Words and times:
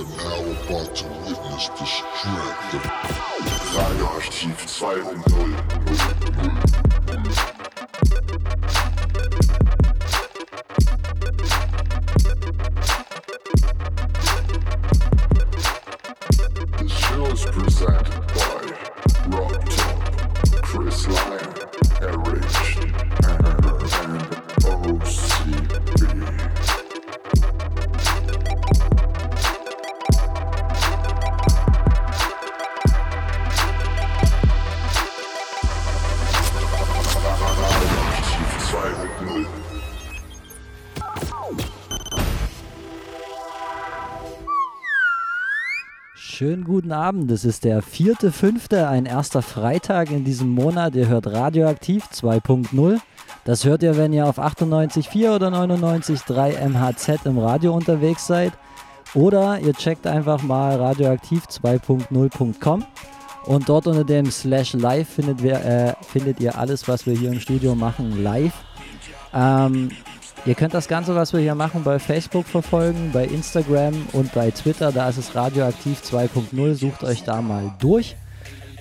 are 0.00 0.04
now 0.04 0.40
about 0.50 0.96
to 0.96 1.04
witness 1.06 1.68
the 1.68 1.84
strength 1.84 2.74
of 2.74 2.82
Radioaktiv 3.74 4.56
2.0. 7.14 7.53
guten 46.84 46.92
Abend, 46.92 47.30
es 47.30 47.46
ist 47.46 47.64
der 47.64 47.80
vierte, 47.80 48.30
fünfte, 48.30 48.86
ein 48.88 49.06
erster 49.06 49.40
Freitag 49.40 50.10
in 50.10 50.22
diesem 50.22 50.50
Monat. 50.50 50.94
Ihr 50.94 51.08
hört 51.08 51.26
Radioaktiv 51.26 52.04
2.0. 52.12 53.00
Das 53.46 53.64
hört 53.64 53.82
ihr, 53.82 53.96
wenn 53.96 54.12
ihr 54.12 54.26
auf 54.26 54.38
98.4 54.38 55.34
oder 55.34 55.48
99.3 55.48 56.68
MHZ 56.68 57.24
im 57.24 57.38
Radio 57.38 57.72
unterwegs 57.72 58.26
seid. 58.26 58.52
Oder 59.14 59.60
ihr 59.60 59.72
checkt 59.72 60.06
einfach 60.06 60.42
mal 60.42 60.78
radioaktiv2.0.com 60.78 62.84
und 63.46 63.66
dort 63.66 63.86
unter 63.86 64.04
dem 64.04 64.30
Slash 64.30 64.74
Live 64.74 65.08
findet, 65.08 65.42
wir, 65.42 65.64
äh, 65.64 65.94
findet 66.06 66.38
ihr 66.40 66.58
alles, 66.58 66.86
was 66.86 67.06
wir 67.06 67.16
hier 67.16 67.32
im 67.32 67.40
Studio 67.40 67.74
machen, 67.74 68.22
live. 68.22 68.52
Ähm, 69.32 69.88
Ihr 70.46 70.54
könnt 70.54 70.74
das 70.74 70.88
Ganze, 70.88 71.14
was 71.14 71.32
wir 71.32 71.40
hier 71.40 71.54
machen, 71.54 71.84
bei 71.84 71.98
Facebook 71.98 72.44
verfolgen, 72.44 73.12
bei 73.14 73.24
Instagram 73.24 73.94
und 74.12 74.30
bei 74.34 74.50
Twitter. 74.50 74.92
Da 74.92 75.08
ist 75.08 75.16
es 75.16 75.34
Radioaktiv 75.34 76.02
2.0. 76.02 76.74
Sucht 76.74 77.02
euch 77.02 77.22
da 77.22 77.40
mal 77.40 77.72
durch. 77.78 78.14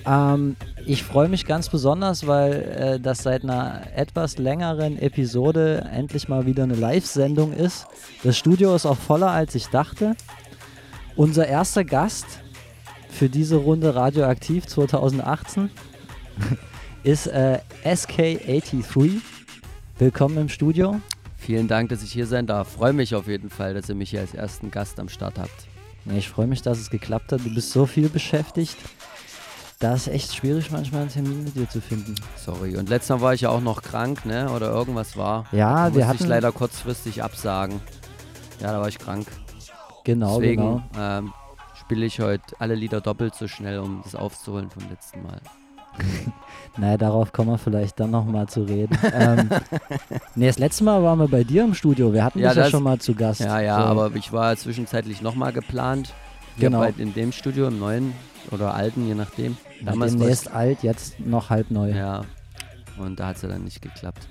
Ähm, 0.05 0.57
ich 0.85 1.03
freue 1.03 1.29
mich 1.29 1.45
ganz 1.45 1.69
besonders, 1.69 2.27
weil 2.27 2.53
äh, 2.53 2.99
das 2.99 3.19
seit 3.19 3.43
einer 3.43 3.83
etwas 3.95 4.37
längeren 4.37 4.99
Episode 4.99 5.87
endlich 5.89 6.27
mal 6.27 6.45
wieder 6.45 6.63
eine 6.63 6.75
Live-Sendung 6.75 7.53
ist. 7.53 7.87
Das 8.23 8.37
Studio 8.37 8.75
ist 8.75 8.85
auch 8.85 8.97
voller, 8.97 9.31
als 9.31 9.55
ich 9.55 9.67
dachte. 9.67 10.17
Unser 11.15 11.47
erster 11.47 11.85
Gast 11.85 12.25
für 13.07 13.29
diese 13.29 13.55
Runde 13.55 13.95
Radioaktiv 13.95 14.65
2018 14.65 15.69
ist 17.03 17.27
äh, 17.27 17.59
SK83. 17.85 19.21
Willkommen 19.97 20.37
im 20.37 20.49
Studio. 20.49 20.99
Vielen 21.45 21.67
Dank, 21.67 21.89
dass 21.89 22.01
ich 22.03 22.13
hier 22.13 22.25
sein 22.25 22.47
darf. 22.47 22.69
Freue 22.71 22.93
mich 22.93 23.15
auf 23.15 23.27
jeden 23.27 23.49
Fall, 23.49 23.73
dass 23.73 23.89
ihr 23.89 23.95
mich 23.95 24.11
hier 24.11 24.21
als 24.21 24.33
ersten 24.33 24.71
Gast 24.71 24.97
am 24.97 25.09
Start 25.09 25.37
habt. 25.37 25.67
Ich 26.15 26.29
freue 26.29 26.47
mich, 26.47 26.61
dass 26.61 26.79
es 26.79 26.89
geklappt 26.89 27.33
hat. 27.33 27.41
Du 27.43 27.53
bist 27.53 27.71
so 27.71 27.85
viel 27.85 28.07
beschäftigt. 28.07 28.77
Da 29.79 29.93
ist 29.93 30.07
echt 30.07 30.33
schwierig, 30.33 30.71
manchmal 30.71 31.01
einen 31.01 31.09
Termin 31.11 31.43
mit 31.43 31.55
dir 31.55 31.67
zu 31.69 31.81
finden. 31.81 32.15
Sorry. 32.37 32.77
Und 32.77 32.87
letztes 32.87 33.09
Mal 33.09 33.19
war 33.21 33.33
ich 33.33 33.41
ja 33.41 33.49
auch 33.49 33.59
noch 33.59 33.81
krank, 33.81 34.25
ne? 34.25 34.49
Oder 34.51 34.69
irgendwas 34.69 35.17
war. 35.17 35.45
Ja, 35.51 35.89
da 35.89 35.95
wir 35.95 36.05
musste 36.05 36.07
hatten. 36.07 36.23
ich 36.23 36.29
leider 36.29 36.51
kurzfristig 36.53 37.21
absagen. 37.21 37.81
Ja, 38.61 38.71
da 38.71 38.79
war 38.79 38.87
ich 38.87 38.97
krank. 38.97 39.27
genau, 40.05 40.39
Deswegen 40.39 40.61
genau. 40.61 40.83
ähm, 40.97 41.33
spiele 41.77 42.05
ich 42.05 42.21
heute 42.21 42.55
alle 42.59 42.75
Lieder 42.75 43.01
doppelt 43.01 43.35
so 43.35 43.49
schnell, 43.49 43.79
um 43.79 43.99
das 44.05 44.15
aufzuholen 44.15 44.69
vom 44.69 44.89
letzten 44.89 45.23
Mal. 45.23 45.41
Naja, 46.75 46.97
darauf 46.97 47.31
kommen 47.31 47.51
wir 47.51 47.59
vielleicht 47.59 47.99
dann 47.99 48.09
nochmal 48.09 48.47
zu 48.49 48.63
reden. 48.63 48.97
ähm, 49.13 49.47
nee, 50.33 50.47
das 50.47 50.57
letzte 50.57 50.83
Mal 50.83 51.03
waren 51.03 51.19
wir 51.19 51.27
bei 51.27 51.43
dir 51.43 51.63
im 51.65 51.75
Studio. 51.75 52.11
Wir 52.13 52.23
hatten 52.23 52.39
Ja, 52.39 52.49
dich 52.49 52.57
ja 52.63 52.69
schon 52.71 52.81
mal 52.81 52.97
zu 52.97 53.13
Gast. 53.13 53.41
Ja, 53.41 53.59
ja, 53.59 53.77
So, 53.77 53.83
aber 53.83 54.15
ich 54.15 54.33
war 54.33 54.55
zwischenzeitlich 54.57 55.21
nochmal 55.21 55.53
geplant. 55.53 56.13
Genau. 56.57 56.79
Bei, 56.79 56.91
in 56.97 57.13
dem 57.13 57.31
Studio, 57.31 57.67
im 57.67 57.77
neuen 57.77 58.13
oder 58.49 58.73
alten, 58.73 59.07
je 59.07 59.13
nachdem. 59.13 59.55
Damals 59.85 60.13
war 60.13 60.19
demnächst 60.21 60.51
alt, 60.51 60.81
jetzt 60.81 61.19
noch 61.19 61.51
halb 61.51 61.69
neu. 61.69 61.91
Ja, 61.91 61.95
Ja. 61.95 62.21
Und 62.97 63.19
da 63.19 63.27
hat 63.27 63.35
es 63.35 63.43
ja 63.43 63.49
dann 63.49 63.63
nicht 63.65 63.81
geklappt. 63.83 64.27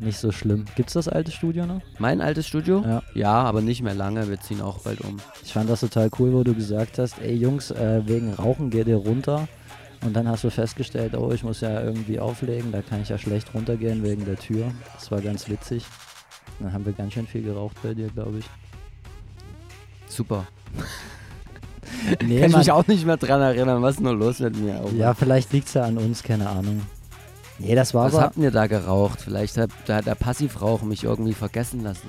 nicht 0.00 0.18
so 0.18 0.32
schlimm. 0.32 0.64
Gibt's 0.74 0.94
das 0.94 1.06
alte 1.06 1.30
Studio 1.30 1.64
noch? 1.66 1.80
Mein 1.98 2.20
altes 2.20 2.48
Studio? 2.48 2.82
Ja. 2.84 3.02
Ja, 3.14 3.34
aber 3.34 3.60
nicht 3.60 3.82
mehr 3.82 3.94
lange. 3.94 4.28
Wir 4.28 4.40
ziehen 4.40 4.60
auch 4.60 4.80
bald 4.80 5.00
um. 5.02 5.18
Ich 5.44 5.52
fand 5.52 5.70
das 5.70 5.78
total 5.80 6.10
cool, 6.18 6.32
wo 6.32 6.42
du 6.42 6.54
gesagt 6.54 6.98
hast, 6.98 7.20
ey 7.20 7.34
Jungs, 7.36 7.70
äh, 7.70 8.02
wegen 8.06 8.34
Rauchen 8.34 8.70
geht 8.70 8.88
ihr 8.88 8.96
runter. 8.96 9.46
Und 10.02 10.14
dann 10.14 10.28
hast 10.28 10.44
du 10.44 10.50
festgestellt, 10.50 11.14
oh, 11.16 11.30
ich 11.32 11.44
muss 11.44 11.60
ja 11.60 11.80
irgendwie 11.80 12.18
auflegen, 12.18 12.72
da 12.72 12.82
kann 12.82 13.02
ich 13.02 13.08
ja 13.08 13.18
schlecht 13.18 13.54
runtergehen 13.54 14.02
wegen 14.02 14.24
der 14.24 14.36
Tür. 14.36 14.72
Das 14.94 15.10
war 15.10 15.20
ganz 15.20 15.48
witzig. 15.48 15.84
Dann 16.58 16.72
haben 16.72 16.84
wir 16.84 16.92
ganz 16.92 17.12
schön 17.12 17.26
viel 17.26 17.42
geraucht 17.42 17.76
bei 17.82 17.94
dir, 17.94 18.08
glaube 18.08 18.38
ich. 18.38 18.44
Super. 20.08 20.46
Nee, 22.24 22.40
Kann 22.40 22.50
ich 22.50 22.56
mich 22.56 22.72
auch 22.72 22.86
nicht 22.86 23.04
mehr 23.06 23.16
dran 23.16 23.40
erinnern, 23.40 23.82
was 23.82 23.96
ist 23.96 24.00
nur 24.00 24.14
los 24.14 24.40
mit 24.40 24.56
mir? 24.56 24.74
Mann. 24.74 24.96
Ja, 24.96 25.14
vielleicht 25.14 25.52
liegt 25.52 25.68
es 25.68 25.74
ja 25.74 25.82
an 25.82 25.98
uns, 25.98 26.22
keine 26.22 26.48
Ahnung. 26.48 26.82
Nee, 27.58 27.74
das 27.74 27.94
war 27.94 28.06
was 28.06 28.14
aber. 28.14 28.22
habt 28.24 28.36
ihr 28.38 28.50
da 28.50 28.66
geraucht? 28.66 29.20
Vielleicht 29.20 29.56
hat, 29.56 29.70
da 29.86 29.96
hat 29.96 30.06
der 30.06 30.14
Passivrauch 30.14 30.82
mich 30.82 31.04
irgendwie 31.04 31.34
vergessen 31.34 31.82
lassen. 31.82 32.08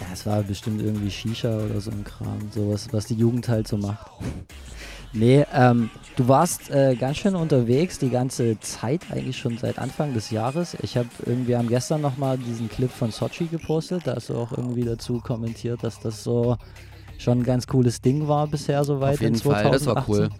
Ja, 0.00 0.06
es 0.12 0.26
war 0.26 0.42
bestimmt 0.42 0.82
irgendwie 0.82 1.10
Shisha 1.10 1.58
oder 1.58 1.80
so 1.80 1.90
ein 1.90 2.04
Kram, 2.04 2.50
sowas, 2.54 2.88
was 2.92 3.06
die 3.06 3.14
Jugend 3.14 3.48
halt 3.48 3.68
so 3.68 3.76
macht. 3.76 4.06
Nee, 5.12 5.44
ähm, 5.52 5.90
du 6.16 6.28
warst 6.28 6.70
äh, 6.70 6.94
ganz 6.96 7.18
schön 7.18 7.34
unterwegs 7.34 7.98
die 7.98 8.10
ganze 8.10 8.58
Zeit, 8.60 9.02
eigentlich 9.10 9.38
schon 9.38 9.58
seit 9.58 9.78
Anfang 9.78 10.14
des 10.14 10.30
Jahres. 10.30 10.76
Ich 10.82 10.96
habe 10.96 11.08
irgendwie, 11.24 11.56
haben 11.56 11.68
gestern 11.68 12.00
nochmal 12.00 12.38
diesen 12.38 12.68
Clip 12.68 12.90
von 12.90 13.10
Sochi 13.10 13.46
gepostet, 13.46 14.06
da 14.06 14.16
hast 14.16 14.28
du 14.30 14.36
auch 14.36 14.52
irgendwie 14.52 14.84
dazu 14.84 15.20
kommentiert, 15.20 15.82
dass 15.82 16.00
das 16.00 16.22
so 16.22 16.56
schon 17.18 17.40
ein 17.40 17.44
ganz 17.44 17.66
cooles 17.66 18.00
Ding 18.00 18.28
war 18.28 18.46
bisher 18.46 18.82
soweit 18.84 19.14
Auf 19.14 19.20
jeden 19.20 19.34
in 19.34 19.40
Fall, 19.40 19.70
das 19.70 19.86
war 19.86 20.04
2018. 20.04 20.14
cool. 20.14 20.30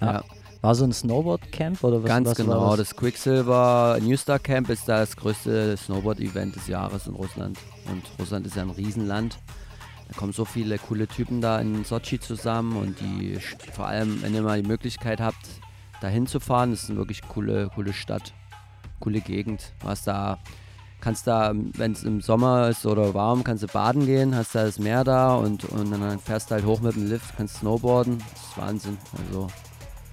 Ja. 0.00 0.12
Ja, 0.12 0.24
War 0.60 0.74
so 0.74 0.84
ein 0.84 0.92
Snowboard-Camp 0.92 1.82
oder 1.82 2.02
was, 2.02 2.08
ganz 2.08 2.28
was 2.28 2.36
genau. 2.36 2.76
das? 2.76 2.88
Das 2.88 2.96
Quicksilver 2.96 3.98
New 4.00 4.16
Star 4.16 4.38
Camp 4.38 4.70
ist 4.70 4.88
da 4.88 5.00
das 5.00 5.16
größte 5.16 5.76
Snowboard-Event 5.76 6.54
des 6.54 6.68
Jahres 6.68 7.06
in 7.06 7.14
Russland. 7.14 7.58
Und 7.90 8.02
Russland 8.20 8.46
ist 8.46 8.56
ja 8.56 8.62
ein 8.62 8.70
Riesenland. 8.70 9.38
Da 10.08 10.16
kommen 10.16 10.32
so 10.32 10.44
viele 10.44 10.78
coole 10.78 11.06
Typen 11.06 11.40
da 11.40 11.60
in 11.60 11.84
Sochi 11.84 12.18
zusammen 12.18 12.76
und 12.76 13.00
die, 13.00 13.38
vor 13.72 13.86
allem, 13.86 14.22
wenn 14.22 14.34
ihr 14.34 14.42
mal 14.42 14.60
die 14.60 14.68
Möglichkeit 14.68 15.20
habt, 15.20 15.46
da 16.00 16.08
hinzufahren, 16.08 16.72
ist 16.72 16.88
eine 16.88 16.98
wirklich 16.98 17.22
coole, 17.22 17.70
coole 17.74 17.92
Stadt, 17.92 18.32
coole 19.00 19.20
Gegend. 19.20 19.72
Hast 19.84 20.06
da, 20.06 20.38
kannst 21.00 21.26
da, 21.26 21.52
wenn 21.54 21.92
es 21.92 22.04
im 22.04 22.20
Sommer 22.20 22.68
ist 22.68 22.86
oder 22.86 23.12
warm, 23.14 23.44
kannst 23.44 23.62
du 23.62 23.66
baden 23.66 24.06
gehen, 24.06 24.34
hast 24.34 24.54
da 24.54 24.64
das 24.64 24.78
Meer 24.78 25.04
da 25.04 25.34
und, 25.34 25.64
und 25.64 25.90
dann 25.90 26.18
fährst 26.18 26.50
du 26.50 26.54
halt 26.54 26.64
hoch 26.64 26.80
mit 26.80 26.94
dem 26.94 27.08
Lift, 27.08 27.36
kannst 27.36 27.56
snowboarden. 27.56 28.18
Das 28.18 28.42
ist 28.42 28.58
Wahnsinn. 28.58 28.98
Also, 29.26 29.48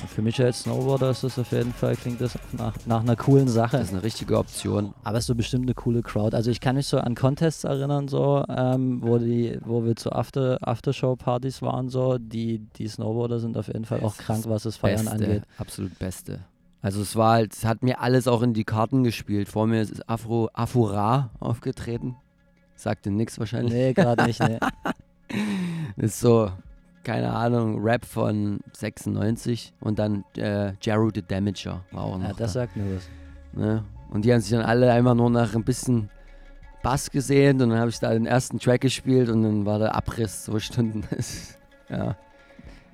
Für 0.08 0.22
mich 0.22 0.42
als 0.42 0.62
Snowboarder 0.62 1.10
ist 1.10 1.24
das 1.24 1.40
auf 1.40 1.52
jeden 1.52 1.74
Fall, 1.74 1.96
klingt 1.96 2.22
das 2.22 2.38
nach, 2.52 2.76
nach 2.86 3.02
einer 3.02 3.16
coolen 3.16 3.48
Sache. 3.48 3.78
das 3.78 3.88
ist 3.88 3.94
eine 3.94 4.04
richtige 4.04 4.38
Option. 4.38 4.94
Aber 5.04 5.18
es 5.18 5.24
ist 5.24 5.28
so 5.28 5.36
bestimmt 5.36 5.64
eine 5.64 5.74
coole 5.74 6.02
Crowd. 6.02 6.36
Also 6.36 6.52
ich 6.52 6.60
kann 6.60 6.76
mich 6.76 6.88
so 6.88 6.98
an 6.98 7.16
Contests 7.16 7.64
erinnern, 7.64 8.08
so, 8.08 8.44
ähm, 8.50 9.02
wo 9.02 9.18
die, 9.18 9.58
wo 9.64 9.84
wir 9.84 9.96
zu 9.96 10.12
After, 10.12 10.58
Aftershow-Partys 10.62 11.62
waren, 11.62 11.90
so, 11.90 12.18
die, 12.18 12.60
die 12.78 12.88
Snowboarder 12.88 13.40
sind 13.40 13.58
auf 13.58 13.68
jeden 13.68 13.86
Fall 13.86 14.02
auch 14.02 14.16
krank, 14.18 14.46
was 14.48 14.64
das 14.64 14.78
Feiern 14.78 15.06
Beste, 15.06 15.12
angeht. 15.12 15.44
absolut 15.58 15.98
Beste. 15.98 16.40
Also 16.82 17.02
es 17.02 17.16
war 17.16 17.34
halt, 17.34 17.54
es 17.54 17.66
hat 17.66 17.82
mir 17.82 18.00
alles 18.00 18.28
auch 18.28 18.44
in 18.44 18.54
die 18.54 18.64
Karten 18.64 19.04
gespielt. 19.04 19.50
Vor 19.50 19.66
mir 19.66 19.82
ist 19.82 20.08
Afro, 20.08 20.50
Afura 20.54 21.32
aufgetreten. 21.40 22.16
Sagte 22.76 23.10
nix 23.10 23.40
wahrscheinlich. 23.40 23.74
Nee, 23.74 23.94
gerade 23.94 24.26
nicht, 24.26 24.40
nee. 24.40 24.60
Ist 25.98 26.20
so, 26.20 26.52
keine 27.06 27.32
Ahnung, 27.32 27.82
Rap 27.82 28.04
von 28.06 28.60
96 28.74 29.74
und 29.80 29.98
dann 30.00 30.26
äh, 30.38 30.74
Jero 30.82 31.10
the 31.14 31.22
Damager 31.22 31.84
war 31.92 32.04
auch 32.04 32.18
noch 32.18 32.24
Ja, 32.28 32.34
das 32.34 32.38
da, 32.38 32.48
sagt 32.62 32.76
mir 32.76 32.94
was. 32.96 33.08
ne? 33.54 33.84
Und 34.10 34.26
die 34.26 34.34
haben 34.34 34.42
sich 34.42 34.52
dann 34.52 34.62
alle 34.66 34.92
einfach 34.92 35.16
nur 35.16 35.30
nach 35.30 35.56
ein 35.56 35.64
bisschen 35.64 36.10
Bass 36.84 37.10
gesehen 37.10 37.62
und 37.62 37.70
dann 37.70 37.80
habe 37.80 37.90
ich 37.90 38.00
da 38.00 38.12
den 38.14 38.26
ersten 38.26 38.60
Track 38.60 38.82
gespielt 38.82 39.30
und 39.30 39.44
dann 39.44 39.66
war 39.66 39.80
der 39.80 39.96
Abriss 39.96 40.44
zwei 40.46 40.60
Stunden. 40.60 41.04
ja. 41.90 42.16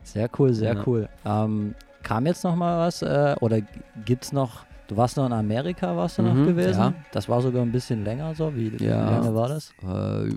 Sehr 0.03 0.29
cool, 0.39 0.53
sehr 0.53 0.75
Ja. 0.75 0.83
cool. 0.85 1.09
Ähm, 1.25 1.75
kam 2.03 2.25
jetzt 2.25 2.43
noch 2.43 2.55
mal 2.55 2.79
was 2.87 3.01
äh, 3.01 3.35
oder 3.41 3.59
gibt's 4.05 4.31
noch, 4.31 4.65
du 4.87 4.97
warst 4.97 5.17
noch 5.17 5.25
in 5.25 5.33
Amerika, 5.33 5.95
warst 5.95 6.17
du 6.17 6.23
noch 6.23 6.33
Mhm, 6.33 6.45
gewesen? 6.45 6.79
ja. 6.79 6.93
Das 7.11 7.27
war 7.29 7.41
sogar 7.41 7.61
ein 7.63 7.71
bisschen 7.71 8.03
länger 8.03 8.33
so, 8.33 8.55
wie, 8.55 8.79
wie 8.79 8.83
Ja. 8.85 9.09
lange 9.09 9.35
war 9.35 9.47
das? 9.49 9.73
Äh, 9.83 10.33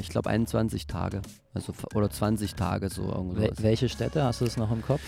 ich 0.00 0.08
glaube 0.08 0.30
21 0.30 0.86
Tage. 0.86 1.22
Also, 1.52 1.72
oder 1.94 2.10
20 2.10 2.54
Tage 2.54 2.88
so. 2.88 3.32
Wel 3.34 3.52
welche 3.58 3.88
Städte, 3.88 4.24
hast 4.24 4.40
du 4.40 4.44
es 4.44 4.56
noch 4.56 4.70
im 4.70 4.82
Kopf? 4.82 5.00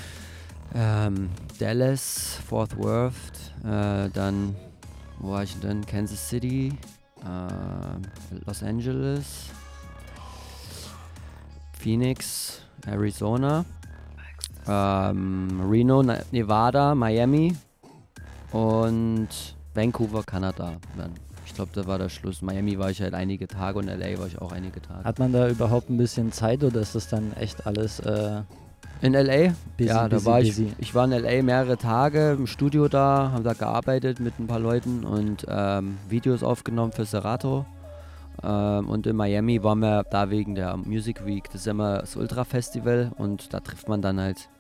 Ähm, 0.75 1.31
Dallas, 1.59 2.39
Fort 2.47 2.77
Worth, 2.77 3.15
äh, 3.65 4.11
dann, 4.11 4.57
wo 5.19 5.31
war 5.33 5.43
ich 5.43 5.59
denn? 5.61 5.85
Kansas 5.87 6.29
City, 6.29 6.73
äh, 7.25 8.45
Los 8.45 8.63
Angeles, 8.63 9.47
Phoenix, 11.79 12.61
Arizona, 12.87 13.65
ähm, 14.67 15.61
Reno, 15.71 16.03
Nevada, 16.33 16.95
Miami 16.95 17.57
und 18.53 19.29
Vancouver, 19.75 20.23
Kanada. 20.25 20.77
Dann. 20.97 21.26
Ich 21.57 21.59
glaube, 21.59 21.73
da 21.73 21.87
war 21.87 21.97
der 21.97 22.11
Schluss. 22.11 22.43
Miami 22.43 22.79
war 22.79 22.91
ich 22.91 23.01
halt 23.01 23.15
einige 23.15 23.49
Tage 23.49 23.79
und 23.79 23.87
LA 23.87 24.19
war 24.19 24.27
ich 24.27 24.39
auch 24.43 24.53
einige 24.53 24.83
Tage. 24.83 25.05
Hat 25.05 25.19
man 25.19 25.33
da 25.33 25.49
überhaupt 25.49 25.89
ein 25.89 25.97
bisschen 25.97 26.31
Zeit 26.31 26.63
oder 26.63 26.83
ist 26.83 26.95
das 26.95 27.09
dann 27.09 27.33
echt 27.33 27.67
alles 27.67 27.99
äh, 28.01 28.43
In 29.01 29.15
LA? 29.15 29.55
busy, 29.79 29.89
ja, 29.89 30.07
da 30.07 30.17
busy, 30.17 30.27
war 30.27 30.41
busy? 30.41 30.65
ich. 30.65 30.89
Ich 30.89 30.95
war 30.95 31.07
in 31.07 31.13
LA 31.13 31.43
mehrere 31.43 31.79
Tage 31.79 32.33
im 32.33 32.47
Studio 32.47 32.89
da, 32.89 33.31
habe 33.33 33.43
da 33.43 33.55
gearbeitet 33.55 34.21
mit 34.21 34.39
ein 34.39 34.47
paar 34.47 34.59
Leuten 34.59 35.03
und 35.03 35.47
ähm, 35.49 35.97
Videos 36.11 36.43
aufgenommen 36.43 36.93
für 36.93 37.07
Serato. 37.07 37.65
Ähm, 38.43 38.91
und 38.91 39.07
in 39.07 39.17
Miami 39.17 39.63
waren 39.63 39.79
wir 39.79 40.05
da 40.11 40.29
wegen 40.29 40.57
der 40.57 40.77
Music 40.77 41.25
Week. 41.25 41.45
Das 41.45 41.63
ist 41.63 41.65
ja 41.65 41.71
immer 41.71 42.01
das 42.01 42.17
Ultra 42.17 42.45
Festival 42.45 43.13
und 43.17 43.55
da 43.55 43.61
trifft 43.61 43.89
man 43.89 44.03
dann 44.03 44.21
halt 44.21 44.51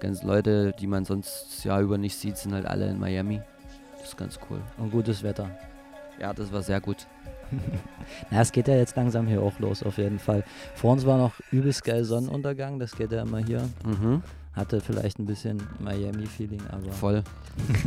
ganzen 0.00 0.26
Leute, 0.26 0.72
die 0.80 0.86
man 0.86 1.04
sonst 1.04 1.62
Jahr 1.62 1.82
über 1.82 1.98
nicht 1.98 2.16
sieht, 2.16 2.38
sind 2.38 2.54
halt 2.54 2.64
alle 2.64 2.88
in 2.88 2.98
Miami. 2.98 3.42
Das 3.98 4.08
ist 4.08 4.16
ganz 4.16 4.38
cool. 4.48 4.62
Und 4.78 4.90
gutes 4.90 5.22
Wetter. 5.22 5.50
Ja, 6.22 6.32
das 6.32 6.52
war 6.52 6.62
sehr 6.62 6.80
gut. 6.80 7.08
Na, 8.30 8.40
es 8.42 8.52
geht 8.52 8.68
ja 8.68 8.76
jetzt 8.76 8.94
langsam 8.94 9.26
hier 9.26 9.42
auch 9.42 9.58
los, 9.58 9.82
auf 9.82 9.98
jeden 9.98 10.20
Fall. 10.20 10.44
Vor 10.76 10.92
uns 10.92 11.04
war 11.04 11.18
noch 11.18 11.32
übelst 11.50 11.82
geil 11.82 12.04
Sonnenuntergang, 12.04 12.78
das 12.78 12.94
geht 12.94 13.10
ja 13.10 13.22
immer 13.22 13.38
hier. 13.38 13.68
Mhm, 13.84 14.22
Hatte 14.52 14.80
vielleicht 14.80 15.18
ein 15.18 15.26
bisschen 15.26 15.60
Miami-Feeling, 15.80 16.62
aber. 16.70 16.92
voll. 16.92 17.24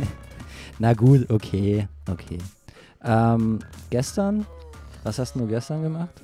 Na 0.78 0.92
gut, 0.92 1.30
okay, 1.30 1.88
okay. 2.10 2.36
Ähm, 3.02 3.60
gestern, 3.88 4.44
was 5.02 5.18
hast 5.18 5.34
du 5.34 5.46
gestern 5.46 5.82
gemacht? 5.82 6.20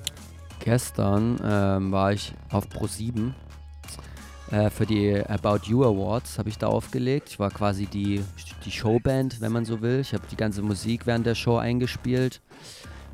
Gestern 0.59 1.39
ähm, 1.43 1.91
war 1.91 2.13
ich 2.13 2.35
auf 2.51 2.67
Pro7 2.67 3.31
äh, 4.53 4.69
für 4.69 4.85
die 4.85 5.19
About 5.27 5.61
You 5.65 5.83
Awards, 5.83 6.37
habe 6.37 6.47
ich 6.49 6.59
da 6.59 6.67
aufgelegt. 6.67 7.29
Ich 7.29 7.39
war 7.39 7.49
quasi 7.49 7.87
die, 7.87 8.23
die 8.63 8.71
Showband, 8.71 9.41
wenn 9.41 9.51
man 9.51 9.65
so 9.65 9.81
will. 9.81 9.99
Ich 9.99 10.13
habe 10.13 10.23
die 10.29 10.35
ganze 10.35 10.61
Musik 10.61 11.07
während 11.07 11.25
der 11.25 11.33
Show 11.33 11.57
eingespielt. 11.57 12.39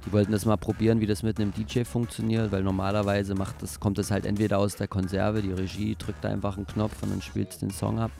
Die 0.05 0.11
wollten 0.11 0.33
das 0.33 0.45
mal 0.45 0.57
probieren, 0.57 0.99
wie 0.99 1.05
das 1.05 1.23
mit 1.23 1.39
einem 1.39 1.53
DJ 1.53 1.83
funktioniert, 1.83 2.51
weil 2.51 2.63
normalerweise 2.63 3.35
macht 3.35 3.61
das, 3.61 3.79
kommt 3.79 3.97
das 3.97 4.11
halt 4.11 4.25
entweder 4.25 4.59
aus 4.59 4.75
der 4.75 4.87
Konserve, 4.87 5.41
die 5.41 5.51
Regie 5.51 5.95
drückt 5.97 6.23
da 6.23 6.29
einfach 6.29 6.57
einen 6.57 6.67
Knopf 6.67 7.03
und 7.03 7.11
dann 7.11 7.21
spielt 7.21 7.61
den 7.61 7.71
Song 7.71 7.99
ab. 7.99 8.11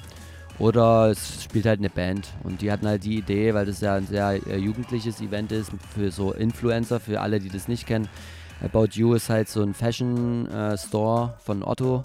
Oder 0.57 1.10
es 1.10 1.44
spielt 1.44 1.65
halt 1.65 1.80
eine 1.80 1.89
Band. 1.89 2.27
Und 2.44 2.62
die 2.62 2.72
hatten 2.72 2.88
halt 2.88 3.04
die 3.04 3.18
Idee, 3.18 3.54
weil 3.54 3.65
das 3.65 3.81
ja 3.81 3.95
ein 3.95 4.07
sehr 4.07 4.39
äh, 4.48 4.57
jugendliches 4.57 5.19
Event 5.19 5.51
ist, 5.51 5.72
für 5.94 6.12
so 6.12 6.31
Influencer, 6.31 7.01
für 7.01 7.19
alle, 7.19 7.39
die 7.39 7.50
das 7.50 7.68
nicht 7.68 7.86
kennen. 7.86 8.07
About 8.62 8.89
You 8.94 9.13
ist 9.13 9.30
halt 9.30 9.50
so 9.50 9.62
ein 9.62 9.74
Fashion-Store 9.74 11.38
von 11.44 11.63
Otto. 11.63 12.04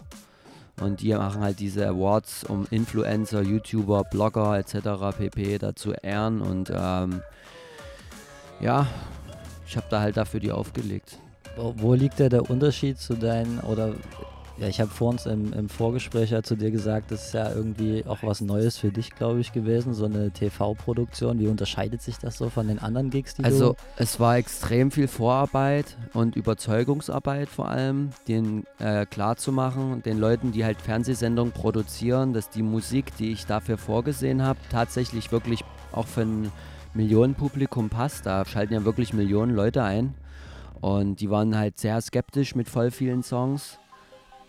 Und 0.80 1.02
die 1.02 1.14
machen 1.14 1.42
halt 1.42 1.60
diese 1.60 1.86
Awards, 1.86 2.44
um 2.44 2.66
Influencer, 2.70 3.42
YouTuber, 3.42 4.04
Blogger 4.04 4.58
etc. 4.58 5.16
pp. 5.16 5.58
da 5.58 5.76
zu 5.76 5.92
ehren. 5.92 6.40
Und 6.40 6.72
ähm, 6.74 7.22
ja, 8.60 8.86
ich 9.66 9.76
habe 9.76 9.86
da 9.88 10.00
halt 10.00 10.16
dafür 10.16 10.40
die 10.40 10.52
aufgelegt. 10.52 11.18
Wo, 11.56 11.74
wo 11.76 11.94
liegt 11.94 12.18
da 12.18 12.28
der 12.28 12.50
Unterschied 12.50 12.98
zu 12.98 13.14
deinen, 13.14 13.60
oder, 13.60 13.94
ja, 14.56 14.68
ich 14.68 14.80
habe 14.80 14.90
vor 14.90 15.10
uns 15.10 15.26
im, 15.26 15.52
im 15.52 15.68
Vorgespräch 15.68 16.30
ja 16.30 16.42
zu 16.42 16.54
dir 16.56 16.70
gesagt, 16.70 17.10
das 17.10 17.26
ist 17.26 17.34
ja 17.34 17.52
irgendwie 17.52 18.04
auch 18.06 18.18
was 18.22 18.40
Neues 18.40 18.76
für 18.76 18.90
dich, 18.90 19.10
glaube 19.10 19.40
ich, 19.40 19.52
gewesen, 19.52 19.94
so 19.94 20.04
eine 20.04 20.30
TV-Produktion. 20.30 21.40
Wie 21.40 21.48
unterscheidet 21.48 22.02
sich 22.02 22.18
das 22.18 22.38
so 22.38 22.50
von 22.50 22.68
den 22.68 22.78
anderen 22.78 23.10
Gigs, 23.10 23.34
die 23.34 23.44
Also 23.44 23.72
du... 23.72 23.78
es 23.96 24.20
war 24.20 24.36
extrem 24.36 24.92
viel 24.92 25.08
Vorarbeit 25.08 25.96
und 26.12 26.36
Überzeugungsarbeit 26.36 27.48
vor 27.48 27.68
allem, 27.68 28.10
den 28.28 28.64
äh, 28.78 29.06
klar 29.06 29.36
zu 29.36 29.50
machen, 29.50 30.02
den 30.04 30.18
Leuten, 30.18 30.52
die 30.52 30.64
halt 30.64 30.80
Fernsehsendungen 30.80 31.52
produzieren, 31.52 32.32
dass 32.32 32.48
die 32.48 32.62
Musik, 32.62 33.16
die 33.16 33.32
ich 33.32 33.46
dafür 33.46 33.76
vorgesehen 33.76 34.42
habe, 34.42 34.60
tatsächlich 34.70 35.32
wirklich 35.32 35.64
auch 35.90 36.06
für 36.06 36.22
ein 36.22 36.52
Millionenpublikum 36.94 37.88
passt. 37.88 38.24
Da 38.26 38.44
schalten 38.44 38.74
ja 38.74 38.84
wirklich 38.84 39.12
Millionen 39.12 39.54
Leute 39.54 39.82
ein. 39.82 40.14
Und 40.80 41.20
die 41.20 41.30
waren 41.30 41.56
halt 41.56 41.78
sehr 41.78 42.00
skeptisch 42.00 42.54
mit 42.54 42.68
voll 42.68 42.90
vielen 42.90 43.22
Songs. 43.22 43.78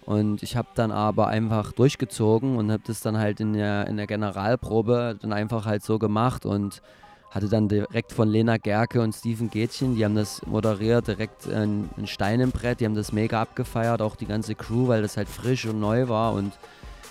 Und 0.05 0.43
ich 0.43 0.55
habe 0.55 0.67
dann 0.75 0.91
aber 0.91 1.27
einfach 1.27 1.71
durchgezogen 1.71 2.57
und 2.57 2.71
habe 2.71 2.83
das 2.85 3.01
dann 3.01 3.17
halt 3.17 3.39
in 3.39 3.53
der, 3.53 3.87
in 3.87 3.97
der 3.97 4.05
Generalprobe 4.05 5.17
dann 5.19 5.33
einfach 5.33 5.65
halt 5.65 5.83
so 5.83 5.97
gemacht 5.97 6.45
und 6.45 6.81
hatte 7.31 7.49
dann 7.49 7.67
direkt 7.67 8.13
von 8.13 8.29
Lena 8.29 8.57
Gerke 8.57 9.01
und 9.01 9.13
Steven 9.13 9.49
Gätchen, 9.49 9.95
die 9.95 10.05
haben 10.05 10.15
das 10.15 10.45
moderiert, 10.45 11.07
direkt 11.07 11.51
ein, 11.51 11.89
ein 11.97 12.07
Stein 12.07 12.39
im 12.39 12.51
Brett, 12.51 12.79
die 12.79 12.85
haben 12.85 12.95
das 12.95 13.11
mega 13.11 13.41
abgefeiert, 13.41 14.01
auch 14.01 14.15
die 14.15 14.27
ganze 14.27 14.55
Crew, 14.55 14.87
weil 14.87 15.01
das 15.01 15.17
halt 15.17 15.27
frisch 15.27 15.65
und 15.65 15.79
neu 15.79 16.07
war. 16.07 16.33
Und 16.33 16.53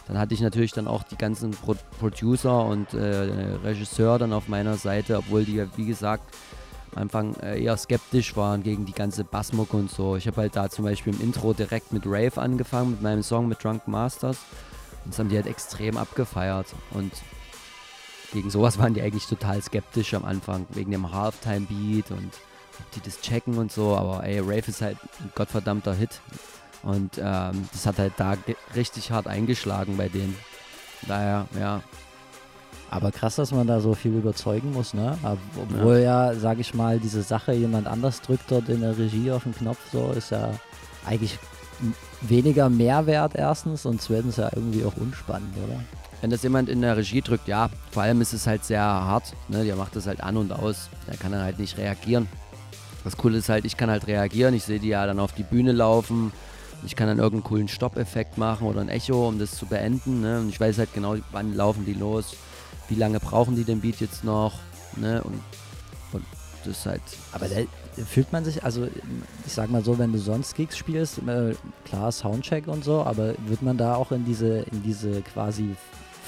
dann 0.07 0.17
hatte 0.17 0.33
ich 0.33 0.41
natürlich 0.41 0.73
dann 0.73 0.87
auch 0.87 1.03
die 1.03 1.17
ganzen 1.17 1.51
Pro 1.51 1.75
Producer 1.99 2.65
und 2.65 2.95
äh, 2.95 3.57
Regisseur 3.65 4.19
dann 4.19 4.33
auf 4.33 4.49
meiner 4.49 4.77
Seite, 4.77 5.19
obwohl 5.19 5.45
die 5.45 5.57
ja 5.57 5.67
wie 5.77 5.87
gesagt 5.87 6.25
Anfang 6.97 7.35
äh, 7.37 7.63
eher 7.63 7.77
skeptisch 7.77 8.37
waren 8.37 8.63
gegen 8.63 8.85
die 8.87 8.93
ganze 8.93 9.25
Bassmucke 9.25 9.77
und 9.77 9.91
so. 9.91 10.17
Ich 10.17 10.27
habe 10.27 10.43
halt 10.43 10.57
da 10.57 10.69
zum 10.69 10.85
Beispiel 10.85 11.15
im 11.15 11.21
Intro 11.21 11.53
direkt 11.53 11.93
mit 11.93 12.05
Rave 12.07 12.41
angefangen, 12.41 12.93
mit 12.93 13.03
meinem 13.03 13.23
Song 13.23 13.49
mit 13.49 13.63
Drunk 13.63 13.87
Masters. 13.89 14.39
Und 15.05 15.13
das 15.13 15.19
haben 15.19 15.29
die 15.29 15.37
halt 15.37 15.47
extrem 15.47 15.97
abgefeiert. 15.97 16.67
Und 16.91 17.13
gegen 18.33 18.51
sowas 18.51 18.79
waren 18.79 18.95
die 18.95 19.03
eigentlich 19.03 19.27
total 19.27 19.63
skeptisch 19.63 20.15
am 20.15 20.25
Anfang, 20.25 20.67
wegen 20.71 20.91
dem 20.91 21.13
Halftime-Beat 21.13 22.11
und 22.11 22.33
ob 22.79 22.91
die 22.93 23.01
das 23.01 23.21
checken 23.21 23.57
und 23.59 23.71
so, 23.71 23.97
aber 23.97 24.25
ey, 24.25 24.41
Rave 24.41 24.65
ist 24.67 24.83
halt 24.83 24.99
ein 25.21 25.33
gottverdammter 25.35 25.95
Hit. 25.95 26.21
Und 26.83 27.19
ähm, 27.19 27.69
das 27.73 27.87
hat 27.87 27.99
halt 27.99 28.13
da 28.17 28.37
richtig 28.75 29.11
hart 29.11 29.27
eingeschlagen 29.27 29.97
bei 29.97 30.09
denen. 30.09 30.37
Daher, 31.03 31.47
ja, 31.59 31.83
Aber 32.95 33.11
krass, 33.11 33.35
dass 33.35 33.51
man 33.51 33.67
da 33.67 33.81
so 33.81 33.95
viel 33.95 34.13
überzeugen 34.13 34.73
muss, 34.73 34.95
ne? 34.95 35.19
Obwohl 35.61 35.99
ja, 35.99 36.33
sag 36.35 36.61
ich 36.61 36.75
mal, 36.75 37.01
diese 37.01 37.25
Sache 37.25 37.53
jemand 37.53 37.89
anders 37.89 38.21
drückt 38.21 38.49
dort 38.53 38.69
in 38.69 38.83
der 38.83 38.97
Regie 38.97 39.33
auf 39.33 39.43
den 39.43 39.53
Knopf, 39.53 39.79
so 39.91 40.13
ist 40.13 40.31
ja 40.31 40.51
eigentlich 41.05 41.37
weniger 42.21 42.71
Mehrwert 42.71 43.35
erstens 43.35 43.85
und 43.85 44.01
zweitens 44.01 44.37
ja 44.37 44.49
irgendwie 44.55 44.85
auch 44.85 44.97
unspannend, 44.97 45.57
oder? 45.57 45.81
Wenn 46.21 46.31
das 46.31 46.45
jemand 46.45 46.69
in 46.69 46.83
der 46.83 46.97
Regie 46.97 47.21
drückt, 47.21 47.49
ja, 47.49 47.69
vor 47.91 48.05
allem 48.05 48.21
ist 48.21 48.33
es 48.33 48.47
halt 48.47 48.65
sehr 48.65 48.81
hart. 48.81 49.35
Ne? 49.49 49.65
Der 49.65 49.75
macht 49.75 49.97
das 49.97 50.07
halt 50.07 50.23
an 50.23 50.37
und 50.37 50.53
aus. 50.53 50.89
Der 51.09 51.17
kann 51.17 51.33
dann 51.33 51.43
halt 51.43 51.59
nicht 51.59 51.77
reagieren. 51.77 52.29
Das 53.03 53.17
Coole 53.17 53.39
ist 53.39 53.49
halt, 53.49 53.65
ich 53.65 53.77
kann 53.77 53.91
halt 53.91 54.07
reagieren. 54.07 54.55
Ich 54.55 54.63
sehe 54.63 54.79
die 54.79 54.89
ja 54.89 55.05
dann 55.05 55.19
auf 55.19 55.33
die 55.33 55.43
Bühne 55.43 55.73
laufen. 55.73 56.33
Ich 56.87 56.95
kann 56.95 57.09
dann 57.09 57.19
irgendeinen 57.19 57.43
coolen 57.43 57.69
Stoppeffekt 57.69 58.39
machen 58.39 58.69
oder 58.69 58.81
ein 58.81 58.89
Echo, 58.89 59.29
um 59.29 59.41
das 59.41 59.57
zu 59.57 59.67
beenden. 59.67 60.21
Ne? 60.21 60.39
Und 60.39 60.49
ich 60.49 60.61
weiß 60.61 60.79
halt 60.79 60.95
genau, 60.95 61.17
wann 61.33 61.55
laufen 61.55 61.85
die 61.85 61.93
los, 61.93 62.37
wie 62.89 62.95
lange 62.95 63.21
brauchen 63.21 63.57
die 63.57 63.65
den 63.65 63.81
Beat 63.81 64.01
jetzt 64.01 64.25
noch. 64.25 64.55
Ne? 64.97 65.23
Und, 65.23 65.41
und 66.13 66.25
das 66.65 66.79
ist 66.79 66.87
halt. 66.87 67.03
Aber 67.33 67.47
da 67.49 67.57
fühlt 68.05 68.33
man 68.33 68.45
sich, 68.45 68.65
also 68.65 68.87
ich 69.47 69.53
sag 69.53 69.71
mal 69.71 69.85
so, 69.85 69.99
wenn 69.99 70.13
du 70.13 70.19
sonst 70.19 70.55
Gigs 70.55 70.77
spielst, 70.77 71.19
äh, 71.19 71.55
klar 71.85 72.13
Soundcheck 72.13 72.67
und 72.67 72.85
so, 72.85 73.03
aber 73.03 73.35
wird 73.47 73.63
man 73.63 73.77
da 73.77 73.95
auch 73.95 74.13
in 74.13 74.25
diese, 74.25 74.61
in 74.73 74.83
diese 74.83 75.23
quasi 75.23 75.77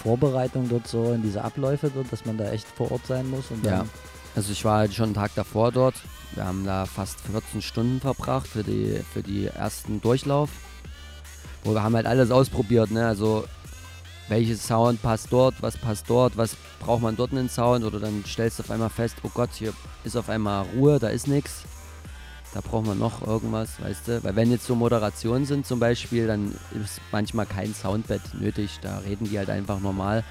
Vorbereitung 0.02 0.68
dort 0.68 0.86
so, 0.86 1.12
in 1.12 1.22
diese 1.22 1.42
Abläufe 1.42 1.90
dort, 1.92 2.12
dass 2.12 2.24
man 2.24 2.38
da 2.38 2.50
echt 2.50 2.66
vor 2.66 2.92
Ort 2.92 3.06
sein 3.06 3.28
muss 3.28 3.50
und 3.50 3.64
Ja. 3.64 3.84
Also 4.36 4.52
ich 4.52 4.64
war 4.66 4.78
halt 4.78 4.92
schon 4.92 5.06
einen 5.06 5.14
Tag 5.14 5.34
davor 5.34 5.72
dort. 5.72 5.94
Wir 6.34 6.44
haben 6.44 6.66
da 6.66 6.84
fast 6.84 7.20
14 7.20 7.62
Stunden 7.62 8.00
verbracht 8.00 8.46
für 8.46 8.62
die, 8.62 9.00
für 9.12 9.22
die 9.22 9.46
ersten 9.46 10.02
Durchlauf. 10.02 10.50
Wo 11.64 11.72
wir 11.72 11.82
haben 11.82 11.96
halt 11.96 12.06
alles 12.06 12.30
ausprobiert, 12.30 12.90
ne? 12.90 13.06
Also 13.06 13.44
welches 14.28 14.66
Sound 14.66 15.00
passt 15.02 15.32
dort, 15.32 15.54
was 15.60 15.76
passt 15.76 16.10
dort, 16.10 16.36
was 16.36 16.56
braucht 16.80 17.02
man 17.02 17.16
dort 17.16 17.32
einen 17.32 17.48
Sound 17.48 17.84
oder 17.84 18.00
dann 18.00 18.24
stellst 18.26 18.58
du 18.58 18.62
auf 18.62 18.70
einmal 18.70 18.90
fest, 18.90 19.16
oh 19.22 19.30
Gott, 19.32 19.50
hier 19.52 19.72
ist 20.04 20.16
auf 20.16 20.28
einmal 20.28 20.66
Ruhe, 20.74 20.98
da 20.98 21.08
ist 21.08 21.28
nichts. 21.28 21.64
Da 22.54 22.60
braucht 22.62 22.86
man 22.86 22.98
noch 22.98 23.26
irgendwas, 23.26 23.80
weißt 23.82 24.08
du? 24.08 24.24
Weil 24.24 24.34
wenn 24.34 24.50
jetzt 24.50 24.64
so 24.64 24.74
Moderationen 24.74 25.44
sind 25.44 25.66
zum 25.66 25.78
Beispiel, 25.78 26.26
dann 26.26 26.54
ist 26.82 27.02
manchmal 27.12 27.44
kein 27.44 27.74
Soundbett 27.74 28.22
nötig. 28.32 28.78
Da 28.80 28.98
reden 28.98 29.28
die 29.28 29.36
halt 29.36 29.50
einfach 29.50 29.78
normal. 29.78 30.24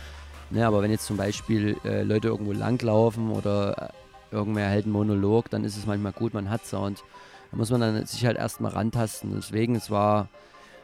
Ne, 0.50 0.66
aber 0.66 0.82
wenn 0.82 0.92
jetzt 0.92 1.06
zum 1.06 1.18
Beispiel 1.18 1.78
äh, 1.84 2.02
Leute 2.04 2.30
irgendwo 2.30 2.52
langlaufen 2.52 3.32
oder 3.32 3.92
äh, 4.32 4.36
irgendwer 4.36 4.68
hält 4.70 4.86
einen 4.86 4.94
Monolog, 4.94 5.50
dann 5.50 5.64
ist 5.64 5.78
es 5.78 5.86
manchmal 5.86 6.14
gut, 6.14 6.34
man 6.34 6.50
hat 6.50 6.66
Sound. 6.66 7.04
Da 7.52 7.58
muss 7.58 7.70
man 7.70 7.82
dann 7.82 8.06
sich 8.06 8.26
halt 8.26 8.38
erstmal 8.38 8.72
rantasten. 8.72 9.32
Deswegen, 9.36 9.76
es 9.76 9.92
war, 9.92 10.28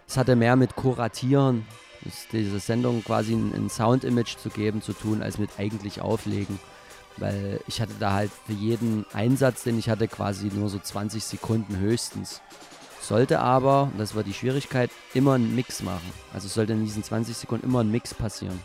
es 0.07 0.17
hatte 0.17 0.35
mehr 0.35 0.55
mit 0.55 0.75
Kuratieren, 0.75 1.65
es- 2.05 2.27
diese 2.31 2.59
Sendung 2.59 3.03
quasi 3.03 3.33
ein, 3.33 3.53
ein 3.53 3.69
Sound-Image 3.69 4.37
zu 4.37 4.49
geben, 4.49 4.81
zu 4.81 4.93
tun, 4.93 5.21
als 5.21 5.37
mit 5.37 5.51
eigentlich 5.57 6.01
auflegen. 6.01 6.59
Weil 7.17 7.59
ich 7.67 7.81
hatte 7.81 7.93
da 7.99 8.13
halt 8.13 8.31
für 8.45 8.53
jeden 8.53 9.05
Einsatz, 9.13 9.63
den 9.63 9.77
ich 9.77 9.89
hatte, 9.89 10.07
quasi 10.07 10.47
nur 10.53 10.69
so 10.69 10.79
20 10.79 11.23
Sekunden 11.23 11.77
höchstens. 11.77 12.41
Sollte 13.01 13.39
aber, 13.39 13.83
und 13.91 13.99
das 13.99 14.15
war 14.15 14.23
die 14.23 14.33
Schwierigkeit, 14.33 14.89
immer 15.13 15.33
einen 15.33 15.53
Mix 15.55 15.81
machen. 15.81 16.09
Also 16.33 16.47
sollte 16.47 16.73
in 16.73 16.85
diesen 16.85 17.03
20 17.03 17.35
Sekunden 17.35 17.65
immer 17.65 17.81
ein 17.83 17.91
Mix 17.91 18.13
passieren. 18.13 18.59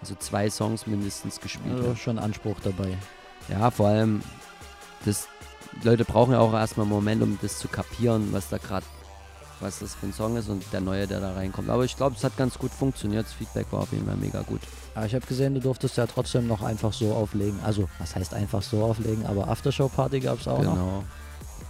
Also 0.00 0.14
zwei 0.16 0.50
Songs 0.50 0.86
mindestens 0.86 1.40
gespielt 1.40 1.76
also 1.76 1.94
schon 1.94 2.18
Anspruch 2.18 2.56
dabei. 2.64 2.96
Ja, 3.48 3.70
vor 3.70 3.88
allem, 3.88 4.22
das, 5.04 5.28
Leute 5.84 6.04
brauchen 6.04 6.32
ja 6.32 6.40
auch 6.40 6.52
erstmal 6.54 6.84
einen 6.86 6.92
Moment, 6.92 7.22
um 7.22 7.38
das 7.40 7.58
zu 7.58 7.68
kapieren, 7.68 8.32
was 8.32 8.48
da 8.48 8.58
gerade 8.58 8.84
was 9.62 9.78
das 9.78 9.94
für 9.94 10.06
ein 10.06 10.12
Song 10.12 10.36
ist 10.36 10.48
und 10.48 10.64
der 10.72 10.80
neue, 10.80 11.06
der 11.06 11.20
da 11.20 11.32
reinkommt. 11.32 11.70
Aber 11.70 11.84
ich 11.84 11.96
glaube, 11.96 12.16
es 12.16 12.24
hat 12.24 12.36
ganz 12.36 12.58
gut 12.58 12.72
funktioniert. 12.72 13.26
Das 13.26 13.32
Feedback 13.32 13.66
war 13.70 13.80
auf 13.80 13.92
jeden 13.92 14.06
Fall 14.06 14.16
mega 14.16 14.42
gut. 14.42 14.60
Aber 14.94 15.06
ich 15.06 15.14
habe 15.14 15.26
gesehen, 15.26 15.54
du 15.54 15.60
durftest 15.60 15.96
ja 15.96 16.06
trotzdem 16.06 16.46
noch 16.46 16.62
einfach 16.62 16.92
so 16.92 17.12
auflegen. 17.14 17.58
Also, 17.64 17.88
was 17.98 18.14
heißt 18.14 18.34
einfach 18.34 18.62
so 18.62 18.82
auflegen? 18.82 19.24
Aber 19.26 19.48
Aftershow-Party 19.48 20.20
gab 20.20 20.40
es 20.40 20.48
auch 20.48 20.62
noch. 20.62 20.74
Genau. 20.74 21.04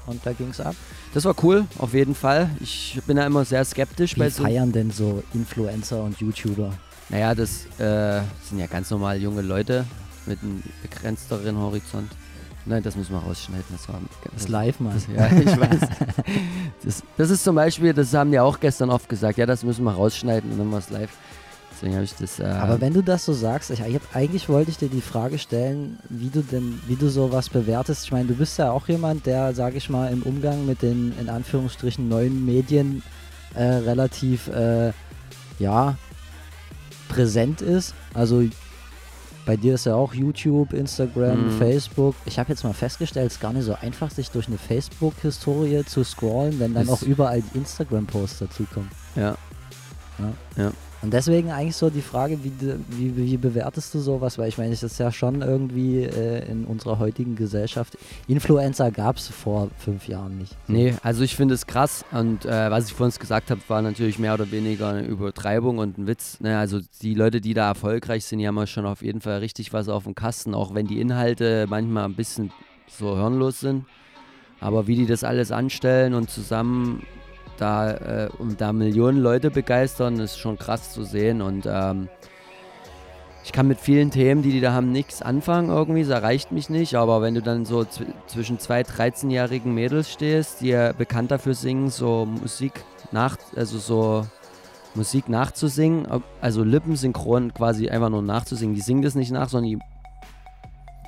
Und 0.06 0.26
da 0.26 0.32
ging 0.32 0.48
es 0.50 0.60
ab. 0.60 0.74
Das 1.14 1.24
war 1.24 1.34
cool, 1.42 1.66
auf 1.78 1.94
jeden 1.94 2.14
Fall. 2.14 2.50
Ich 2.60 3.00
bin 3.06 3.16
da 3.16 3.26
immer 3.26 3.44
sehr 3.44 3.64
skeptisch 3.64 4.16
Wie 4.16 4.20
bei 4.20 4.30
so. 4.30 4.42
feiern 4.42 4.72
denn 4.72 4.90
so 4.90 5.22
Influencer 5.32 6.02
und 6.02 6.18
YouTuber? 6.18 6.72
Naja, 7.08 7.34
das 7.34 7.66
äh, 7.78 8.22
sind 8.42 8.58
ja 8.58 8.66
ganz 8.66 8.90
normal 8.90 9.20
junge 9.20 9.42
Leute 9.42 9.84
mit 10.26 10.42
einem 10.42 10.62
begrenzteren 10.82 11.56
Horizont. 11.56 12.10
Nein, 12.64 12.82
das 12.82 12.96
müssen 12.96 13.12
wir 13.12 13.18
rausschneiden. 13.18 13.64
Das 13.70 13.88
war 13.88 14.00
Das 14.32 14.42
ist 14.42 14.48
live, 14.48 14.78
Mann. 14.80 14.94
Das, 14.94 15.06
ja, 15.14 15.36
ich 15.36 15.60
weiß. 15.60 15.80
Das, 16.84 17.02
das 17.16 17.30
ist 17.30 17.44
zum 17.44 17.56
Beispiel, 17.56 17.92
das 17.92 18.14
haben 18.14 18.30
die 18.30 18.38
auch 18.38 18.60
gestern 18.60 18.90
oft 18.90 19.08
gesagt, 19.08 19.38
ja, 19.38 19.46
das 19.46 19.64
müssen 19.64 19.84
wir 19.84 19.92
rausschneiden 19.92 20.52
und 20.52 20.58
dann 20.58 20.70
war 20.70 20.78
es 20.78 20.90
live. 20.90 21.10
Deswegen 21.72 21.94
habe 21.94 22.04
ich 22.04 22.14
das. 22.14 22.38
Äh, 22.38 22.44
Aber 22.44 22.80
wenn 22.80 22.94
du 22.94 23.02
das 23.02 23.24
so 23.24 23.32
sagst, 23.32 23.70
ich, 23.70 23.80
ich 23.80 23.94
hab, 23.94 24.14
eigentlich 24.14 24.48
wollte 24.48 24.70
ich 24.70 24.78
dir 24.78 24.88
die 24.88 25.00
Frage 25.00 25.38
stellen, 25.38 25.98
wie 26.08 26.28
du 26.28 26.42
denn, 26.42 26.80
wie 26.86 26.94
du 26.94 27.08
sowas 27.08 27.48
bewertest. 27.48 28.04
Ich 28.04 28.12
meine, 28.12 28.28
du 28.28 28.34
bist 28.34 28.58
ja 28.58 28.70
auch 28.70 28.86
jemand, 28.86 29.26
der, 29.26 29.54
sage 29.54 29.78
ich 29.78 29.90
mal, 29.90 30.12
im 30.12 30.22
Umgang 30.22 30.64
mit 30.64 30.82
den 30.82 31.12
in 31.18 31.28
Anführungsstrichen 31.28 32.08
neuen 32.08 32.44
Medien 32.46 33.02
äh, 33.54 33.64
relativ, 33.64 34.46
äh, 34.48 34.92
ja, 35.58 35.96
präsent 37.08 37.60
ist. 37.62 37.94
Also 38.14 38.42
bei 39.44 39.56
dir 39.56 39.74
ist 39.74 39.86
ja 39.86 39.94
auch 39.94 40.14
YouTube, 40.14 40.72
Instagram, 40.72 41.46
Mhm. 41.54 41.58
Facebook. 41.58 42.14
Ich 42.26 42.38
habe 42.38 42.50
jetzt 42.50 42.62
mal 42.64 42.72
festgestellt, 42.72 43.26
es 43.26 43.32
ist 43.34 43.40
gar 43.40 43.52
nicht 43.52 43.64
so 43.64 43.74
einfach, 43.74 44.10
sich 44.10 44.30
durch 44.30 44.46
eine 44.48 44.58
Facebook-Historie 44.58 45.84
zu 45.84 46.04
scrollen, 46.04 46.60
wenn 46.60 46.74
dann 46.74 46.86
Das- 46.86 47.02
auch 47.02 47.06
überall 47.06 47.42
die 47.42 47.58
Instagram-Posts 47.58 48.38
dazukommen. 48.40 48.90
ja. 49.16 49.36
Und 51.02 51.12
deswegen 51.12 51.50
eigentlich 51.50 51.74
so 51.74 51.90
die 51.90 52.00
Frage, 52.00 52.38
wie, 52.44 52.52
wie, 52.90 53.16
wie 53.16 53.36
bewertest 53.36 53.92
du 53.92 53.98
sowas? 53.98 54.38
Weil 54.38 54.48
ich 54.48 54.56
meine, 54.56 54.72
es 54.72 54.84
ist 54.84 54.98
ja 54.98 55.10
schon 55.10 55.42
irgendwie 55.42 56.04
äh, 56.04 56.48
in 56.48 56.64
unserer 56.64 57.00
heutigen 57.00 57.34
Gesellschaft. 57.34 57.98
Influencer 58.28 58.92
gab 58.92 59.16
es 59.16 59.26
vor 59.26 59.68
fünf 59.78 60.06
Jahren 60.06 60.38
nicht. 60.38 60.56
Nee, 60.68 60.94
also 61.02 61.24
ich 61.24 61.34
finde 61.34 61.54
es 61.54 61.66
krass 61.66 62.04
und 62.12 62.44
äh, 62.44 62.70
was 62.70 62.86
ich 62.86 62.94
vorhin 62.94 63.18
gesagt 63.18 63.50
habe, 63.50 63.60
war 63.66 63.82
natürlich 63.82 64.20
mehr 64.20 64.34
oder 64.34 64.50
weniger 64.52 64.90
eine 64.90 65.04
Übertreibung 65.04 65.78
und 65.78 65.98
ein 65.98 66.06
Witz. 66.06 66.38
Ne? 66.40 66.56
Also 66.56 66.78
die 67.02 67.14
Leute, 67.14 67.40
die 67.40 67.54
da 67.54 67.68
erfolgreich 67.68 68.24
sind, 68.24 68.38
die 68.38 68.46
haben 68.46 68.56
ja 68.56 68.68
schon 68.68 68.86
auf 68.86 69.02
jeden 69.02 69.20
Fall 69.20 69.38
richtig 69.38 69.72
was 69.72 69.88
auf 69.88 70.04
dem 70.04 70.14
Kasten, 70.14 70.54
auch 70.54 70.72
wenn 70.72 70.86
die 70.86 71.00
Inhalte 71.00 71.66
manchmal 71.68 72.04
ein 72.04 72.14
bisschen 72.14 72.52
so 72.86 73.16
hirnlos 73.16 73.58
sind. 73.58 73.86
Aber 74.60 74.86
wie 74.86 74.94
die 74.94 75.06
das 75.06 75.24
alles 75.24 75.50
anstellen 75.50 76.14
und 76.14 76.30
zusammen 76.30 77.02
da, 77.58 77.92
äh, 77.92 78.28
um 78.38 78.56
da 78.56 78.72
Millionen 78.72 79.18
Leute 79.18 79.50
begeistern, 79.50 80.18
ist 80.20 80.38
schon 80.38 80.58
krass 80.58 80.92
zu 80.92 81.04
sehen 81.04 81.42
und 81.42 81.66
ähm, 81.66 82.08
ich 83.44 83.50
kann 83.50 83.66
mit 83.66 83.80
vielen 83.80 84.10
Themen, 84.12 84.42
die 84.42 84.52
die 84.52 84.60
da 84.60 84.72
haben, 84.72 84.92
nichts 84.92 85.20
anfangen 85.20 85.68
irgendwie, 85.68 86.02
es 86.02 86.08
erreicht 86.08 86.52
mich 86.52 86.70
nicht, 86.70 86.94
aber 86.94 87.22
wenn 87.22 87.34
du 87.34 87.42
dann 87.42 87.64
so 87.64 87.84
zw 87.84 88.04
zwischen 88.28 88.58
zwei 88.60 88.82
13-jährigen 88.82 89.74
Mädels 89.74 90.10
stehst, 90.12 90.60
die 90.60 90.68
ja 90.68 90.92
bekannt 90.92 91.30
dafür 91.32 91.54
singen, 91.54 91.90
so 91.90 92.24
Musik 92.24 92.84
nach, 93.10 93.36
also 93.56 93.78
so 93.78 94.24
Musik 94.94 95.28
nachzusingen, 95.28 96.06
also 96.40 96.62
lippensynchron 96.62 97.52
quasi 97.52 97.88
einfach 97.88 98.10
nur 98.10 98.22
nachzusingen, 98.22 98.74
die 98.76 98.80
singen 98.80 99.02
das 99.02 99.14
nicht 99.16 99.32
nach, 99.32 99.48
sondern 99.48 99.70
die 99.70 99.78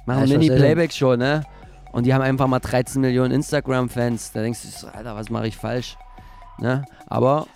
machen 0.07 0.27
Ja. 0.27 0.39
Mini-Playback-Show, 0.39 1.17
ne? 1.17 1.45
Und 1.93 2.07
die 2.07 2.13
haben 2.15 2.23
einfach 2.23 2.49
mal 2.49 2.59
13 2.59 3.01
Millionen 3.01 3.31
Instagram-Fans. 3.31 4.33
Da 4.33 4.43
denkst 4.43 4.63
du 4.63 4.69
so, 4.69 4.89
Alter, 4.89 5.15
was 5.15 5.31
mache 5.31 5.47
ich 5.47 5.57
falsch? 5.57 5.97
Ne? 6.59 6.85
Aber 7.07 7.47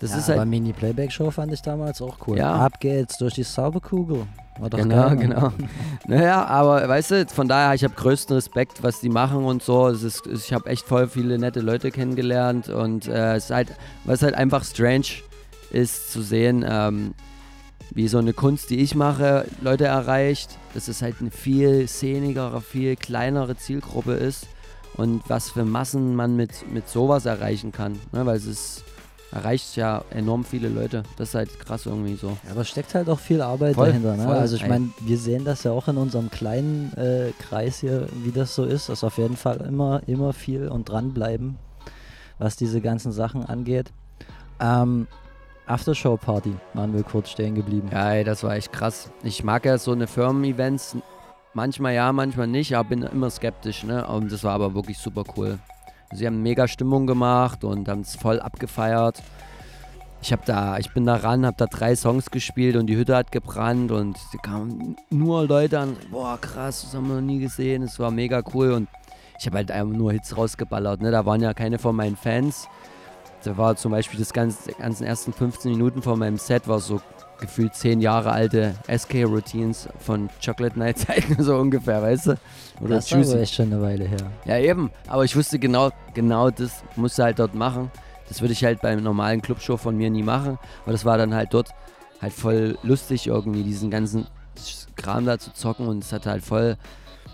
das 0.00 0.12
ja, 0.12 0.18
ist 0.18 0.30
aber 0.30 0.40
halt. 0.40 0.48
Mini-Playback-Show 0.48 1.30
fand 1.30 1.52
ich 1.52 1.60
damals 1.60 2.00
auch 2.00 2.16
cool. 2.26 2.38
Ja. 2.38 2.54
Ab 2.54 2.80
geht's 2.80 3.18
durch 3.18 3.34
die 3.34 3.44
Zauberkugel. 3.44 4.26
War 4.58 4.70
doch 4.70 4.78
Genau, 4.78 5.08
geil, 5.08 5.16
genau. 5.16 5.52
Naja, 6.06 6.46
aber 6.46 6.88
weißt 6.88 7.10
du, 7.10 7.26
von 7.26 7.48
daher, 7.48 7.74
ich 7.74 7.84
habe 7.84 7.94
größten 7.94 8.34
Respekt, 8.34 8.82
was 8.82 9.00
die 9.00 9.10
machen 9.10 9.44
und 9.44 9.62
so. 9.62 9.88
Es 9.88 10.02
ist, 10.02 10.26
ich 10.26 10.52
habe 10.54 10.70
echt 10.70 10.86
voll 10.86 11.06
viele 11.06 11.38
nette 11.38 11.60
Leute 11.60 11.90
kennengelernt 11.90 12.70
und 12.70 13.08
äh, 13.08 13.36
es 13.36 13.44
ist 13.44 13.50
halt, 13.50 13.68
was 14.04 14.22
halt 14.22 14.34
einfach 14.34 14.64
strange 14.64 15.06
ist 15.70 16.12
zu 16.12 16.22
sehen, 16.22 16.64
ähm, 16.66 17.14
wie 17.90 18.08
so 18.08 18.18
eine 18.18 18.32
Kunst, 18.32 18.70
die 18.70 18.78
ich 18.78 18.94
mache, 18.94 19.46
Leute 19.60 19.84
erreicht, 19.84 20.56
dass 20.74 20.88
es 20.88 21.02
halt 21.02 21.16
eine 21.20 21.30
viel 21.30 21.86
szenigere, 21.88 22.60
viel 22.62 22.96
kleinere 22.96 23.56
Zielgruppe 23.56 24.12
ist 24.12 24.46
und 24.94 25.22
was 25.28 25.50
für 25.50 25.64
Massen 25.64 26.14
man 26.14 26.36
mit, 26.36 26.70
mit 26.72 26.88
sowas 26.88 27.26
erreichen 27.26 27.72
kann. 27.72 27.92
Ne? 28.12 28.26
Weil 28.26 28.36
es 28.36 28.46
ist, 28.46 28.84
erreicht 29.32 29.76
ja 29.76 30.04
enorm 30.10 30.44
viele 30.44 30.68
Leute. 30.68 31.02
Das 31.16 31.30
ist 31.30 31.34
halt 31.34 31.60
krass 31.60 31.86
irgendwie 31.86 32.16
so. 32.16 32.36
Ja, 32.44 32.52
aber 32.52 32.62
es 32.62 32.68
steckt 32.68 32.94
halt 32.94 33.08
auch 33.08 33.18
viel 33.18 33.42
Arbeit 33.42 33.74
Voll, 33.74 33.88
dahinter. 33.88 34.16
Ne? 34.16 34.24
voll. 34.24 34.36
Also 34.36 34.56
ich 34.56 34.66
meine, 34.66 34.90
wir 35.00 35.18
sehen 35.18 35.44
das 35.44 35.62
ja 35.64 35.72
auch 35.72 35.88
in 35.88 35.96
unserem 35.96 36.30
kleinen 36.30 36.92
äh, 36.96 37.32
Kreis 37.38 37.78
hier, 37.78 38.08
wie 38.22 38.32
das 38.32 38.54
so 38.54 38.64
ist. 38.64 38.88
Das 38.88 38.98
ist 38.98 39.04
auf 39.04 39.18
jeden 39.18 39.36
Fall 39.36 39.58
immer, 39.58 40.02
immer 40.06 40.32
viel 40.32 40.68
und 40.68 40.88
dranbleiben, 40.88 41.56
was 42.38 42.56
diese 42.56 42.80
ganzen 42.80 43.12
Sachen 43.12 43.44
angeht. 43.44 43.92
Ähm, 44.60 45.06
Aftershow-Party 45.66 46.54
waren 46.74 46.92
wir 46.94 47.04
kurz 47.04 47.30
stehen 47.30 47.54
geblieben. 47.54 47.88
Ja, 47.92 48.12
ey, 48.12 48.24
das 48.24 48.42
war 48.42 48.56
echt 48.56 48.72
krass. 48.72 49.10
Ich 49.22 49.44
mag 49.44 49.64
ja 49.64 49.78
so 49.78 49.92
eine 49.92 50.06
Firmen-Events. 50.08 50.96
Manchmal 51.52 51.94
ja, 51.94 52.12
manchmal 52.12 52.46
nicht, 52.46 52.76
aber 52.76 52.90
bin 52.90 53.02
immer 53.02 53.28
skeptisch, 53.28 53.82
ne? 53.82 54.06
Und 54.06 54.30
das 54.30 54.44
war 54.44 54.52
aber 54.52 54.74
wirklich 54.74 54.98
super 54.98 55.24
cool. 55.36 55.58
Sie 56.12 56.26
haben 56.26 56.42
mega 56.42 56.68
Stimmung 56.68 57.06
gemacht 57.06 57.64
und 57.64 57.88
haben 57.88 58.00
es 58.00 58.14
voll 58.14 58.40
abgefeiert. 58.40 59.20
Ich 60.22 60.32
hab 60.32 60.44
da, 60.44 60.78
ich 60.78 60.92
bin 60.92 61.06
da 61.06 61.16
ran, 61.16 61.46
hab 61.46 61.56
da 61.56 61.66
drei 61.66 61.96
Songs 61.96 62.30
gespielt 62.30 62.76
und 62.76 62.86
die 62.86 62.96
Hütte 62.96 63.16
hat 63.16 63.32
gebrannt 63.32 63.90
und 63.90 64.18
da 64.32 64.38
kamen 64.38 64.96
nur 65.08 65.46
Leute 65.46 65.80
an, 65.80 65.96
boah 66.10 66.38
krass, 66.38 66.82
das 66.82 66.94
haben 66.94 67.08
wir 67.08 67.14
noch 67.14 67.22
nie 67.22 67.38
gesehen, 67.40 67.82
es 67.84 67.98
war 67.98 68.10
mega 68.10 68.42
cool 68.52 68.72
und 68.72 68.88
ich 69.38 69.46
habe 69.46 69.56
halt 69.56 69.70
einfach 69.70 69.96
nur 69.96 70.12
Hits 70.12 70.36
rausgeballert, 70.36 71.00
ne? 71.00 71.10
Da 71.10 71.24
waren 71.24 71.40
ja 71.40 71.54
keine 71.54 71.78
von 71.78 71.96
meinen 71.96 72.16
Fans. 72.16 72.68
Da 73.42 73.56
war 73.56 73.74
zum 73.76 73.92
Beispiel 73.92 74.20
das 74.20 74.32
ganze, 74.32 74.72
ganzen 74.72 75.04
ersten 75.04 75.32
15 75.32 75.72
Minuten 75.72 76.02
von 76.02 76.18
meinem 76.18 76.36
Set 76.36 76.68
war 76.68 76.78
so 76.78 77.00
gefühlt 77.40 77.74
10 77.74 78.00
Jahre 78.00 78.30
alte 78.32 78.74
SK-Routines 78.88 79.88
von 79.98 80.28
Chocolate 80.44 80.78
Night 80.78 80.98
Zeiten, 80.98 81.42
so 81.42 81.56
ungefähr, 81.56 82.02
weißt 82.02 82.26
du? 82.26 82.30
Oder 82.80 82.96
das 82.96 83.10
war 83.12 83.18
aber 83.18 83.40
echt 83.40 83.54
schon 83.54 83.72
eine 83.72 83.82
Weile 83.82 84.04
her. 84.04 84.30
ja, 84.44 84.58
eben. 84.58 84.90
Aber 85.06 85.24
ich 85.24 85.36
wusste 85.36 85.58
genau, 85.58 85.90
genau 86.14 86.50
das 86.50 86.82
musst 86.96 87.18
du 87.18 87.22
halt 87.22 87.38
dort 87.38 87.54
machen. 87.54 87.90
Das 88.28 88.40
würde 88.40 88.52
ich 88.52 88.64
halt 88.64 88.80
beim 88.80 89.02
normalen 89.02 89.42
Clubshow 89.42 89.76
von 89.76 89.96
mir 89.96 90.08
nie 90.08 90.22
machen. 90.22 90.58
Aber 90.84 90.92
das 90.92 91.04
war 91.04 91.18
dann 91.18 91.34
halt 91.34 91.52
dort 91.52 91.70
halt 92.22 92.32
voll 92.32 92.78
lustig 92.82 93.26
irgendwie, 93.26 93.64
diesen 93.64 93.90
ganzen 93.90 94.26
Kram 94.96 95.26
da 95.26 95.38
zu 95.38 95.52
zocken. 95.52 95.88
Und 95.88 96.04
es 96.04 96.12
hatte 96.12 96.30
halt 96.30 96.44
voll. 96.44 96.76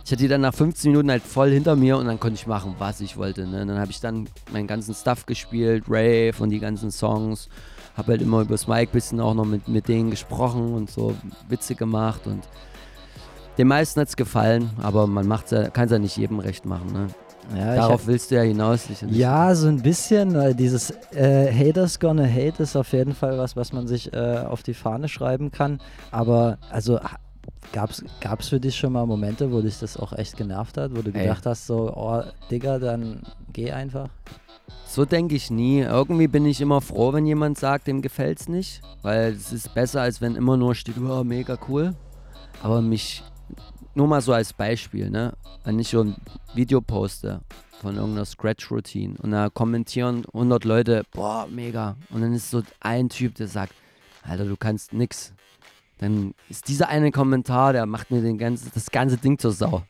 Ich 0.05 0.13
hatte 0.13 0.23
die 0.23 0.29
dann 0.29 0.41
nach 0.41 0.55
15 0.55 0.93
Minuten 0.93 1.11
halt 1.11 1.23
voll 1.23 1.51
hinter 1.51 1.77
mir 1.77 1.99
und 1.99 2.07
dann 2.07 2.21
konnte 2.21 2.37
ich 2.37 2.47
machen, 2.47 2.77
was 2.79 3.01
ich 3.01 3.17
wollte. 3.17 3.47
Ne? 3.47 3.63
Und 3.63 3.69
dann 3.69 3.79
habe 3.79 3.91
ich 3.91 4.01
dann 4.01 4.29
meinen 4.53 4.69
ganzen 4.69 4.95
Stuff 4.95 5.27
gespielt, 5.27 5.85
Rave 5.89 6.33
und 6.39 6.51
die 6.51 6.61
ganzen 6.61 6.91
Songs. 6.91 7.49
Habe 7.97 8.12
halt 8.12 8.23
immer 8.23 8.43
übers 8.43 8.69
Mic 8.69 8.93
bisschen 8.93 9.21
auch 9.21 9.35
noch 9.35 9.47
mit, 9.47 9.69
mit 9.69 9.88
denen 9.88 10.11
gesprochen 10.11 10.75
und 10.75 10.91
so 10.91 11.15
Witze 11.49 11.75
gemacht 11.75 12.26
und 12.26 12.43
den 13.59 13.69
meisten 13.69 14.00
hat 14.00 14.09
es 14.09 14.17
gefallen, 14.17 14.71
aber 14.83 15.07
man 15.07 15.26
macht's 15.26 15.50
ja, 15.50 15.71
kann 15.71 15.87
es 15.87 15.91
ja 15.91 15.99
nicht 15.99 16.17
jedem 16.17 16.41
recht 16.41 16.67
machen. 16.67 16.93
Ne? 16.93 17.09
Ja, 17.59 17.76
Darauf 17.76 18.07
willst 18.07 18.31
du 18.31 18.35
ja 18.35 18.43
hinaus. 18.43 18.85
sicherlich. 18.85 19.17
Ja, 19.17 19.55
so 19.55 19.69
ein 19.69 19.81
bisschen, 19.81 20.35
weil 20.35 20.55
dieses 20.55 20.93
äh, 21.15 21.50
Haters 21.53 22.00
gonna 22.00 22.26
hate 22.26 22.62
ist 22.62 22.76
auf 22.76 22.93
jeden 22.93 23.15
Fall 23.15 23.38
was, 23.38 23.57
was 23.57 23.73
man 23.73 23.87
sich 23.87 24.12
äh, 24.12 24.38
auf 24.38 24.62
die 24.62 24.75
Fahne 24.75 25.09
schreiben 25.09 25.53
kann. 25.53 25.81
Aber 26.11 26.59
also 26.71 26.99
gab's, 27.73 28.05
gab's 28.21 28.49
für 28.49 28.61
dich 28.61 28.76
schon 28.76 28.93
mal 28.93 29.07
Momente, 29.07 29.53
wo 29.53 29.61
dich 29.61 29.79
das 29.79 29.97
auch 29.97 30.12
echt 30.12 30.37
genervt 30.37 30.76
hat, 30.76 30.91
wo 30.97 31.03
du 31.03 31.12
Ey. 31.12 31.23
gedacht 31.23 31.47
hast, 31.47 31.67
so, 31.67 31.93
oh, 31.95 32.23
Digga, 32.50 32.79
dann 32.79 33.23
geh 33.53 33.71
einfach. 33.71 34.09
So 34.97 35.05
denke 35.05 35.35
ich 35.35 35.50
nie. 35.50 35.81
Irgendwie 35.81 36.26
bin 36.26 36.47
ich 36.47 36.62
immer 36.62 36.81
froh, 36.81 37.12
wenn 37.12 37.26
jemand 37.26 37.59
sagt, 37.59 37.87
dem 37.87 38.00
gefällt's 38.00 38.49
nicht. 38.49 38.81
Weil 39.03 39.35
es 39.35 39.53
ist 39.53 39.75
besser, 39.75 40.00
als 40.00 40.23
wenn 40.23 40.37
immer 40.37 40.57
nur 40.57 40.75
steht, 40.75 40.97
oh, 40.97 41.23
mega 41.23 41.59
cool. 41.69 41.95
Aber 42.62 42.81
mich, 42.81 43.23
nur 43.95 44.09
mal 44.09 44.23
so 44.23 44.33
als 44.33 44.55
Beispiel, 44.55 45.11
ne? 45.11 45.35
Wenn 45.65 45.79
ich 45.79 45.88
so 45.88 46.00
ein 46.03 46.17
Video 46.55 46.81
poste 46.81 47.43
von 47.83 47.97
irgendeiner 47.97 48.25
Scratch-Routine 48.25 49.17
und 49.19 49.33
da 49.33 49.50
kommentieren 49.50 50.25
100 50.33 50.65
Leute, 50.65 51.03
boah, 51.12 51.47
mega. 51.47 51.99
Und 52.09 52.23
dann 52.23 52.33
ist 52.33 52.50
so 52.50 52.62
ein 52.81 53.11
Typ, 53.11 53.35
der 53.35 53.49
sagt, 53.49 53.75
Alter, 54.23 54.47
du 54.47 54.57
kannst 54.57 54.95
nix. 54.95 55.35
Dann 55.99 56.33
ist 56.49 56.69
dieser 56.69 56.88
eine 56.88 57.11
Kommentar, 57.11 57.75
der 57.75 57.85
macht 57.85 58.11
mir 58.11 58.23
den 58.23 58.38
ganzen, 58.38 58.71
das 58.73 58.91
ganze 58.91 59.19
Ding 59.19 59.38
zur 59.38 59.53
Sau. 59.53 59.83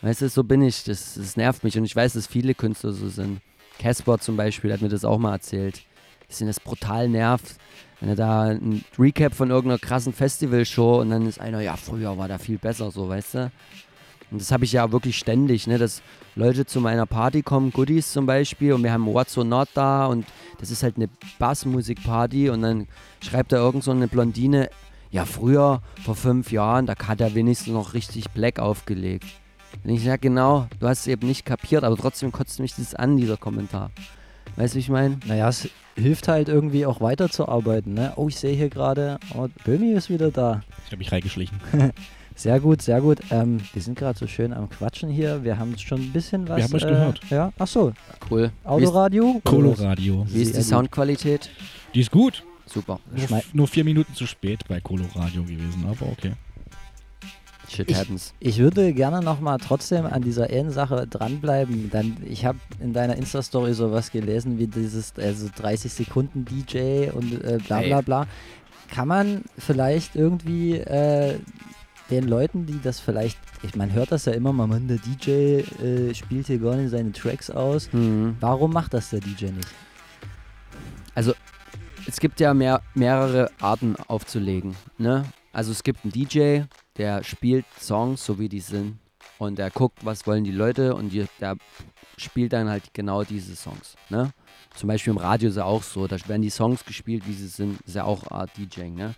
Weißt 0.00 0.22
du, 0.22 0.28
so 0.28 0.44
bin 0.44 0.62
ich. 0.62 0.84
Das, 0.84 1.14
das 1.14 1.36
nervt 1.36 1.64
mich. 1.64 1.76
Und 1.76 1.84
ich 1.84 1.96
weiß, 1.96 2.12
dass 2.12 2.28
viele 2.28 2.54
Künstler 2.54 2.92
so 2.92 3.08
sind. 3.08 3.40
Casper 3.78 4.18
zum 4.18 4.36
Beispiel 4.36 4.72
hat 4.72 4.82
mir 4.82 4.88
das 4.88 5.04
auch 5.04 5.18
mal 5.18 5.32
erzählt. 5.32 5.82
Dass 6.28 6.40
ihn 6.40 6.46
das 6.46 6.60
brutal 6.60 7.08
nervt, 7.08 7.56
wenn 8.00 8.08
er 8.08 8.16
da 8.16 8.42
ein 8.44 8.84
Recap 8.98 9.34
von 9.34 9.50
irgendeiner 9.50 9.78
krassen 9.78 10.12
Festivalshow 10.12 11.00
und 11.00 11.10
dann 11.10 11.26
ist 11.26 11.40
einer, 11.40 11.60
ja, 11.60 11.76
früher 11.76 12.16
war 12.18 12.28
da 12.28 12.38
viel 12.38 12.58
besser, 12.58 12.90
so, 12.90 13.08
weißt 13.08 13.34
du? 13.34 13.52
Und 14.30 14.40
das 14.40 14.50
habe 14.50 14.64
ich 14.64 14.72
ja 14.72 14.90
wirklich 14.90 15.18
ständig, 15.18 15.66
ne? 15.66 15.78
dass 15.78 16.02
Leute 16.34 16.66
zu 16.66 16.80
meiner 16.80 17.06
Party 17.06 17.42
kommen, 17.42 17.70
Goodies 17.70 18.10
zum 18.12 18.26
Beispiel, 18.26 18.72
und 18.72 18.82
wir 18.82 18.92
haben 18.92 19.06
What's 19.06 19.38
or 19.38 19.44
Not 19.44 19.68
da 19.74 20.06
und 20.06 20.26
das 20.58 20.70
ist 20.70 20.82
halt 20.82 20.96
eine 20.96 21.08
Bassmusikparty 21.38 22.50
und 22.50 22.62
dann 22.62 22.88
schreibt 23.22 23.52
da 23.52 23.58
irgend 23.58 23.84
so 23.84 23.90
eine 23.90 24.08
Blondine, 24.08 24.70
ja 25.10 25.24
früher, 25.24 25.82
vor 26.04 26.16
fünf 26.16 26.50
Jahren, 26.50 26.86
da 26.86 26.94
hat 27.06 27.20
er 27.20 27.34
wenigstens 27.34 27.72
noch 27.72 27.94
richtig 27.94 28.30
Black 28.30 28.58
aufgelegt. 28.58 29.26
Und 29.82 29.90
ich 29.90 30.04
sage, 30.04 30.18
genau, 30.18 30.68
du 30.78 30.86
hast 30.86 31.00
es 31.00 31.06
eben 31.06 31.26
nicht 31.26 31.44
kapiert, 31.44 31.84
aber 31.84 31.96
trotzdem 31.96 32.32
kotzt 32.32 32.60
mich 32.60 32.74
das 32.74 32.94
an, 32.94 33.16
dieser 33.16 33.36
Kommentar. 33.36 33.90
Weißt 34.56 34.74
du, 34.74 34.76
wie 34.76 34.80
ich 34.80 34.88
meine? 34.88 35.18
Naja, 35.26 35.48
es 35.48 35.68
hilft 35.96 36.28
halt 36.28 36.48
irgendwie 36.48 36.86
auch 36.86 37.00
weiterzuarbeiten. 37.00 37.94
Ne? 37.94 38.12
Oh, 38.16 38.28
ich 38.28 38.36
sehe 38.36 38.54
hier 38.54 38.68
gerade, 38.68 39.18
oh, 39.34 39.48
Böhmi 39.64 39.92
ist 39.92 40.10
wieder 40.10 40.30
da. 40.30 40.62
Ich 40.84 40.92
habe 40.92 40.98
mich 40.98 41.12
reingeschlichen. 41.12 41.60
Sehr 42.36 42.58
gut, 42.58 42.82
sehr 42.82 43.00
gut. 43.00 43.20
Ähm, 43.30 43.60
wir 43.72 43.80
sind 43.80 43.96
gerade 43.96 44.18
so 44.18 44.26
schön 44.26 44.52
am 44.52 44.68
Quatschen 44.68 45.08
hier. 45.08 45.44
Wir 45.44 45.56
haben 45.56 45.78
schon 45.78 46.00
ein 46.00 46.12
bisschen 46.12 46.48
was. 46.48 46.56
Wir 46.56 46.64
haben 46.64 46.74
euch 46.74 46.82
äh, 46.82 46.88
gehört. 46.88 47.20
Ja, 47.30 47.52
ach 47.58 47.68
so. 47.68 47.92
Cool. 48.28 48.50
Autoradio? 48.64 49.40
Coloradio. 49.44 50.26
Wie 50.28 50.42
ist 50.42 50.56
die. 50.56 50.62
Soundqualität? 50.62 51.48
Die 51.94 52.00
ist 52.00 52.10
gut. 52.10 52.42
Super. 52.66 52.98
Nur, 53.14 53.42
nur 53.52 53.68
vier 53.68 53.84
Minuten 53.84 54.14
zu 54.14 54.26
spät 54.26 54.66
bei 54.66 54.80
Coloradio 54.80 55.44
gewesen, 55.44 55.86
aber 55.88 56.10
okay. 56.10 56.32
Shit 57.68 57.90
Ich- 57.90 57.96
happens. 57.96 58.34
Ich 58.40 58.58
würde 58.58 58.92
gerne 58.92 59.20
nochmal 59.22 59.58
trotzdem 59.58 60.06
an 60.06 60.22
dieser 60.22 60.50
einen 60.50 60.70
Sache 60.70 61.06
dranbleiben. 61.06 61.90
Dann, 61.90 62.16
ich 62.24 62.44
habe 62.44 62.58
in 62.80 62.92
deiner 62.92 63.16
Insta-Story 63.16 63.74
sowas 63.74 64.10
gelesen 64.10 64.58
wie 64.58 64.66
dieses 64.66 65.12
also 65.18 65.48
30 65.56 65.92
Sekunden 65.92 66.44
DJ 66.44 67.10
und 67.10 67.32
äh, 67.44 67.58
bla 67.66 67.78
Hey. 67.78 67.88
bla 67.88 68.00
bla. 68.02 68.26
Kann 68.90 69.08
man 69.08 69.42
vielleicht 69.58 70.14
irgendwie 70.14 70.74
äh, 70.76 71.38
den 72.10 72.28
Leuten, 72.28 72.66
die 72.66 72.80
das 72.82 73.00
vielleicht, 73.00 73.38
ich 73.62 73.74
man 73.74 73.92
hört 73.92 74.12
das 74.12 74.26
ja 74.26 74.32
immer 74.34 74.52
mal, 74.52 74.66
man, 74.66 74.86
der 74.88 74.98
DJ 74.98 75.30
äh, 75.82 76.14
spielt 76.14 76.46
hier 76.48 76.58
gar 76.58 76.76
nicht 76.76 76.90
seine 76.90 77.12
Tracks 77.12 77.50
aus. 77.50 77.88
Mhm. 77.92 78.36
Warum 78.40 78.72
macht 78.72 78.92
das 78.94 79.10
der 79.10 79.20
DJ 79.20 79.46
nicht? 79.46 79.68
Es 82.06 82.20
gibt 82.20 82.40
ja 82.40 82.52
mehr, 82.52 82.82
mehrere 82.94 83.50
Arten 83.60 83.96
aufzulegen. 84.08 84.74
Ne? 84.98 85.24
Also 85.52 85.72
es 85.72 85.82
gibt 85.82 86.04
einen 86.04 86.12
DJ, 86.12 86.62
der 86.96 87.24
spielt 87.24 87.66
Songs, 87.80 88.24
so 88.24 88.38
wie 88.38 88.48
die 88.48 88.60
sind. 88.60 88.98
Und 89.38 89.58
der 89.58 89.70
guckt, 89.70 90.04
was 90.04 90.26
wollen 90.26 90.44
die 90.44 90.52
Leute 90.52 90.94
und 90.94 91.10
die, 91.10 91.26
der 91.40 91.56
spielt 92.16 92.52
dann 92.52 92.68
halt 92.68 92.94
genau 92.94 93.24
diese 93.24 93.56
Songs. 93.56 93.96
Ne? 94.08 94.32
Zum 94.74 94.88
Beispiel 94.88 95.12
im 95.12 95.16
Radio 95.16 95.48
ist 95.48 95.56
ja 95.56 95.64
auch 95.64 95.82
so, 95.82 96.06
da 96.06 96.16
werden 96.28 96.42
die 96.42 96.50
Songs 96.50 96.84
gespielt, 96.84 97.26
wie 97.26 97.32
sie 97.32 97.48
sind, 97.48 97.80
ist 97.82 97.96
ja 97.96 98.04
auch 98.04 98.30
Art 98.30 98.50
DJing. 98.56 98.94
Ne? 98.94 99.14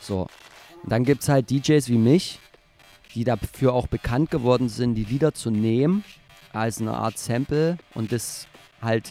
So. 0.00 0.28
Und 0.82 0.92
dann 0.92 1.04
gibt 1.04 1.22
es 1.22 1.28
halt 1.28 1.50
DJs 1.50 1.88
wie 1.88 1.98
mich, 1.98 2.38
die 3.14 3.24
dafür 3.24 3.72
auch 3.72 3.86
bekannt 3.86 4.30
geworden 4.30 4.68
sind, 4.68 4.94
die 4.94 5.04
Lieder 5.04 5.34
zu 5.34 5.50
nehmen 5.50 6.04
als 6.52 6.80
eine 6.80 6.94
Art 6.94 7.18
Sample 7.18 7.78
und 7.94 8.12
das 8.12 8.46
halt 8.80 9.10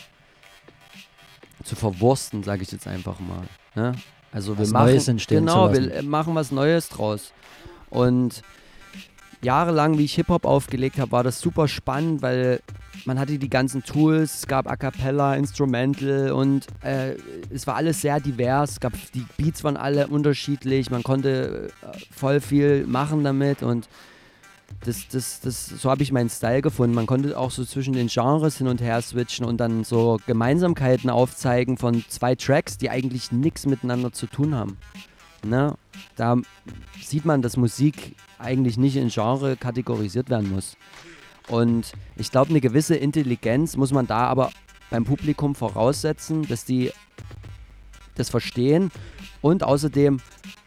zu 1.64 1.76
verwursten, 1.76 2.44
sage 2.44 2.64
ich 2.64 2.72
jetzt 2.72 2.88
einfach 2.88 3.20
mal. 3.20 3.44
Ne? 3.76 3.94
Also 4.32 4.58
wir 4.58 4.62
Was 4.62 4.72
machen 4.72 4.86
Neues 4.88 5.08
entstehen 5.08 5.46
genau, 5.46 5.74
wir 5.74 6.04
machen 6.04 6.36
was 6.36 6.52
Neues 6.52 6.90
draus. 6.90 7.34
Und 7.90 8.42
jahrelang, 9.42 9.98
wie 9.98 10.06
ich 10.06 10.16
Hip 10.16 10.30
Hop 10.30 10.46
aufgelegt 10.46 11.00
habe, 11.00 11.12
war 11.12 11.24
das 11.24 11.40
super 11.40 11.68
spannend, 11.68 12.22
weil 12.22 12.62
man 13.06 13.20
hatte 13.20 13.38
die 13.38 13.50
ganzen 13.50 13.84
Tools, 13.84 14.40
es 14.40 14.48
gab 14.48 14.68
A 14.70 14.76
cappella, 14.76 15.36
Instrumental 15.36 16.32
und 16.32 16.66
äh, 16.82 17.16
es 17.54 17.68
war 17.68 17.76
alles 17.76 18.02
sehr 18.02 18.20
divers. 18.20 18.72
Es 18.72 18.80
gab 18.80 18.94
die 19.14 19.26
Beats 19.38 19.64
waren 19.64 19.78
alle 19.78 20.08
unterschiedlich, 20.08 20.90
man 20.90 21.04
konnte 21.04 21.72
äh, 21.82 21.98
voll 22.12 22.42
viel 22.42 22.86
machen 22.88 23.24
damit 23.24 23.64
und 23.64 23.88
das, 24.84 25.08
das, 25.08 25.42
das, 25.42 25.68
so 25.68 25.90
habe 25.90 26.04
ich 26.04 26.12
meinen 26.12 26.30
Style 26.30 26.62
gefunden. 26.62 26.96
Man 26.96 27.06
konnte 27.06 27.38
auch 27.38 27.52
so 27.52 27.64
zwischen 27.66 27.94
den 27.94 28.08
Genres 28.08 28.58
hin 28.58 28.68
und 28.68 28.82
her 28.82 29.02
switchen 29.02 29.46
und 29.46 29.58
dann 29.58 29.84
so 29.84 30.20
Gemeinsamkeiten 30.26 31.10
aufzeigen 31.10 31.78
von 31.78 32.04
zwei 32.08 32.36
Tracks, 32.36 32.78
die 32.78 32.90
eigentlich 32.90 33.32
nichts 33.32 33.66
miteinander 33.66 34.12
zu 34.12 34.28
tun 34.28 34.56
haben. 34.56 34.78
Ne? 35.50 35.76
Da 36.16 36.38
sieht 37.02 37.26
man, 37.26 37.42
dass 37.42 37.58
Musik 37.58 38.16
eigentlich 38.40 38.78
nicht 38.78 38.96
in 38.96 39.10
Genre 39.10 39.56
kategorisiert 39.56 40.30
werden 40.30 40.52
muss. 40.52 40.78
Und 41.48 41.94
ich 42.16 42.32
glaube, 42.32 42.50
eine 42.50 42.62
gewisse 42.62 42.96
Intelligenz 42.96 43.78
muss 43.78 43.92
man 43.92 44.08
da 44.08 44.28
aber 44.28 44.52
beim 44.90 45.06
Publikum 45.06 45.56
voraussetzen, 45.56 46.48
dass 46.48 46.66
die 46.66 46.92
das 48.16 48.30
verstehen 48.30 48.92
und 49.42 49.64
außerdem, 49.64 50.20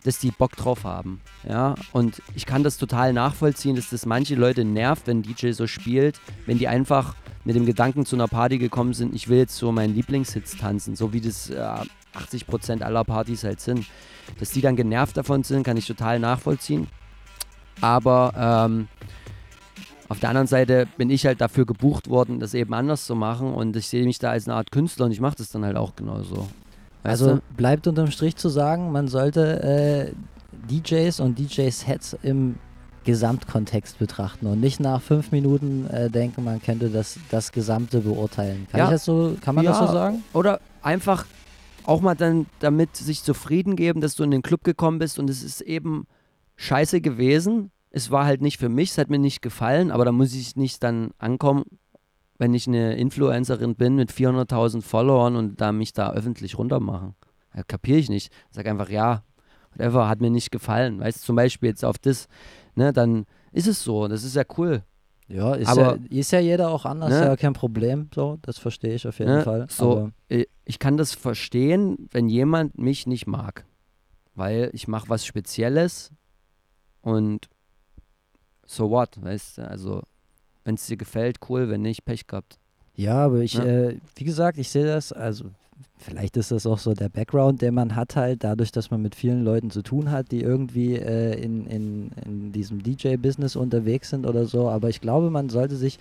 dass 0.04 0.18
die 0.18 0.30
Bock 0.30 0.54
drauf 0.54 0.84
haben. 0.84 1.20
Ja, 1.48 1.74
und 1.92 2.22
ich 2.34 2.46
kann 2.46 2.62
das 2.62 2.78
total 2.78 3.12
nachvollziehen, 3.12 3.74
dass 3.74 3.90
das 3.90 4.06
manche 4.06 4.34
Leute 4.34 4.64
nervt, 4.64 5.06
wenn 5.06 5.22
DJ 5.22 5.52
so 5.52 5.66
spielt, 5.66 6.20
wenn 6.46 6.58
die 6.58 6.68
einfach 6.68 7.14
mit 7.44 7.56
dem 7.56 7.66
Gedanken 7.66 8.04
zu 8.04 8.16
einer 8.16 8.28
Party 8.28 8.58
gekommen 8.58 8.92
sind, 8.92 9.14
ich 9.14 9.28
will 9.28 9.38
jetzt 9.38 9.56
so 9.56 9.72
meinen 9.72 9.94
Lieblingshits 9.94 10.56
tanzen, 10.58 10.96
so 10.96 11.12
wie 11.12 11.20
das 11.20 11.48
äh, 11.50 11.64
80% 12.18 12.82
aller 12.82 13.04
Partys 13.04 13.44
halt 13.44 13.60
sind. 13.60 13.86
Dass 14.38 14.50
die 14.50 14.60
dann 14.60 14.76
genervt 14.76 15.16
davon 15.16 15.42
sind, 15.42 15.62
kann 15.62 15.76
ich 15.76 15.86
total 15.86 16.18
nachvollziehen. 16.18 16.86
Aber 17.80 18.32
ähm, 18.36 18.88
auf 20.08 20.18
der 20.20 20.30
anderen 20.30 20.46
Seite 20.46 20.86
bin 20.96 21.10
ich 21.10 21.26
halt 21.26 21.40
dafür 21.40 21.64
gebucht 21.66 22.08
worden, 22.08 22.40
das 22.40 22.54
eben 22.54 22.74
anders 22.74 23.06
zu 23.06 23.14
machen 23.14 23.52
und 23.54 23.76
ich 23.76 23.86
sehe 23.88 24.04
mich 24.04 24.18
da 24.18 24.30
als 24.30 24.48
eine 24.48 24.56
Art 24.56 24.70
Künstler 24.72 25.06
und 25.06 25.12
ich 25.12 25.20
mache 25.20 25.36
das 25.36 25.50
dann 25.50 25.64
halt 25.64 25.76
auch 25.76 25.94
genauso. 25.96 26.48
Weißt 27.02 27.22
Also 27.22 27.34
du? 27.36 27.42
bleibt 27.56 27.86
unterm 27.86 28.10
Strich 28.10 28.36
zu 28.36 28.48
sagen, 28.48 28.90
man 28.90 29.06
sollte 29.08 30.12
äh, 30.12 30.12
DJs 30.70 31.20
und 31.20 31.38
DJ-Sets 31.38 32.16
im 32.22 32.56
Gesamtkontext 33.04 33.98
betrachten 33.98 34.46
und 34.46 34.60
nicht 34.60 34.80
nach 34.80 35.00
fünf 35.00 35.30
Minuten 35.32 35.88
äh, 35.90 36.10
denken, 36.10 36.44
man 36.44 36.60
könnte 36.60 36.90
das, 36.90 37.18
das 37.30 37.52
Gesamte 37.52 38.00
beurteilen. 38.00 38.66
Kann, 38.70 38.78
Ja. 38.80 38.84
ich 38.86 38.90
das 38.90 39.04
so, 39.04 39.36
kann 39.40 39.54
man 39.54 39.64
das 39.64 39.78
Ja. 39.80 39.86
so 39.86 39.92
sagen? 39.92 40.24
Oder 40.34 40.60
einfach 40.82 41.24
auch 41.88 42.02
mal 42.02 42.14
dann 42.14 42.46
damit 42.58 42.96
sich 42.96 43.22
zufrieden 43.22 43.74
geben, 43.74 44.02
dass 44.02 44.14
du 44.14 44.22
in 44.22 44.30
den 44.30 44.42
Club 44.42 44.62
gekommen 44.62 44.98
bist 44.98 45.18
und 45.18 45.30
es 45.30 45.42
ist 45.42 45.62
eben 45.62 46.06
scheiße 46.56 47.00
gewesen. 47.00 47.70
Es 47.90 48.10
war 48.10 48.26
halt 48.26 48.42
nicht 48.42 48.58
für 48.58 48.68
mich, 48.68 48.90
es 48.90 48.98
hat 48.98 49.08
mir 49.08 49.18
nicht 49.18 49.40
gefallen, 49.40 49.90
aber 49.90 50.04
da 50.04 50.12
muss 50.12 50.34
ich 50.34 50.54
nicht 50.54 50.82
dann 50.82 51.12
ankommen, 51.16 51.64
wenn 52.36 52.52
ich 52.52 52.66
eine 52.66 52.96
Influencerin 52.96 53.74
bin 53.74 53.96
mit 53.96 54.12
400.000 54.12 54.82
Followern 54.82 55.34
und 55.34 55.62
da 55.62 55.72
mich 55.72 55.94
da 55.94 56.12
öffentlich 56.12 56.58
runtermachen. 56.58 57.14
Ja, 57.54 57.62
kapiere 57.62 57.98
ich 57.98 58.10
nicht. 58.10 58.30
Sag 58.50 58.66
einfach, 58.66 58.90
ja, 58.90 59.24
whatever, 59.72 60.10
hat 60.10 60.20
mir 60.20 60.30
nicht 60.30 60.50
gefallen. 60.50 61.00
Weißt 61.00 61.22
du, 61.22 61.26
zum 61.26 61.36
Beispiel 61.36 61.70
jetzt 61.70 61.86
auf 61.86 61.98
das, 61.98 62.28
ne, 62.74 62.92
dann 62.92 63.24
ist 63.50 63.66
es 63.66 63.82
so, 63.82 64.08
das 64.08 64.24
ist 64.24 64.36
ja 64.36 64.44
cool. 64.58 64.82
Ja, 65.28 65.54
ist, 65.54 65.68
Aber- 65.68 65.98
ja, 66.08 66.18
ist 66.20 66.30
ja 66.32 66.40
jeder 66.40 66.70
auch 66.70 66.84
anders, 66.86 67.10
Ne? 67.10 67.20
ja 67.20 67.36
kein 67.36 67.52
Problem. 67.52 68.08
So, 68.14 68.38
das 68.42 68.58
verstehe 68.58 68.94
ich 68.94 69.06
auf 69.06 69.18
jeden 69.18 69.30
Ne? 69.36 69.42
Fall. 69.42 69.66
So, 69.68 69.92
Aber 70.30 70.44
ich 70.64 70.78
kann 70.78 70.96
das 70.96 71.14
verstehen, 71.14 72.08
wenn 72.12 72.28
jemand 72.28 72.78
mich 72.78 73.06
nicht 73.06 73.26
mag. 73.26 73.64
Weil 74.34 74.70
ich 74.72 74.88
mache 74.88 75.08
was 75.08 75.26
Spezielles 75.26 76.10
und 77.02 77.48
so 78.66 78.90
what, 78.90 79.22
weißt 79.22 79.58
du? 79.58 79.68
Also, 79.68 80.02
wenn 80.64 80.76
es 80.76 80.86
dir 80.86 80.96
gefällt, 80.96 81.38
cool, 81.48 81.68
wenn 81.68 81.82
nicht, 81.82 82.04
Pech 82.04 82.26
gehabt. 82.26 82.58
Ja, 82.94 83.24
aber 83.26 83.38
ich, 83.40 83.54
Ja. 83.54 83.64
äh, 83.64 83.98
wie 84.16 84.24
gesagt, 84.24 84.58
ich 84.58 84.68
sehe 84.68 84.84
das, 84.86 85.12
also 85.12 85.46
vielleicht 85.98 86.36
ist 86.36 86.50
das 86.50 86.66
auch 86.66 86.78
so 86.78 86.94
der 86.94 87.08
Background, 87.08 87.62
den 87.62 87.74
man 87.74 87.96
hat 87.96 88.16
halt, 88.16 88.44
dadurch, 88.44 88.72
dass 88.72 88.90
man 88.90 89.02
mit 89.02 89.14
vielen 89.14 89.44
Leuten 89.44 89.70
zu 89.70 89.82
tun 89.82 90.10
hat, 90.10 90.30
die 90.30 90.40
irgendwie 90.40 90.96
äh, 90.96 91.34
in, 91.40 91.66
in, 91.66 92.10
in 92.24 92.52
diesem 92.52 92.82
DJ-Business 92.82 93.56
unterwegs 93.56 94.10
sind 94.10 94.26
oder 94.26 94.46
so. 94.46 94.68
Aber 94.68 94.88
ich 94.88 95.00
glaube, 95.00 95.30
man 95.30 95.48
sollte 95.48 95.76
sich 95.76 95.98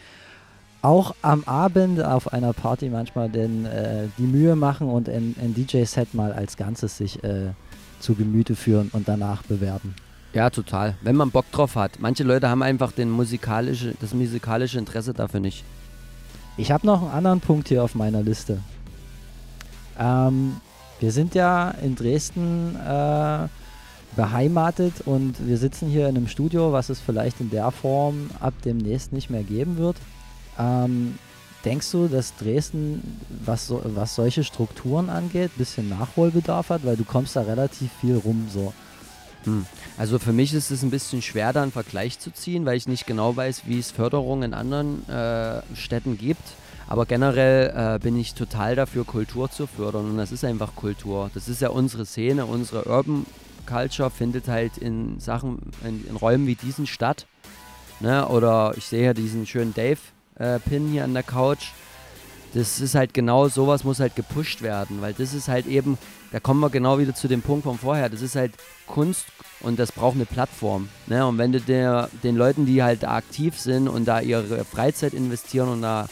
auch 0.82 1.16
am 1.22 1.44
Abend 1.46 2.04
auf 2.04 2.32
einer 2.34 2.54
Party 2.54 2.90
manchmal 2.90 3.30
den, 3.30 3.66
äh, 3.66 4.08
die 4.18 4.28
Mühe 4.28 4.56
machen 4.56 4.88
und 4.88 5.10
ein, 5.10 5.36
ein 5.42 5.54
DJ-Set 5.54 6.14
mal 6.14 6.32
als 6.32 6.56
Ganzes 6.58 6.98
sich 6.98 7.24
äh, 7.24 7.52
zu 8.00 8.16
Gemüte 8.16 8.56
führen 8.56 8.90
und 8.94 9.08
danach 9.08 9.44
bewerten. 9.44 9.96
Ja, 10.34 10.50
total. 10.50 10.96
Wenn 11.02 11.16
man 11.16 11.32
Bock 11.32 11.52
drauf 11.52 11.76
hat. 11.76 12.00
Manche 12.00 12.24
Leute 12.24 12.50
haben 12.50 12.62
einfach 12.62 12.92
den 12.92 13.10
musikalische, 13.10 13.96
das 14.00 14.14
musikalische 14.14 14.78
Interesse 14.78 15.14
dafür 15.14 15.40
nicht. 15.40 15.64
Ich 16.58 16.72
habe 16.72 16.86
noch 16.86 17.02
einen 17.02 17.12
anderen 17.12 17.40
Punkt 17.40 17.70
hier 17.70 17.84
auf 17.84 17.96
meiner 17.96 18.22
Liste. 18.22 18.60
Ähm, 20.00 20.58
wir 21.00 21.12
sind 21.12 21.36
ja 21.36 21.72
in 21.72 21.96
Dresden 21.96 22.76
äh, 22.76 23.48
beheimatet 24.16 25.02
und 25.06 25.36
wir 25.46 25.58
sitzen 25.58 25.90
hier 25.90 26.10
in 26.10 26.18
einem 26.18 26.28
Studio, 26.28 26.72
was 26.72 26.90
es 26.90 27.00
vielleicht 27.00 27.40
in 27.40 27.52
der 27.52 27.72
Form 27.72 28.30
ab 28.40 28.54
demnächst 28.66 29.14
nicht 29.14 29.30
mehr 29.30 29.44
geben 29.44 29.78
wird. 29.78 29.98
Ähm, 30.58 31.20
denkst 31.64 31.92
du, 31.92 32.08
dass 32.08 32.36
Dresden, 32.36 33.20
was, 33.46 33.68
so, 33.68 33.82
was 33.84 34.16
solche 34.16 34.44
Strukturen 34.44 35.10
angeht, 35.10 35.52
ein 35.56 35.60
bisschen 35.60 35.90
Nachholbedarf 35.90 36.70
hat? 36.70 36.86
Weil 36.86 36.98
du 36.98 37.04
kommst 37.04 37.36
da 37.36 37.42
relativ 37.42 37.92
viel 38.02 38.18
rum 38.18 38.48
so. 38.52 38.74
Also 39.98 40.20
für 40.20 40.34
mich 40.34 40.54
ist 40.54 40.72
es 40.72 40.84
ein 40.84 40.90
bisschen 40.90 41.22
schwer, 41.22 41.54
da 41.54 41.64
einen 41.64 41.72
Vergleich 41.72 42.20
zu 42.20 42.32
ziehen, 42.32 42.66
weil 42.66 42.78
ich 42.78 42.88
nicht 42.88 43.08
genau 43.08 43.36
weiß, 43.36 43.64
wie 43.66 43.80
es 43.80 43.92
Förderungen 43.92 44.44
in 44.44 44.54
anderen 44.54 45.08
äh, 45.10 45.62
Städten 45.76 46.18
gibt. 46.18 46.42
Aber 46.88 47.06
generell 47.06 47.96
äh, 47.96 48.00
bin 48.00 48.18
ich 48.18 48.34
total 48.34 48.76
dafür, 48.76 49.04
Kultur 49.04 49.52
zu 49.52 49.68
fördern. 49.68 50.10
Und 50.12 50.18
das 50.18 50.32
ist 50.32 50.46
einfach 50.46 50.76
Kultur. 50.76 51.30
Das 51.34 51.50
ist 51.50 51.62
ja 51.62 51.70
unsere 51.70 52.06
Szene, 52.06 52.46
unsere 52.46 52.86
Urban 52.86 53.26
Culture 53.66 54.10
findet 54.10 54.48
halt 54.48 54.78
in 54.78 55.20
Sachen, 55.20 55.60
in, 55.84 56.08
in 56.08 56.16
Räumen 56.16 56.48
wie 56.48 56.56
diesen 56.56 56.88
statt. 56.88 57.26
Ne? 58.00 58.28
Oder 58.28 58.74
ich 58.78 58.86
sehe 58.86 59.02
hier 59.02 59.14
diesen 59.14 59.46
schönen 59.46 59.74
Dave-Pin 59.74 60.88
hier 60.90 61.04
an 61.04 61.14
der 61.14 61.24
Couch. 61.24 61.72
Das 62.54 62.80
ist 62.80 62.96
halt 62.96 63.14
genau 63.14 63.50
sowas 63.50 63.84
muss 63.84 64.00
halt 64.00 64.16
gepusht 64.16 64.62
werden, 64.62 65.02
weil 65.02 65.14
das 65.14 65.34
ist 65.34 65.50
halt 65.50 65.68
eben, 65.68 65.98
da 66.32 66.40
kommen 66.40 66.62
wir 66.62 66.70
genau 66.70 66.98
wieder 66.98 67.14
zu 67.14 67.28
dem 67.28 67.42
Punkt 67.42 67.66
von 67.66 67.78
vorher. 67.78 68.08
Das 68.10 68.22
ist 68.22 68.38
halt 68.38 68.54
Kunst 68.88 69.26
und 69.60 69.78
das 69.78 69.92
braucht 69.92 70.16
eine 70.16 70.26
Plattform. 70.26 70.88
Ne? 71.08 71.28
Und 71.28 71.38
wenn 71.38 71.52
du 71.52 71.60
der, 71.60 72.10
den 72.24 72.38
Leuten, 72.38 72.66
die 72.66 72.82
halt 72.82 73.04
da 73.04 73.18
aktiv 73.18 73.60
sind 73.60 73.90
und 73.90 74.06
da 74.06 74.22
ihre 74.22 74.64
Freizeit 74.64 75.14
investieren 75.14 75.68
und 75.68 75.82
da 75.82 76.08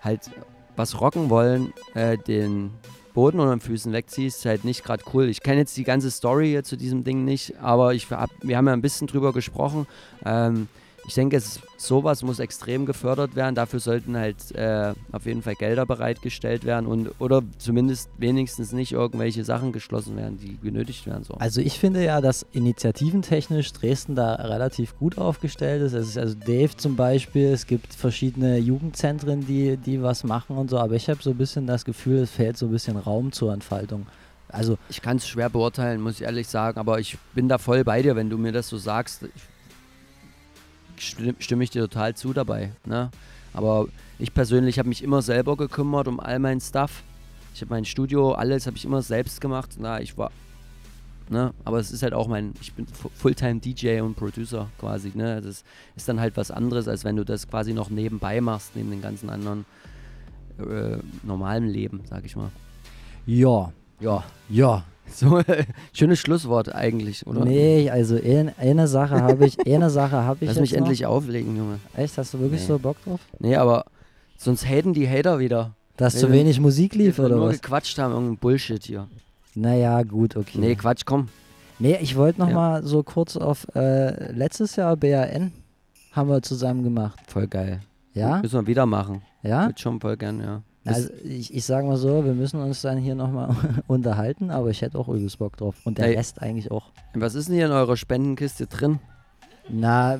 halt 0.00 0.30
was 0.76 1.00
rocken 1.00 1.28
wollen, 1.30 1.72
äh, 1.94 2.16
den 2.16 2.70
Boden 3.14 3.40
unter 3.40 3.56
den 3.56 3.60
Füßen 3.60 3.92
wegziehst, 3.92 4.38
ist 4.38 4.46
halt 4.46 4.64
nicht 4.64 4.84
gerade 4.84 5.02
cool. 5.12 5.28
Ich 5.28 5.42
kenne 5.42 5.58
jetzt 5.58 5.76
die 5.76 5.84
ganze 5.84 6.10
Story 6.10 6.48
hier 6.48 6.62
zu 6.62 6.76
diesem 6.76 7.02
Ding 7.02 7.24
nicht, 7.24 7.58
aber 7.58 7.94
ich 7.94 8.08
hab, 8.10 8.30
wir 8.42 8.56
haben 8.56 8.66
ja 8.68 8.72
ein 8.72 8.80
bisschen 8.80 9.08
drüber 9.08 9.32
gesprochen. 9.32 9.86
Ähm, 10.24 10.68
ich 11.06 11.14
denke, 11.14 11.36
es, 11.36 11.60
sowas 11.80 12.22
muss 12.22 12.40
extrem 12.40 12.86
gefördert 12.86 13.36
werden. 13.36 13.54
Dafür 13.54 13.80
sollten 13.80 14.16
halt 14.16 14.54
äh, 14.54 14.94
auf 15.12 15.26
jeden 15.26 15.42
Fall 15.42 15.54
Gelder 15.54 15.86
bereitgestellt 15.86 16.64
werden 16.64 16.86
und 16.86 17.10
oder 17.20 17.42
zumindest 17.58 18.10
wenigstens 18.18 18.72
nicht 18.72 18.92
irgendwelche 18.92 19.44
Sachen 19.44 19.72
geschlossen 19.72 20.16
werden, 20.16 20.38
die 20.38 20.52
benötigt 20.52 21.06
werden. 21.06 21.24
So. 21.24 21.34
Also 21.34 21.60
ich 21.60 21.78
finde 21.78 22.04
ja, 22.04 22.20
dass 22.20 22.44
initiativentechnisch 22.52 23.72
Dresden 23.72 24.16
da 24.16 24.34
relativ 24.34 24.98
gut 24.98 25.18
aufgestellt 25.18 25.82
ist. 25.82 25.92
Es 25.92 26.08
ist 26.08 26.18
also 26.18 26.34
Dave 26.34 26.76
zum 26.76 26.96
Beispiel, 26.96 27.46
es 27.46 27.66
gibt 27.66 27.94
verschiedene 27.94 28.58
Jugendzentren, 28.58 29.46
die, 29.46 29.76
die 29.76 30.02
was 30.02 30.24
machen 30.24 30.56
und 30.56 30.70
so, 30.70 30.78
aber 30.78 30.94
ich 30.94 31.08
habe 31.08 31.22
so 31.22 31.30
ein 31.30 31.38
bisschen 31.38 31.66
das 31.66 31.84
Gefühl, 31.84 32.18
es 32.18 32.30
fehlt 32.30 32.58
so 32.58 32.66
ein 32.66 32.72
bisschen 32.72 32.96
Raum 32.96 33.30
zur 33.30 33.52
Entfaltung. 33.52 34.06
Also 34.48 34.78
ich 34.88 35.02
kann 35.02 35.18
es 35.18 35.28
schwer 35.28 35.50
beurteilen, 35.50 36.00
muss 36.00 36.14
ich 36.14 36.22
ehrlich 36.22 36.48
sagen, 36.48 36.78
aber 36.78 36.98
ich 36.98 37.18
bin 37.34 37.48
da 37.48 37.58
voll 37.58 37.84
bei 37.84 38.02
dir, 38.02 38.16
wenn 38.16 38.30
du 38.30 38.38
mir 38.38 38.52
das 38.52 38.68
so 38.68 38.78
sagst. 38.78 39.24
Ich, 39.24 39.42
stimme, 41.02 41.64
ich 41.64 41.70
dir 41.70 41.82
total 41.82 42.14
zu 42.14 42.32
dabei. 42.32 42.72
Ne? 42.84 43.10
Aber 43.52 43.88
ich 44.18 44.34
persönlich 44.34 44.78
habe 44.78 44.88
mich 44.88 45.02
immer 45.02 45.22
selber 45.22 45.56
gekümmert 45.56 46.08
um 46.08 46.20
all 46.20 46.38
mein 46.38 46.60
Stuff. 46.60 47.02
Ich 47.54 47.60
habe 47.60 47.74
mein 47.74 47.84
Studio, 47.84 48.32
alles 48.32 48.66
habe 48.66 48.76
ich 48.76 48.84
immer 48.84 49.02
selbst 49.02 49.40
gemacht. 49.40 49.76
Na, 49.78 50.00
ich 50.00 50.16
war, 50.16 50.30
ne? 51.28 51.52
Aber 51.64 51.78
es 51.78 51.90
ist 51.90 52.02
halt 52.02 52.14
auch 52.14 52.28
mein, 52.28 52.54
ich 52.60 52.72
bin 52.72 52.86
Fulltime 52.86 53.60
DJ 53.60 54.00
und 54.00 54.14
Producer 54.14 54.68
quasi. 54.78 55.12
Ne? 55.14 55.40
Das 55.40 55.64
ist 55.96 56.08
dann 56.08 56.20
halt 56.20 56.36
was 56.36 56.50
anderes, 56.50 56.88
als 56.88 57.04
wenn 57.04 57.16
du 57.16 57.24
das 57.24 57.48
quasi 57.48 57.72
noch 57.72 57.90
nebenbei 57.90 58.40
machst, 58.40 58.76
neben 58.76 58.90
den 58.90 59.02
ganzen 59.02 59.30
anderen 59.30 59.64
äh, 60.58 60.98
normalen 61.22 61.68
Leben, 61.68 62.02
sag 62.08 62.24
ich 62.24 62.36
mal. 62.36 62.50
ja, 63.26 63.72
Ja, 64.00 64.24
ja. 64.48 64.84
So 65.12 65.40
schönes 65.92 66.18
Schlusswort 66.18 66.74
eigentlich, 66.74 67.26
oder? 67.26 67.44
Nee, 67.44 67.90
also 67.90 68.16
ein, 68.16 68.52
eine 68.58 68.86
Sache 68.88 69.20
habe 69.22 69.46
ich, 69.46 69.56
eine 69.66 69.90
Sache 69.90 70.16
habe 70.22 70.38
ich 70.44 70.48
Lass 70.48 70.60
mich 70.60 70.72
noch. 70.72 70.78
endlich 70.78 71.06
auflegen, 71.06 71.56
Junge. 71.56 71.78
Echt, 71.96 72.16
hast 72.18 72.34
du 72.34 72.40
wirklich 72.40 72.60
Nee. 72.62 72.66
so 72.66 72.78
Bock 72.78 72.96
drauf? 73.04 73.20
Nee, 73.38 73.56
aber 73.56 73.84
sonst 74.36 74.66
haten 74.66 74.92
die 74.94 75.08
Hater 75.08 75.38
wieder. 75.38 75.72
Dass 75.96 76.14
Nee, 76.14 76.20
zu 76.20 76.32
wenig 76.32 76.60
Musik 76.60 76.94
lief 76.94 77.18
oder 77.18 77.36
nur 77.36 77.48
was? 77.48 77.60
gequatscht 77.60 77.98
haben, 77.98 78.12
irgendein 78.12 78.36
Bullshit 78.38 78.84
hier. 78.84 79.08
Naja, 79.54 80.02
gut, 80.04 80.36
okay. 80.36 80.58
Nee, 80.58 80.76
Quatsch, 80.76 81.02
komm. 81.04 81.28
Nee, 81.80 81.98
ich 82.00 82.14
wollte 82.16 82.40
noch 82.40 82.48
Ja. 82.48 82.54
mal 82.54 82.82
so 82.84 83.02
kurz 83.02 83.36
auf 83.36 83.66
äh, 83.74 84.30
letztes 84.32 84.76
Jahr 84.76 84.96
BAN 84.96 85.52
haben 86.12 86.28
wir 86.28 86.40
zusammen 86.42 86.84
gemacht. 86.84 87.18
Voll 87.26 87.46
geil. 87.48 87.80
Ja? 88.14 88.38
Müssen 88.40 88.60
wir 88.60 88.66
wieder 88.66 88.86
machen. 88.86 89.22
Ja? 89.42 89.66
Würde 89.66 89.78
schon 89.80 90.00
voll 90.00 90.16
gern, 90.16 90.40
ja. 90.40 90.62
Also 90.84 91.10
ich, 91.22 91.52
ich 91.52 91.64
sag 91.64 91.84
mal 91.84 91.96
so, 91.96 92.24
wir 92.24 92.34
müssen 92.34 92.60
uns 92.60 92.80
dann 92.82 92.98
hier 92.98 93.14
nochmal 93.14 93.54
unterhalten, 93.86 94.50
aber 94.50 94.70
ich 94.70 94.82
hätte 94.82 94.98
auch 94.98 95.08
übelst 95.08 95.38
Bock 95.38 95.56
drauf. 95.56 95.74
Und 95.84 95.98
der 95.98 96.06
Ey. 96.06 96.16
Rest 96.16 96.40
eigentlich 96.40 96.70
auch. 96.70 96.86
Was 97.14 97.34
ist 97.34 97.48
denn 97.48 97.56
hier 97.56 97.66
in 97.66 97.72
eurer 97.72 97.96
Spendenkiste 97.96 98.66
drin? 98.66 99.00
Na, 99.70 100.18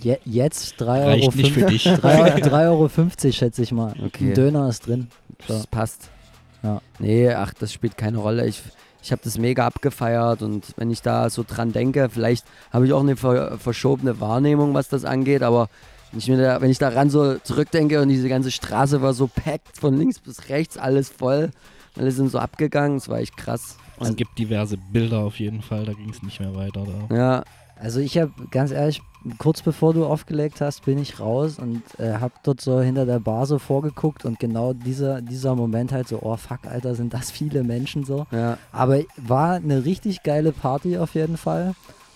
je, 0.00 0.18
jetzt 0.24 0.80
3,50 0.80 1.04
Euro. 1.04 1.32
Nicht 1.34 1.52
für 1.52 1.66
dich. 1.66 1.86
3,50 1.86 2.64
Euro 2.64 3.32
schätze 3.32 3.62
ich 3.62 3.72
mal. 3.72 3.94
Okay. 4.04 4.28
Ein 4.28 4.34
Döner 4.34 4.68
ist 4.68 4.86
drin. 4.86 5.08
So. 5.48 5.54
Das 5.54 5.66
passt. 5.66 6.10
Ja. 6.62 6.80
Nee, 6.98 7.30
ach, 7.30 7.52
das 7.54 7.72
spielt 7.72 7.96
keine 7.96 8.18
Rolle. 8.18 8.46
Ich, 8.46 8.62
ich 9.02 9.10
habe 9.12 9.20
das 9.24 9.36
mega 9.36 9.66
abgefeiert 9.66 10.42
und 10.42 10.64
wenn 10.76 10.90
ich 10.90 11.02
da 11.02 11.28
so 11.28 11.44
dran 11.46 11.72
denke, 11.72 12.08
vielleicht 12.08 12.46
habe 12.72 12.86
ich 12.86 12.92
auch 12.92 13.02
eine 13.02 13.16
ver 13.16 13.58
verschobene 13.58 14.20
Wahrnehmung, 14.20 14.74
was 14.74 14.88
das 14.88 15.04
angeht, 15.04 15.42
aber 15.42 15.68
wenn 16.14 16.18
ich, 16.20 16.28
mir 16.28 16.36
da, 16.36 16.60
wenn 16.60 16.70
ich 16.70 16.78
daran 16.78 17.10
so 17.10 17.38
zurückdenke 17.38 18.00
und 18.00 18.08
diese 18.08 18.28
ganze 18.28 18.52
Straße 18.52 19.02
war 19.02 19.14
so 19.14 19.26
packt, 19.26 19.76
von 19.76 19.94
links 19.98 20.20
bis 20.20 20.48
rechts, 20.48 20.78
alles 20.78 21.08
voll, 21.08 21.50
alle 21.98 22.12
sind 22.12 22.30
so 22.30 22.38
abgegangen, 22.38 22.98
das 22.98 23.08
war 23.08 23.18
echt 23.18 23.36
krass. 23.36 23.76
Es 23.98 24.14
gibt 24.14 24.38
diverse 24.38 24.76
Bilder 24.76 25.18
auf 25.18 25.40
jeden 25.40 25.60
Fall, 25.60 25.84
da 25.84 25.92
ging 25.92 26.10
es 26.10 26.22
nicht 26.22 26.38
mehr 26.38 26.54
weiter. 26.54 26.84
Da. 27.08 27.16
Ja, 27.16 27.44
Also 27.76 27.98
ich 27.98 28.16
habe, 28.16 28.30
ganz 28.52 28.70
ehrlich, 28.70 29.02
kurz 29.38 29.62
bevor 29.62 29.92
du 29.92 30.06
aufgelegt 30.06 30.60
hast, 30.60 30.84
bin 30.84 30.98
ich 30.98 31.18
raus 31.18 31.58
und 31.58 31.82
äh, 31.98 32.14
habe 32.14 32.34
dort 32.44 32.60
so 32.60 32.80
hinter 32.80 33.06
der 33.06 33.18
Bar 33.18 33.46
so 33.46 33.58
vorgeguckt 33.58 34.24
und 34.24 34.38
genau 34.38 34.72
dieser, 34.72 35.20
dieser 35.20 35.56
Moment 35.56 35.90
halt 35.90 36.06
so, 36.06 36.20
oh 36.22 36.36
fuck, 36.36 36.60
Alter, 36.66 36.94
sind 36.94 37.12
das 37.12 37.32
viele 37.32 37.64
Menschen 37.64 38.04
so. 38.04 38.26
ja. 38.30 38.56
Aber 38.70 39.00
war 39.16 39.54
eine 39.54 39.84
richtig 39.84 40.22
geile 40.22 40.52
Party 40.52 40.96
auf 40.96 41.14
jeden 41.14 41.36
Fall. 41.36 41.74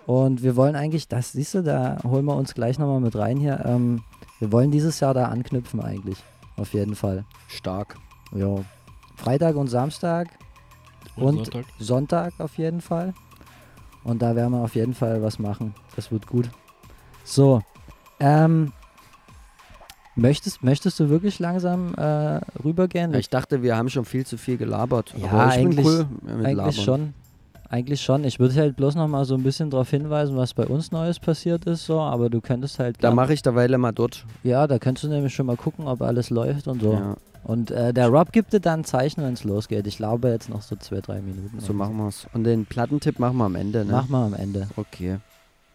Und 0.09 0.43
wir 0.43 0.57
wollen 0.57 0.75
eigentlich, 0.75 1.07
das 1.07 1.33
siehst 1.33 1.53
du, 1.53 1.63
da 1.63 1.99
holen 2.03 2.25
wir 2.25 2.35
uns 2.35 2.55
gleich 2.55 2.79
nochmal 2.79 2.99
mit 3.01 3.15
rein 3.15 3.37
hier. 3.37 3.63
Ähm, 3.67 4.03
wir 4.39 4.51
wollen 4.53 4.71
dieses 4.71 5.01
Jahr 5.01 5.13
da 5.13 5.27
anknüpfen 5.27 5.83
eigentlich. 5.83 6.17
Auf 6.57 6.73
jeden 6.73 6.95
Fall. 6.95 7.27
Stark. 7.49 7.97
Ja. 8.35 8.57
Freitag 9.17 9.57
und 9.57 9.67
Samstag 9.69 10.29
Und- 11.15 11.35
Sonntag. 11.45 11.65
Sonntag 11.79 12.33
auf 12.39 12.57
jeden 12.57 12.81
Fall. 12.81 13.13
Und 14.03 14.23
da 14.23 14.35
werden 14.35 14.53
wir 14.55 14.61
auf 14.65 14.75
jeden 14.77 14.95
Fall 14.95 15.21
was 15.23 15.39
machen. 15.39 15.75
Das 15.95 16.11
wird 16.11 16.27
gut. 16.27 16.49
So. 17.23 17.61
Ähm, 18.19 18.73
möchtest, 20.17 20.63
möchtest 20.63 20.99
du 21.01 21.11
wirklich 21.11 21.39
langsam 21.39 21.95
äh, 21.97 22.41
rübergehen? 22.65 23.13
Ich 23.13 23.29
dachte, 23.29 23.63
wir 23.63 23.77
haben 23.77 23.91
schon 23.91 24.07
viel 24.07 24.25
zu 24.25 24.39
viel 24.39 24.57
gelabert. 24.57 25.15
Ja, 25.19 25.49
eigentlich- 25.49 25.85
cool 25.85 26.07
Eigentlich 26.43 26.83
schon. 26.83 27.13
Eigentlich 27.71 28.01
schon. 28.01 28.25
Ich 28.25 28.39
würde 28.39 28.55
halt 28.55 28.77
bloß 28.77 28.95
noch 28.95 29.09
mal 29.09 29.25
so 29.27 29.35
ein 29.35 29.43
bisschen 29.43 29.69
darauf 29.69 29.91
hinweisen, 29.91 30.37
was 30.37 30.55
bei 30.55 30.65
uns 30.67 30.91
Neues 30.91 31.19
passiert 31.21 31.67
ist, 31.67 31.85
so, 31.85 32.01
aber 32.01 32.31
du 32.31 32.41
könntest 32.41 32.79
halt. 32.79 32.97
Da 33.01 33.11
mache 33.11 33.35
ich 33.35 33.43
derweil 33.43 33.77
mal 33.77 33.93
dort. 33.93 34.25
ja, 34.43 34.67
da 34.67 34.79
könntest 34.79 35.05
du 35.05 35.09
nämlich 35.09 35.35
schon 35.35 35.47
mal 35.47 35.57
gucken, 35.57 35.87
ob 35.87 36.01
alles 36.01 36.31
läuft 36.31 36.67
und 36.67 36.81
so. 36.81 36.95
Ja, 36.95 37.17
Und 37.45 37.71
äh, 37.71 37.93
der 37.93 38.09
Rob 38.09 38.33
gibt 38.33 38.55
dir 38.55 38.61
dann 38.61 38.81
ein 38.81 38.85
Zeichen, 38.85 39.23
wenn 39.23 39.35
es 39.35 39.45
losgeht. 39.45 39.87
Ich 39.87 39.99
glaube 39.99 40.29
jetzt 40.29 40.49
noch 40.49 40.63
so 40.63 40.77
zwei, 40.77 41.01
drei 41.03 41.21
Minuten. 41.21 41.61
so 41.61 41.75
machen 41.75 41.97
wir 41.99 42.09
es. 42.09 42.27
Und 42.33 42.45
den 42.45 42.65
Plattentipp 42.65 43.19
machen 43.19 43.37
wir 43.37 43.45
am 43.45 43.55
Ende, 43.55 43.85
ne? 43.85 43.93
Mach 43.93 44.09
mal 44.09 44.25
am 44.27 44.35
Ende. 44.35 44.69
Okay. 44.77 45.19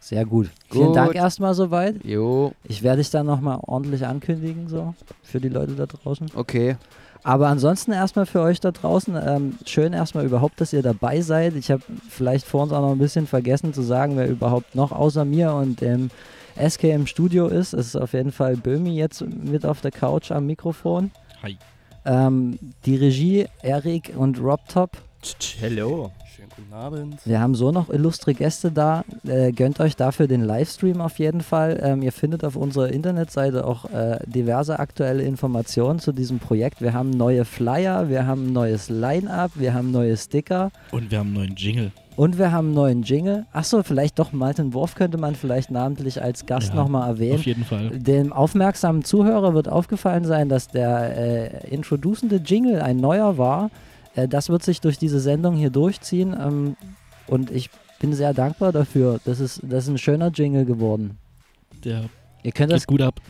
Sehr 0.00 0.26
gut. 0.26 0.50
Vielen 0.70 0.88
Gut. 0.88 0.96
Dank 0.96 1.14
erstmal 1.14 1.54
soweit. 1.54 2.04
Jo, 2.04 2.52
Ich 2.64 2.82
werde 2.82 2.98
dich 2.98 3.08
dann 3.10 3.24
nochmal 3.24 3.58
ordentlich 3.62 4.04
ankündigen, 4.04 4.68
so, 4.68 4.94
für 5.22 5.40
die 5.40 5.48
Leute 5.48 5.72
da 5.76 5.86
draußen. 5.86 6.26
okay. 6.34 6.76
Aber 7.24 7.48
ansonsten 7.48 7.92
erstmal 7.92 8.26
für 8.26 8.42
euch 8.42 8.60
da 8.60 8.70
draußen, 8.70 9.16
ähm, 9.16 9.58
schön 9.64 9.94
erstmal 9.94 10.26
überhaupt, 10.26 10.60
dass 10.60 10.74
ihr 10.74 10.82
dabei 10.82 11.22
seid. 11.22 11.56
Ich 11.56 11.70
habe 11.70 11.82
vielleicht 12.10 12.44
vor 12.46 12.62
uns 12.62 12.72
auch 12.72 12.82
noch 12.82 12.92
ein 12.92 12.98
bisschen 12.98 13.26
vergessen 13.26 13.72
zu 13.72 13.80
sagen, 13.80 14.18
wer 14.18 14.28
überhaupt 14.28 14.74
noch 14.74 14.92
außer 14.92 15.24
mir 15.24 15.54
und 15.54 15.80
dem 15.80 16.10
SK 16.56 16.84
im 16.84 17.06
Studio 17.06 17.48
ist. 17.48 17.72
Es 17.72 17.86
ist 17.86 17.96
auf 17.96 18.12
jeden 18.12 18.30
Fall 18.30 18.56
Böhmi 18.56 18.94
jetzt 18.94 19.22
mit 19.22 19.64
auf 19.64 19.80
der 19.80 19.90
Couch 19.90 20.30
am 20.32 20.44
Mikrofon. 20.44 21.10
Hi. 21.42 21.56
Ähm, 22.04 22.58
die 22.84 22.96
Regie, 22.96 23.46
Erik 23.62 24.12
und 24.14 24.38
Rob 24.38 24.60
Top. 24.68 24.90
Hello. 25.60 26.10
Schönen 26.34 26.48
guten 26.54 26.72
Abend. 26.74 27.16
Wir 27.24 27.40
haben 27.40 27.54
so 27.54 27.70
noch 27.72 27.88
illustre 27.88 28.34
Gäste 28.34 28.70
da. 28.70 29.04
Äh, 29.26 29.52
gönnt 29.52 29.80
euch 29.80 29.96
dafür 29.96 30.26
den 30.26 30.42
Livestream 30.42 31.00
auf 31.00 31.18
jeden 31.18 31.40
Fall. 31.40 31.80
Ähm, 31.82 32.02
ihr 32.02 32.12
findet 32.12 32.44
auf 32.44 32.56
unserer 32.56 32.88
Internetseite 32.88 33.66
auch 33.66 33.86
äh, 33.90 34.18
diverse 34.26 34.78
aktuelle 34.78 35.22
Informationen 35.22 35.98
zu 36.00 36.12
diesem 36.12 36.40
Projekt. 36.40 36.80
Wir 36.82 36.92
haben 36.92 37.10
neue 37.10 37.44
Flyer, 37.44 38.08
wir 38.08 38.26
haben 38.26 38.48
ein 38.48 38.52
neues 38.52 38.90
Line-Up, 38.90 39.52
wir 39.54 39.72
haben 39.72 39.90
neue 39.92 40.16
Sticker 40.16 40.70
Und 40.90 41.10
wir 41.10 41.18
haben 41.18 41.28
einen 41.28 41.34
neuen 41.36 41.54
Jingle. 41.56 41.92
und 42.16 42.36
wir 42.38 42.52
haben 42.52 42.66
einen 42.66 42.74
neuen 42.74 43.02
Jingle. 43.02 43.46
Achso, 43.52 43.82
vielleicht 43.82 44.18
doch 44.18 44.32
Martin 44.32 44.74
Wurf 44.74 44.94
könnte 44.96 45.16
man 45.16 45.34
vielleicht 45.36 45.70
namentlich 45.70 46.20
als 46.20 46.44
Gast 46.44 46.70
Ja, 46.70 46.74
nochmal 46.74 47.08
erwähnen. 47.08 47.36
Auf 47.38 47.46
jeden 47.46 47.64
Fall. 47.64 47.90
Dem 47.90 48.32
aufmerksamen 48.32 49.04
Zuhörer 49.04 49.54
wird 49.54 49.68
aufgefallen 49.68 50.24
sein, 50.24 50.48
dass 50.48 50.68
der 50.68 51.16
äh, 51.64 51.68
introducende 51.70 52.36
Jingle 52.44 52.82
ein 52.82 52.96
neuer 52.98 53.38
war. 53.38 53.70
Äh, 54.14 54.28
das 54.28 54.48
wird 54.48 54.62
sich 54.62 54.80
durch 54.80 54.98
diese 54.98 55.20
Sendung 55.20 55.56
hier 55.56 55.70
durchziehen 55.70 56.34
ähm, 56.38 56.76
und 57.26 57.50
ich 57.50 57.70
bin 58.00 58.12
sehr 58.12 58.34
dankbar 58.34 58.72
dafür. 58.72 59.20
Das 59.24 59.40
ist, 59.40 59.60
das 59.62 59.84
ist 59.84 59.90
ein 59.90 59.98
schöner 59.98 60.28
Jingle 60.28 60.64
geworden. 60.64 61.18
Der 61.84 62.04
Ihr 62.42 62.52
könnt 62.52 62.72
das, 62.72 62.86
gut 62.86 63.00
ab. 63.00 63.20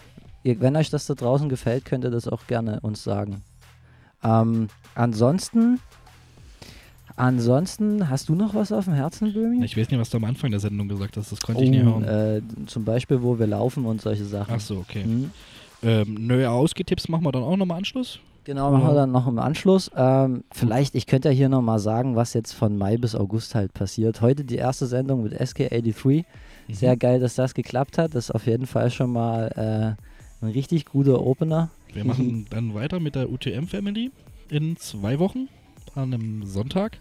ihr, 0.43 0.61
wenn 0.61 0.75
euch 0.77 0.91
das 0.91 1.07
da 1.07 1.15
draußen 1.15 1.49
gefällt, 1.49 1.85
könnt 1.85 2.05
ihr 2.05 2.11
das 2.11 2.27
auch 2.27 2.47
gerne 2.49 2.81
uns 2.81 3.05
sagen. 3.05 3.43
Ähm, 4.25 4.69
ansonsten, 4.97 5.79
ansonsten, 7.17 8.09
hast 8.09 8.29
du 8.29 8.35
noch 8.35 8.55
was 8.55 8.73
auf 8.73 8.85
dem 8.87 8.95
Herzen, 8.95 9.33
Böhmi? 9.33 9.65
Ich 9.65 9.77
weiß 9.77 9.89
nicht, 9.91 10.01
was 10.01 10.11
du 10.11 10.17
am 10.17 10.25
Anfang 10.25 10.51
der 10.51 10.61
Sendung 10.61 10.89
gesagt 10.89 11.17
hast. 11.17 11.31
Das 11.33 11.41
konnte 11.41 11.63
ich 11.63 11.71
nicht 11.71 11.85
Oh, 11.87 12.01
hören. 12.01 12.05
äh, 12.05 12.67
zum 12.67 12.85
Beispiel, 12.85 13.23
wo 13.23 13.39
wir 13.39 13.47
laufen 13.47 13.85
und 13.87 14.01
solche 14.01 14.25
Sachen. 14.25 14.55
Ach 14.57 14.61
so, 14.61 14.79
okay. 14.79 15.05
Hm? 15.05 15.31
Ähm, 15.83 16.27
neue 16.27 16.51
Ausgetipps 16.51 17.09
machen 17.09 17.25
wir 17.25 17.33
dann 17.33 17.43
auch 17.43 17.57
nochmal 17.57 17.79
Anschluss. 17.79 18.19
Genau, 18.45 18.71
machen 18.71 18.87
wir 18.87 18.95
dann 18.95 19.11
noch 19.11 19.27
im 19.27 19.39
Anschluss. 19.39 19.91
Ähm, 19.97 20.45
vielleicht, 20.53 20.95
ich 20.95 21.07
könnte 21.07 21.29
ja 21.29 21.35
hier 21.35 21.49
nochmal 21.49 21.79
sagen, 21.79 22.15
was 22.15 22.35
jetzt 22.35 22.53
von 22.53 22.77
Mai 22.77 22.99
bis 22.99 23.15
August 23.15 23.55
halt 23.55 23.73
passiert. 23.73 24.21
Heute 24.21 24.45
die 24.45 24.57
erste 24.57 24.87
Sendung 24.87 25.23
mit 25.23 25.41
SK83. 25.41 26.25
Mhm. 26.69 26.75
Sehr 26.75 26.97
geil, 26.97 27.21
dass 27.21 27.35
das 27.35 27.55
geklappt 27.55 27.97
hat. 27.97 28.15
Das 28.15 28.27
ist 28.27 28.31
auf 28.31 28.47
jeden 28.47 28.67
Fall 28.67 28.91
schon 28.91 29.13
mal 29.13 29.49
äh, 29.57 30.45
ein 30.45 30.53
richtig 30.53 30.85
guter 30.85 31.23
Opener. 31.23 31.71
Wir 31.95 32.05
machen 32.05 32.47
dann 32.51 32.75
weiter 32.75 33.01
mit 33.01 33.15
der 33.15 33.31
UTM 33.31 33.67
Family 33.67 34.11
in 34.51 34.77
zwei 34.77 35.19
Wochen 35.19 35.49
an 35.95 36.13
einem 36.13 36.45
Sonntag. 36.45 36.99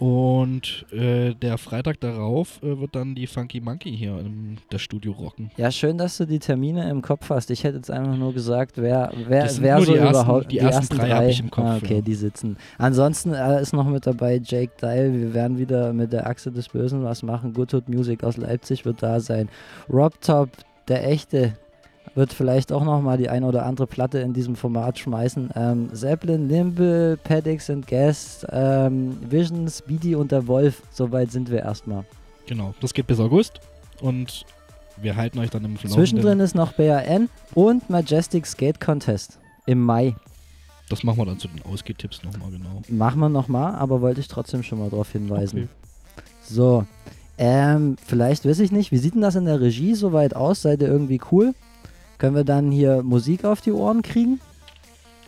Und 0.00 0.86
äh, 0.92 1.34
der 1.34 1.58
Freitag 1.58 2.00
darauf 2.00 2.62
äh, 2.62 2.80
wird 2.80 2.96
dann 2.96 3.14
die 3.14 3.26
Funky 3.26 3.60
Monkey 3.60 3.94
hier 3.94 4.18
in 4.18 4.56
das 4.70 4.80
Studio 4.80 5.12
rocken. 5.12 5.50
Ja, 5.58 5.70
schön, 5.70 5.98
dass 5.98 6.16
du 6.16 6.24
die 6.26 6.38
Termine 6.38 6.88
im 6.88 7.02
Kopf 7.02 7.28
hast. 7.28 7.50
Ich 7.50 7.64
hätte 7.64 7.76
jetzt 7.76 7.90
einfach 7.90 8.16
nur 8.16 8.32
gesagt, 8.32 8.72
wer, 8.78 9.12
wer, 9.28 9.50
wer 9.60 9.78
so 9.80 9.92
die 9.92 9.98
ersten- 9.98 10.08
überhaupt 10.08 10.50
die 10.52 10.58
ersten 10.58 10.96
drei 10.96 11.10
hab 11.10 11.24
ich 11.28 11.40
im 11.40 11.50
Kopf, 11.50 11.64
Ah, 11.66 11.76
okay, 11.76 11.96
ja. 11.96 12.00
die 12.00 12.14
sitzen. 12.14 12.56
Ansonsten 12.78 13.34
äh, 13.34 13.60
ist 13.60 13.74
noch 13.74 13.86
mit 13.86 14.06
dabei 14.06 14.40
Jake 14.42 14.72
Dial. 14.80 15.12
Wir 15.12 15.34
werden 15.34 15.58
wieder 15.58 15.92
mit 15.92 16.14
der 16.14 16.26
Achse 16.26 16.50
des 16.50 16.68
Bösen 16.70 17.04
was 17.04 17.22
machen. 17.22 17.52
Good 17.52 17.74
Hood 17.74 17.88
Music 17.90 18.24
aus 18.24 18.38
Leipzig 18.38 18.86
wird 18.86 19.02
da 19.02 19.20
sein. 19.20 19.50
Rob 19.92 20.18
Top, 20.22 20.48
der 20.88 21.06
echte, 21.08 21.52
wird 22.14 22.32
vielleicht 22.32 22.72
auch 22.72 22.84
noch 22.84 23.00
mal 23.00 23.16
die 23.18 23.28
eine 23.28 23.46
oder 23.46 23.66
andere 23.66 23.86
Platte 23.86 24.18
in 24.18 24.32
diesem 24.32 24.56
Format 24.56 24.98
schmeißen. 24.98 25.50
Ähm, 25.54 25.94
Zeppelin, 25.94 26.46
Nimble, 26.46 27.16
Paddix 27.22 27.70
and 27.70 27.86
Guest, 27.86 28.46
ähm, 28.50 29.16
Vision, 29.28 29.68
Speedy 29.68 30.14
und 30.14 30.32
der 30.32 30.46
Wolf. 30.46 30.82
Soweit 30.90 31.30
sind 31.30 31.50
wir 31.50 31.60
erstmal. 31.60 32.04
Genau, 32.46 32.74
das 32.80 32.92
geht 32.92 33.06
bis 33.06 33.20
August. 33.20 33.60
Und 34.00 34.44
wir 34.96 35.16
halten 35.16 35.38
euch 35.38 35.50
dann 35.50 35.64
im 35.64 35.76
Verlauf. 35.76 35.96
Zwischendrin 35.96 36.40
ist 36.40 36.54
noch 36.54 36.72
BAN 36.72 37.28
und 37.54 37.88
Majestic 37.88 38.46
Skate 38.46 38.80
Contest 38.80 39.38
im 39.66 39.80
Mai. 39.80 40.14
Das 40.88 41.04
machen 41.04 41.18
wir 41.18 41.26
dann 41.26 41.38
zu 41.38 41.46
den 41.46 41.62
Ausgehtipps 41.64 42.24
nochmal 42.24 42.50
genau. 42.50 42.82
Machen 42.88 43.20
wir 43.20 43.28
nochmal, 43.28 43.76
aber 43.76 44.00
wollte 44.00 44.20
ich 44.20 44.26
trotzdem 44.26 44.64
schon 44.64 44.80
mal 44.80 44.90
darauf 44.90 45.12
hinweisen. 45.12 45.58
Okay. 45.58 46.24
So, 46.42 46.84
ähm, 47.38 47.96
vielleicht 48.04 48.44
weiß 48.44 48.58
ich 48.58 48.72
nicht, 48.72 48.90
wie 48.90 48.98
sieht 48.98 49.14
denn 49.14 49.22
das 49.22 49.36
in 49.36 49.44
der 49.44 49.60
Regie 49.60 49.94
soweit 49.94 50.34
aus? 50.34 50.62
Seid 50.62 50.82
ihr 50.82 50.88
irgendwie 50.88 51.20
cool? 51.30 51.54
Können 52.20 52.36
wir 52.36 52.44
dann 52.44 52.70
hier 52.70 53.02
Musik 53.02 53.46
auf 53.46 53.62
die 53.62 53.72
Ohren 53.72 54.02
kriegen? 54.02 54.40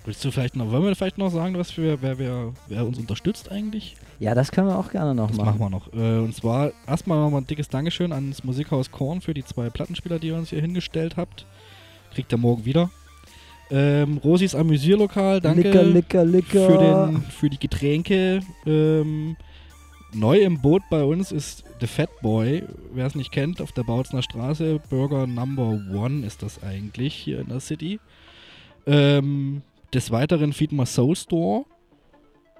Willst 0.04 0.22
du 0.24 0.30
vielleicht 0.30 0.56
noch, 0.56 0.70
wollen 0.70 0.84
wir 0.84 0.94
vielleicht 0.94 1.16
noch 1.16 1.30
sagen, 1.30 1.56
was 1.56 1.74
wir, 1.78 2.02
wer, 2.02 2.18
wer, 2.18 2.52
wer 2.68 2.84
uns 2.86 2.98
unterstützt 2.98 3.50
eigentlich? 3.50 3.96
Ja, 4.18 4.34
das 4.34 4.52
können 4.52 4.66
wir 4.68 4.78
auch 4.78 4.90
gerne 4.90 5.14
noch 5.14 5.28
Das 5.28 5.38
machen. 5.38 5.58
machen 5.58 5.60
wir 5.60 5.70
noch. 5.70 5.92
Äh, 5.94 6.18
und 6.22 6.34
zwar 6.34 6.72
erstmal 6.86 7.18
nochmal 7.18 7.40
ein 7.40 7.46
dickes 7.46 7.70
Dankeschön 7.70 8.12
ans 8.12 8.44
Musikhaus 8.44 8.90
Korn 8.90 9.22
für 9.22 9.32
die 9.32 9.42
zwei 9.42 9.70
Plattenspieler, 9.70 10.18
die 10.18 10.26
ihr 10.28 10.36
uns 10.36 10.50
hier 10.50 10.60
hingestellt 10.60 11.16
habt. 11.16 11.46
Kriegt 12.12 12.30
ihr 12.30 12.36
morgen 12.38 12.66
wieder. 12.66 12.90
Ähm, 13.70 14.18
Rosis 14.18 14.54
Amüsierlokal, 14.54 15.40
danke 15.40 15.62
Licker, 15.62 15.82
licker, 15.84 16.24
licker. 16.26 16.66
für, 16.66 16.78
den, 16.78 17.22
für 17.22 17.48
die 17.48 17.58
Getränke. 17.58 18.40
Ähm, 18.66 19.36
neu 20.12 20.40
im 20.40 20.60
Boot 20.60 20.82
bei 20.90 21.02
uns 21.04 21.32
ist 21.32 21.64
The 21.82 21.88
Fat 21.88 22.20
Boy. 22.22 22.62
Wer 22.92 23.06
es 23.06 23.16
nicht 23.16 23.32
kennt, 23.32 23.60
auf 23.60 23.72
der 23.72 23.82
Bautzner 23.82 24.22
Straße, 24.22 24.80
Burger 24.88 25.26
Number 25.26 25.80
One 25.92 26.24
ist 26.24 26.44
das 26.44 26.62
eigentlich 26.62 27.12
hier 27.12 27.40
in 27.40 27.48
der 27.48 27.58
City. 27.58 27.98
Ähm, 28.86 29.62
des 29.92 30.12
Weiteren 30.12 30.52
Feedmer 30.52 30.86
Soul 30.86 31.16
Store 31.16 31.64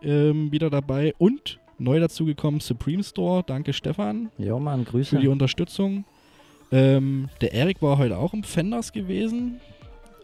ähm, 0.03 0.51
wieder 0.51 0.71
dabei 0.71 1.15
und 1.19 1.61
neu 1.79 2.01
dazugekommen 2.01 2.59
Supreme 2.59 3.05
Store. 3.05 3.45
Danke 3.47 3.73
Stefan 3.73 4.33
Jo, 4.39 4.59
Mann, 4.59 4.85
für 4.85 5.01
die 5.01 5.05
Grüße. 5.05 5.31
Unterstützung. 5.31 6.05
Ähm, 6.73 7.29
der 7.41 7.53
Erik 7.53 7.81
war 7.81 7.99
heute 7.99 8.19
auch 8.19 8.35
im 8.35 8.43
Fenders 8.43 8.93
gewesen, 8.93 9.61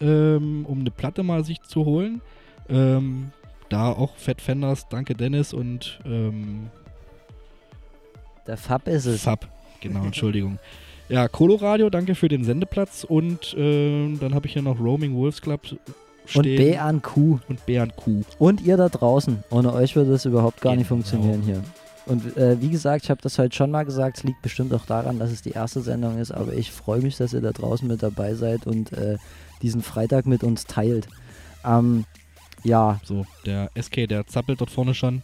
ähm, 0.01 0.67
um 0.67 0.81
eine 0.81 0.91
Platte 0.91 1.23
mal 1.23 1.45
sich 1.45 1.63
zu 1.63 1.85
holen. 1.85 2.21
Ähm, 2.69 3.31
da 3.69 3.93
auch 3.93 4.17
Fett 4.17 4.41
Fenders, 4.41 4.89
danke 4.89 5.15
Dennis 5.15 5.53
und 5.53 6.01
ähm, 6.05 6.71
Der 8.49 8.57
Fab 8.57 8.89
ist 8.89 9.07
es. 9.07 9.23
Fab. 9.23 9.47
Genau, 9.81 10.05
Entschuldigung. 10.05 10.59
Ja, 11.11 11.27
Coloradio, 11.27 11.89
danke 11.89 12.15
für 12.15 12.29
den 12.29 12.45
Sendeplatz 12.45 13.03
und 13.03 13.55
ähm, 13.57 14.19
dann 14.21 14.35
habe 14.35 14.47
ich 14.47 14.53
hier 14.53 14.61
noch 14.61 14.79
Roaming 14.79 15.15
Wolves 15.15 15.41
Club 15.41 15.63
Und 15.73 15.81
stehen. 16.27 16.59
B 16.59 16.77
an 16.77 17.01
Q. 17.01 17.39
und 17.49 17.65
B 17.65 17.79
an 17.79 17.97
Q. 17.97 18.25
Und 18.39 18.61
ihr 18.61 18.77
da 18.77 18.91
draußen. 18.91 19.43
Ohne 19.49 19.73
euch 19.73 19.97
würde 19.97 20.11
das 20.11 20.27
überhaupt 20.27 20.61
gar 20.61 20.77
nicht 20.77 20.87
Genau. 20.87 21.01
funktionieren 21.01 21.41
hier. 21.41 21.65
Und 22.05 22.37
äh, 22.37 22.61
wie 22.61 22.69
gesagt, 22.69 23.05
ich 23.05 23.11
habe 23.11 23.23
das 23.23 23.39
heute 23.39 23.57
schon 23.57 23.71
mal 23.71 23.85
gesagt, 23.85 24.19
es 24.19 24.25
liegt 24.25 24.43
bestimmt 24.43 24.75
auch 24.75 24.85
daran, 24.85 25.19
dass 25.19 25.31
es 25.31 25.41
die 25.41 25.53
erste 25.53 25.81
Sendung 25.81 26.19
ist, 26.19 26.31
aber 26.31 26.53
ich 26.53 26.71
freue 26.73 27.01
mich, 27.01 27.17
dass 27.17 27.33
ihr 27.33 27.41
da 27.41 27.53
draußen 27.53 27.89
mit 27.89 28.03
dabei 28.03 28.35
seid 28.35 28.67
und 28.67 28.93
äh, 28.93 29.17
diesen 29.63 29.81
Freitag 29.81 30.27
mit 30.27 30.45
uns 30.45 30.67
teilt. 30.67 31.09
Ähm, 31.65 32.05
ja, 32.65 33.01
So, 33.03 33.25
der 33.47 33.71
SK, 33.81 34.07
der 34.09 34.27
zappelt 34.27 34.61
dort 34.61 34.69
vorne 34.71 34.93
schon. 34.93 35.23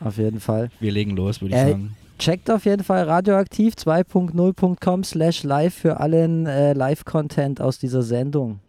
auf 0.00 0.18
jeden 0.18 0.40
Fall. 0.40 0.68
Wir 0.78 0.92
legen 0.92 1.16
los, 1.16 1.40
würde 1.40 1.54
ich 1.54 1.60
Äh, 1.62 1.70
sagen. 1.70 1.96
Checkt 2.18 2.50
auf 2.50 2.64
jeden 2.64 2.82
Fall 2.82 3.04
radioaktiv 3.04 3.74
2.0.com 3.74 5.04
slash 5.04 5.42
live 5.42 5.74
für 5.74 6.00
allen 6.00 6.46
äh, 6.46 6.72
Live-Content 6.72 7.60
aus 7.60 7.78
dieser 7.78 8.02
Sendung. 8.02 8.60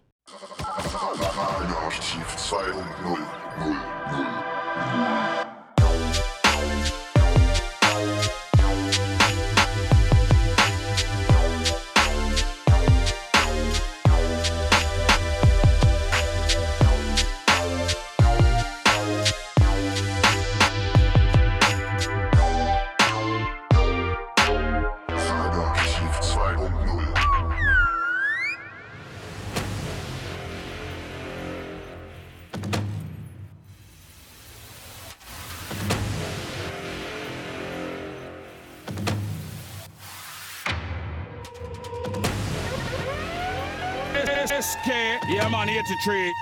SK, 44.67 44.88
yeah 45.30 45.47
man, 45.47 45.69
83. 45.69 46.34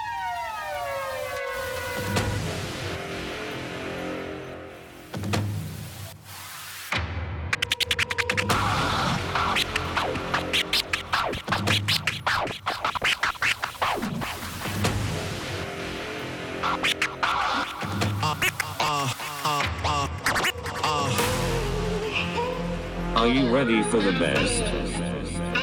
Are 23.16 23.28
you 23.28 23.54
ready 23.54 23.84
for 23.84 24.00
the 24.00 24.12
best? 24.14 24.85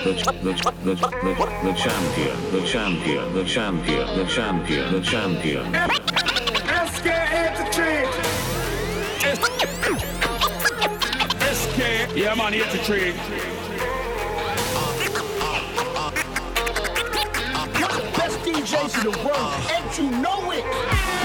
The, 0.02 0.14
the, 0.14 0.52
the, 0.82 0.94
the, 0.94 1.34
the 1.62 1.72
champion, 1.74 2.36
the 2.50 2.62
champion, 2.66 3.32
the 3.34 3.44
champion, 3.44 4.18
the 4.18 4.24
champion, 4.24 4.92
the 4.92 5.00
champion. 5.00 5.72
SK, 6.90 7.06
83. 7.06 8.10
SK, 11.54 12.16
yeah 12.16 12.34
man, 12.34 12.52
83. 12.52 13.12
Best 18.18 18.38
DJs 18.40 18.94
in 18.98 19.12
the 19.12 19.16
world, 19.24 19.54
and 19.70 19.98
you 19.98 20.10
know 20.20 20.50
it. 20.50 21.21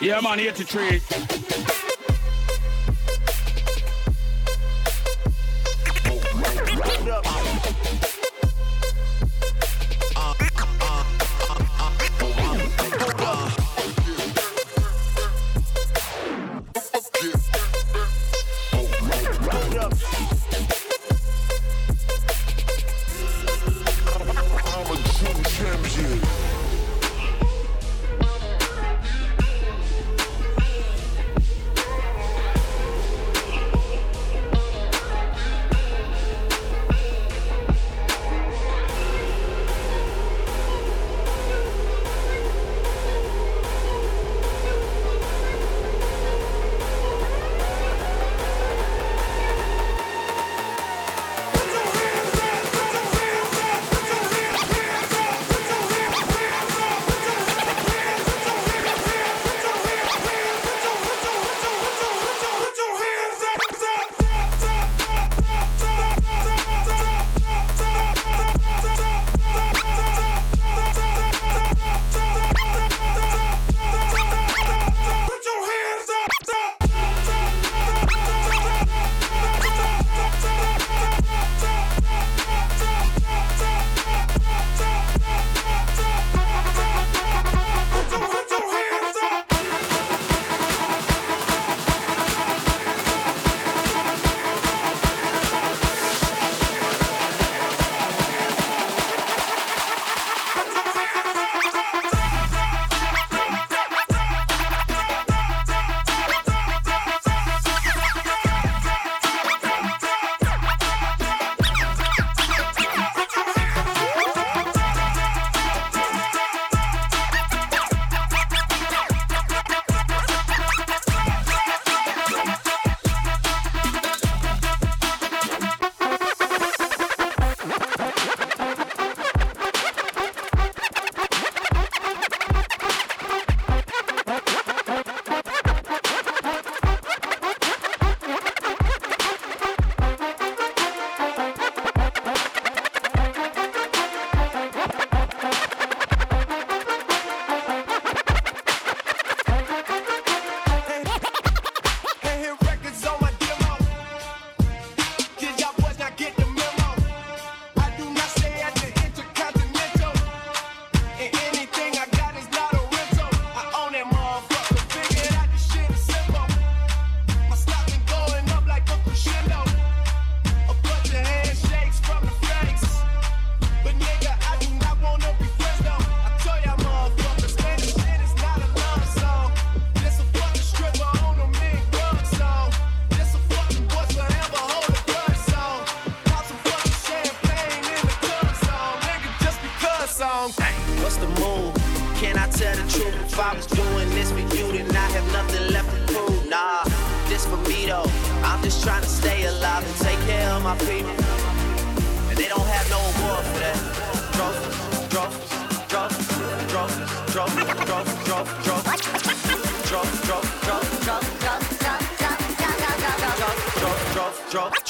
Yeah 0.00 0.20
man, 0.20 0.38
83. 0.38 1.81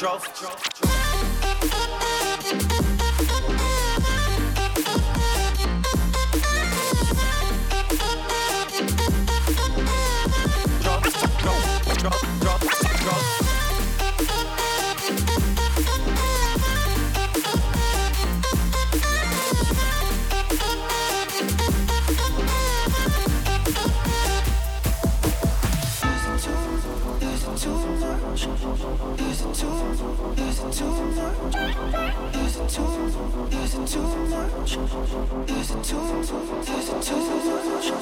trust. 0.03 0.72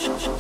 shush, 0.01 0.25
shush. 0.25 0.40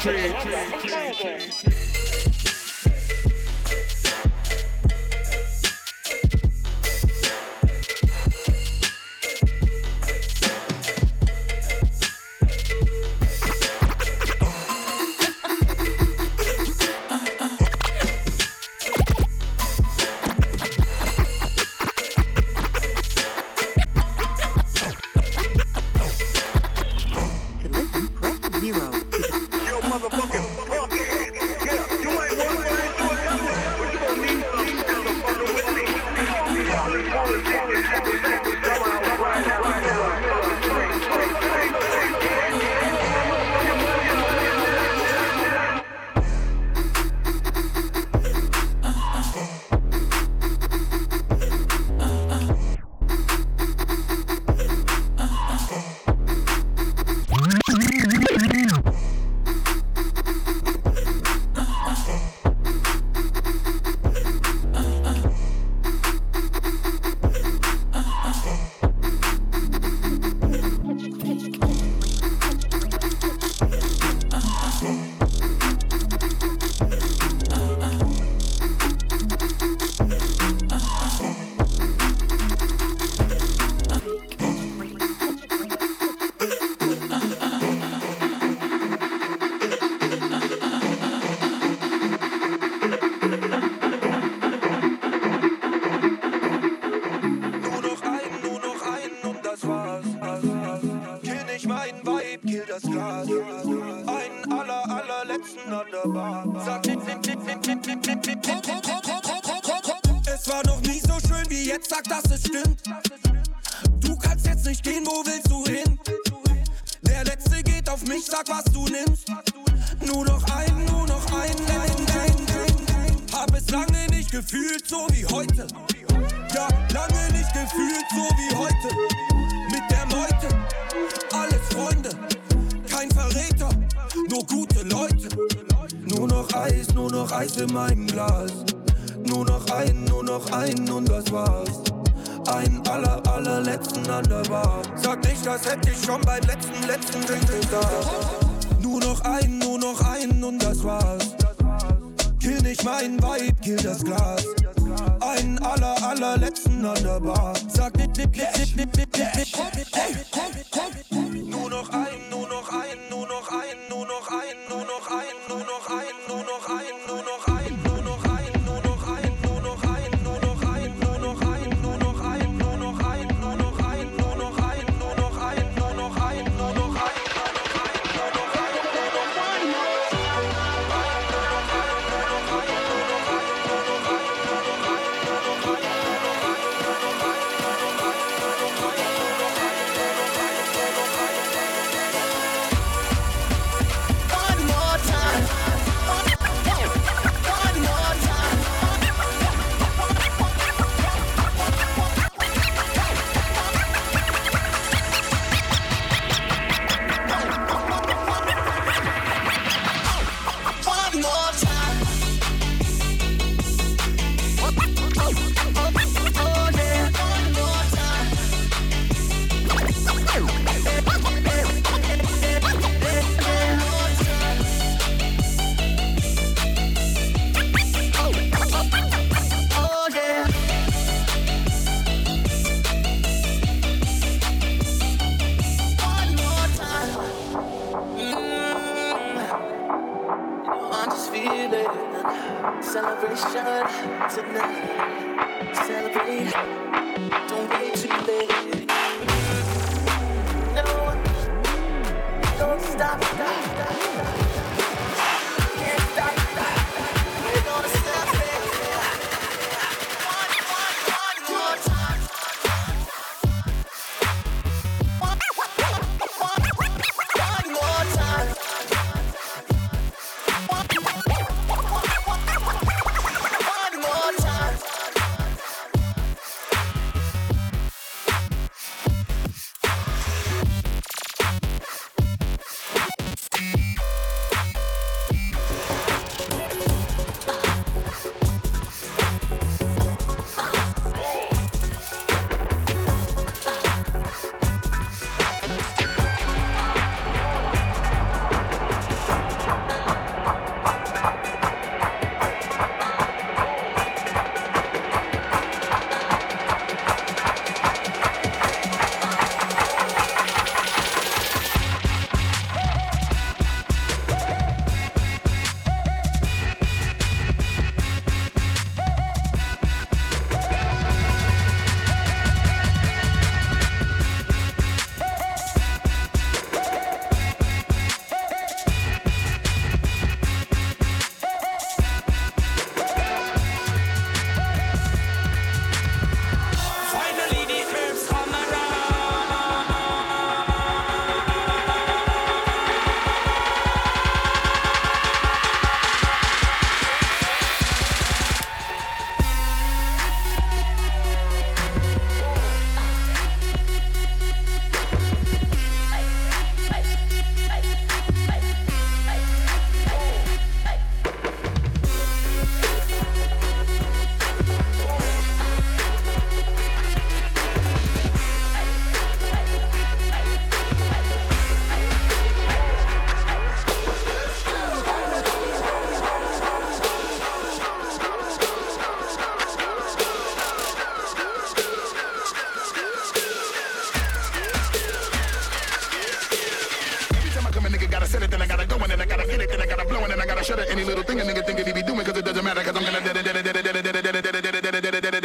Dimitri. 0.00 0.27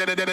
da 0.06 0.16
da 0.16 0.26
da 0.26 0.33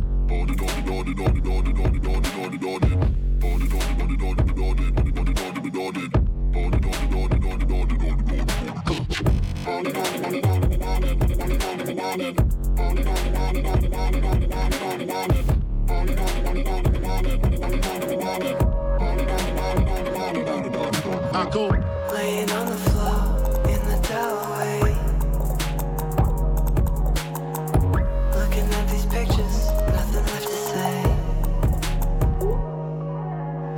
I 21.33 21.49
go 21.49 21.67
laying 22.13 22.51
on 22.51 22.65
the 22.67 22.75
floor. 22.77 23.30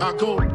I 0.03 0.11
go. 0.11 0.52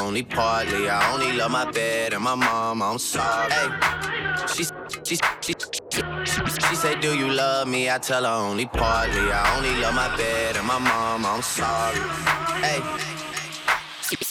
only 0.00 0.22
partly. 0.22 0.88
I 0.88 1.12
only 1.12 1.32
love 1.32 1.50
my 1.50 1.70
bed 1.70 2.12
and 2.14 2.24
my 2.24 2.34
mom. 2.34 2.82
I'm 2.82 2.98
sorry. 2.98 3.52
Hey, 3.52 3.68
she, 4.54 4.64
she, 5.04 5.16
she, 5.40 5.54
she, 6.68 6.74
say, 6.74 6.98
Do 7.00 7.16
you 7.16 7.30
love 7.30 7.68
me? 7.68 7.90
I 7.90 7.98
tell 7.98 8.24
her 8.24 8.48
only 8.48 8.66
partly. 8.66 9.30
I 9.32 9.56
only 9.56 9.74
love 9.80 9.94
my 9.94 10.14
bed 10.16 10.56
and 10.56 10.66
my 10.66 10.78
mom. 10.78 11.26
I'm 11.26 11.42
sorry. 11.42 12.00
Hey, 12.64 12.80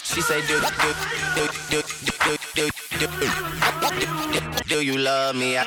she 0.04 0.20
say, 0.20 0.40
Do, 0.46 0.60
do, 0.60 0.68
do, 1.36 1.48
do, 1.70 1.82
do, 2.24 2.36
do, 2.54 2.68
do, 2.98 3.10
do, 4.68 4.80
you 4.82 4.98
love 4.98 5.36
me? 5.36 5.58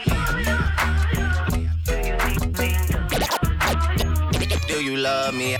do 4.67 4.83
you 4.83 4.97
love 4.97 5.33
me? 5.33 5.57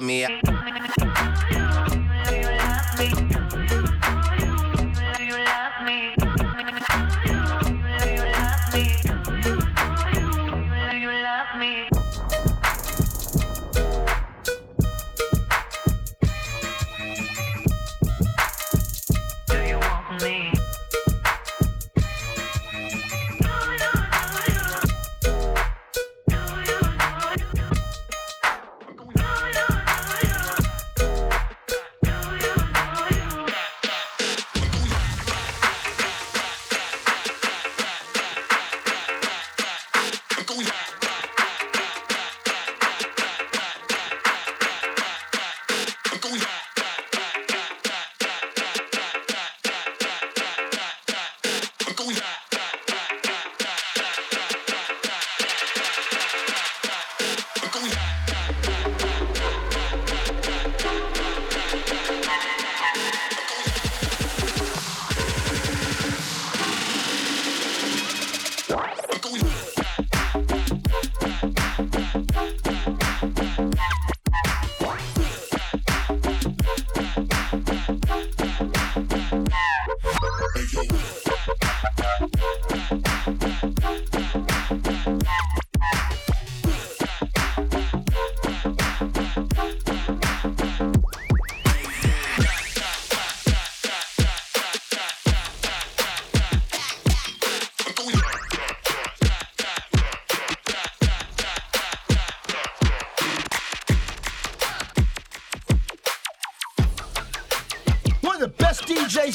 Love 0.00 0.06
me? 0.06 0.49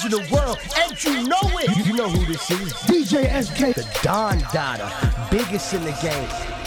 DJs 0.06 0.20
in 0.20 0.28
the 0.28 0.34
world, 0.34 0.58
and 0.78 1.03
you 1.03 1.28
know 1.28 1.38
it. 1.60 1.86
You 1.86 1.93
know 1.95 2.10
who 2.10 2.26
this 2.26 2.49
is. 2.51 2.74
DJ 2.74 3.43
SK. 3.43 3.76
The 3.76 3.99
Don 4.01 4.39
Dada. 4.53 4.91
Biggest 5.32 5.74
in 5.74 5.84
the 5.84 5.91
game. 6.01 6.64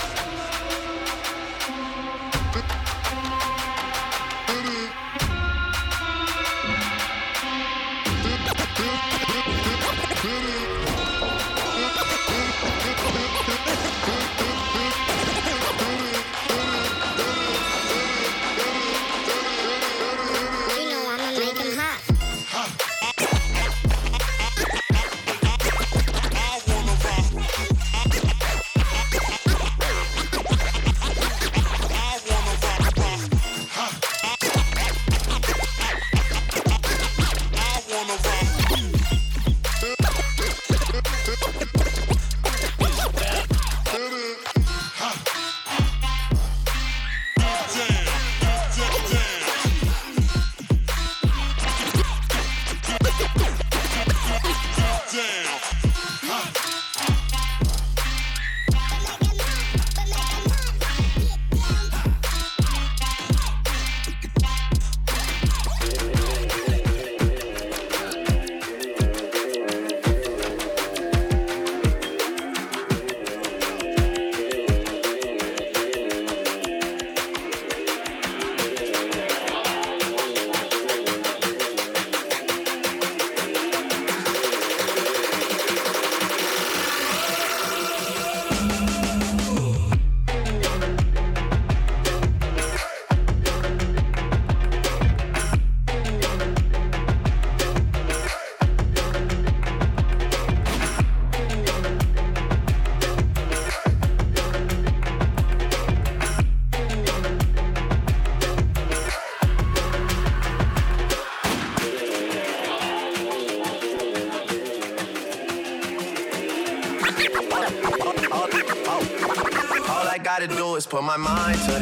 Put 120.99 121.05
my 121.05 121.16
mind 121.16 121.59
to 121.61 121.78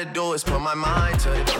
gotta 0.00 0.04
do 0.04 0.32
is 0.34 0.44
put 0.44 0.60
my 0.60 0.74
mind 0.74 1.18
to 1.20 1.32
it. 1.32 1.50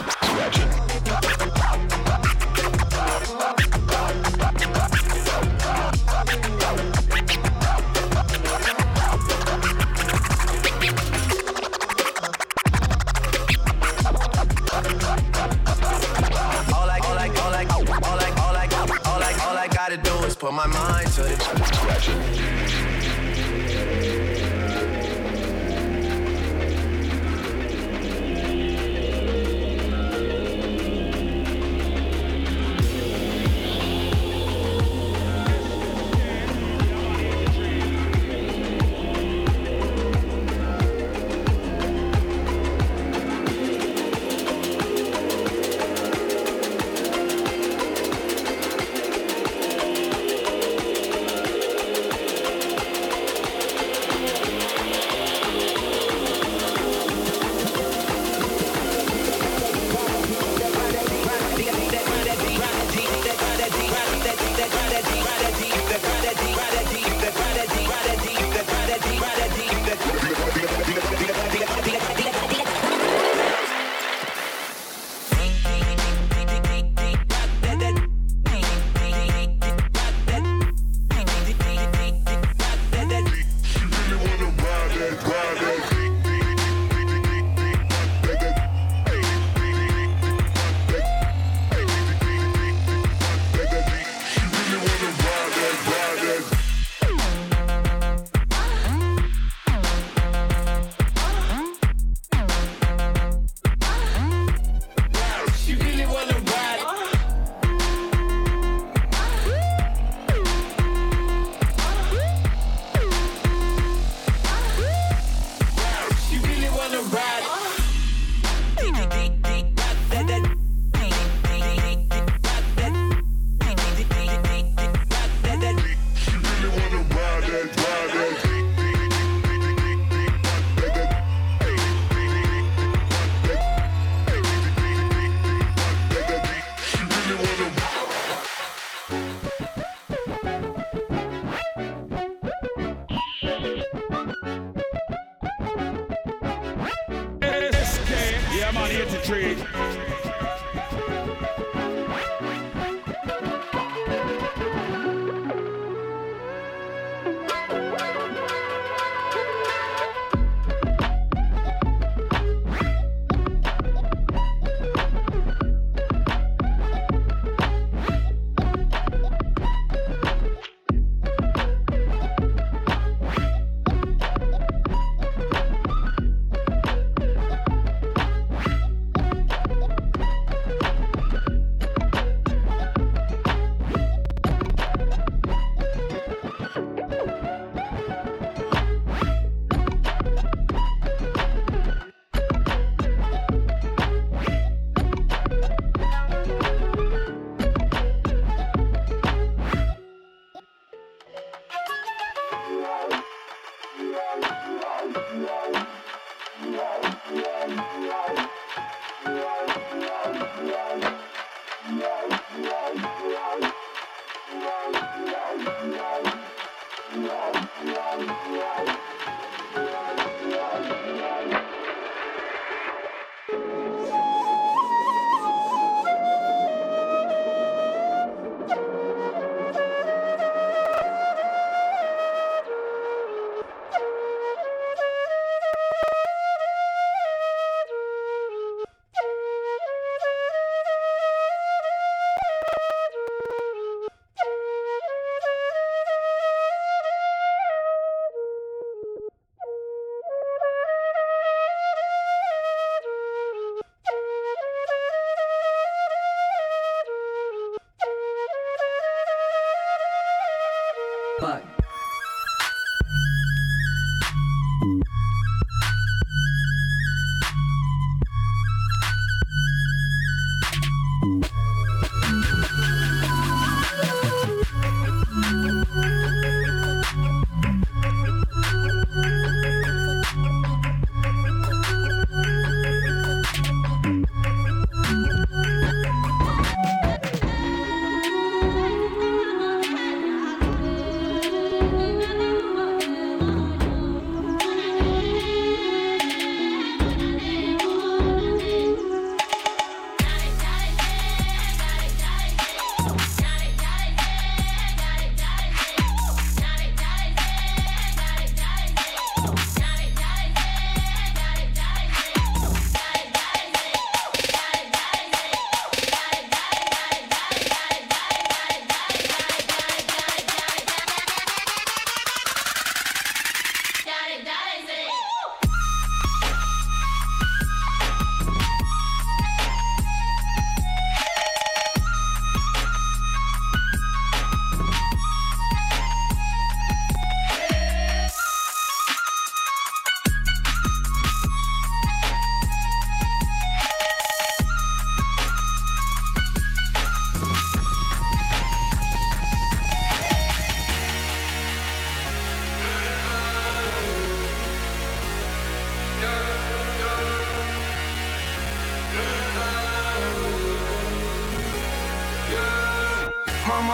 My 21.21 21.35
mind 21.59 22.40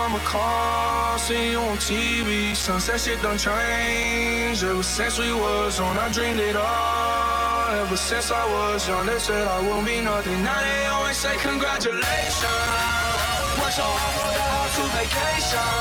mama 0.10 0.24
call, 0.24 1.18
see 1.20 1.52
you 1.52 1.60
on 1.60 1.78
TV. 1.78 2.56
Sunset 2.56 3.00
shit 3.00 3.22
done 3.22 3.38
changed. 3.38 4.64
Ever 4.64 4.84
since 4.84 5.20
we 5.20 5.34
was 5.34 5.82
on, 5.82 5.98
I 5.98 6.08
dreamed 6.10 6.40
it 6.40 6.56
all. 6.56 7.84
Ever 7.84 7.98
since 7.98 8.32
I 8.32 8.46
was 8.56 8.88
young, 8.88 9.06
they 9.06 9.20
said 9.20 9.46
I 9.46 9.60
won't 9.68 9.86
be 9.86 10.00
nothing. 10.00 10.42
Now 10.44 10.60
they 10.68 10.86
always 10.86 11.18
say 11.18 11.36
congratulations. 11.38 12.04
Work 13.60 13.74
so 13.80 13.88
hard 14.00 14.14
for 14.18 14.32
the 14.38 14.46
house 14.56 14.76
to 14.78 14.84
vacation. 14.96 15.76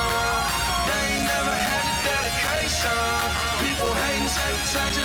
They 0.89 1.03
ain't 1.15 1.27
never 1.31 1.55
had 1.69 1.85
the 1.87 1.97
dedication. 2.11 3.03
People 3.63 3.93
hating, 4.03 4.31
say 4.35 4.49
we 4.57 4.65
such 4.75 4.97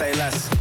say 0.00 0.14
less. 0.14 0.59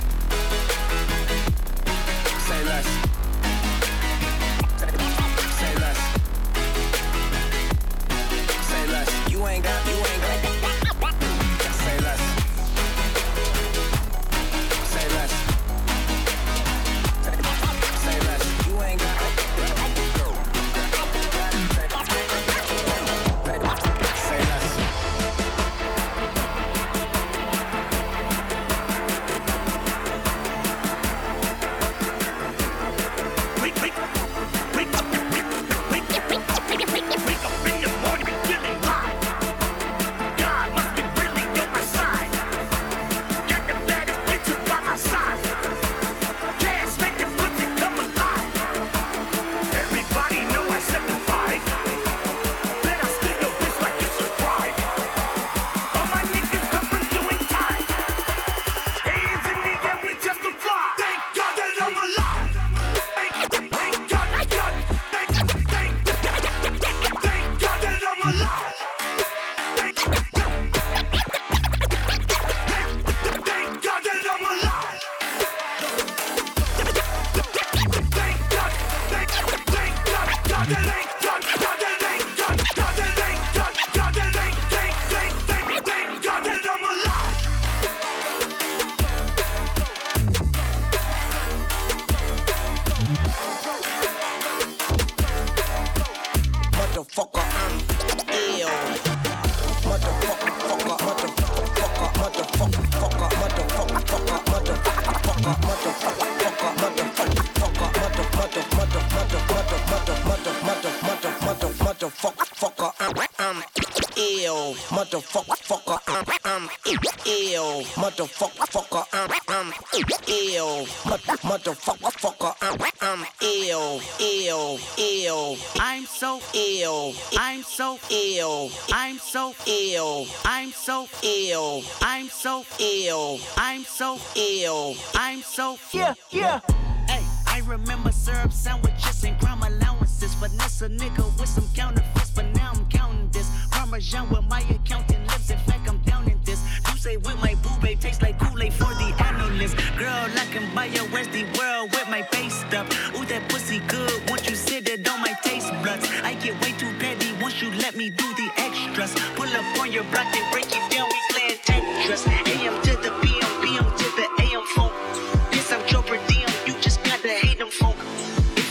what 115.12 115.24
the 115.24 115.28
fuck? 115.28 115.59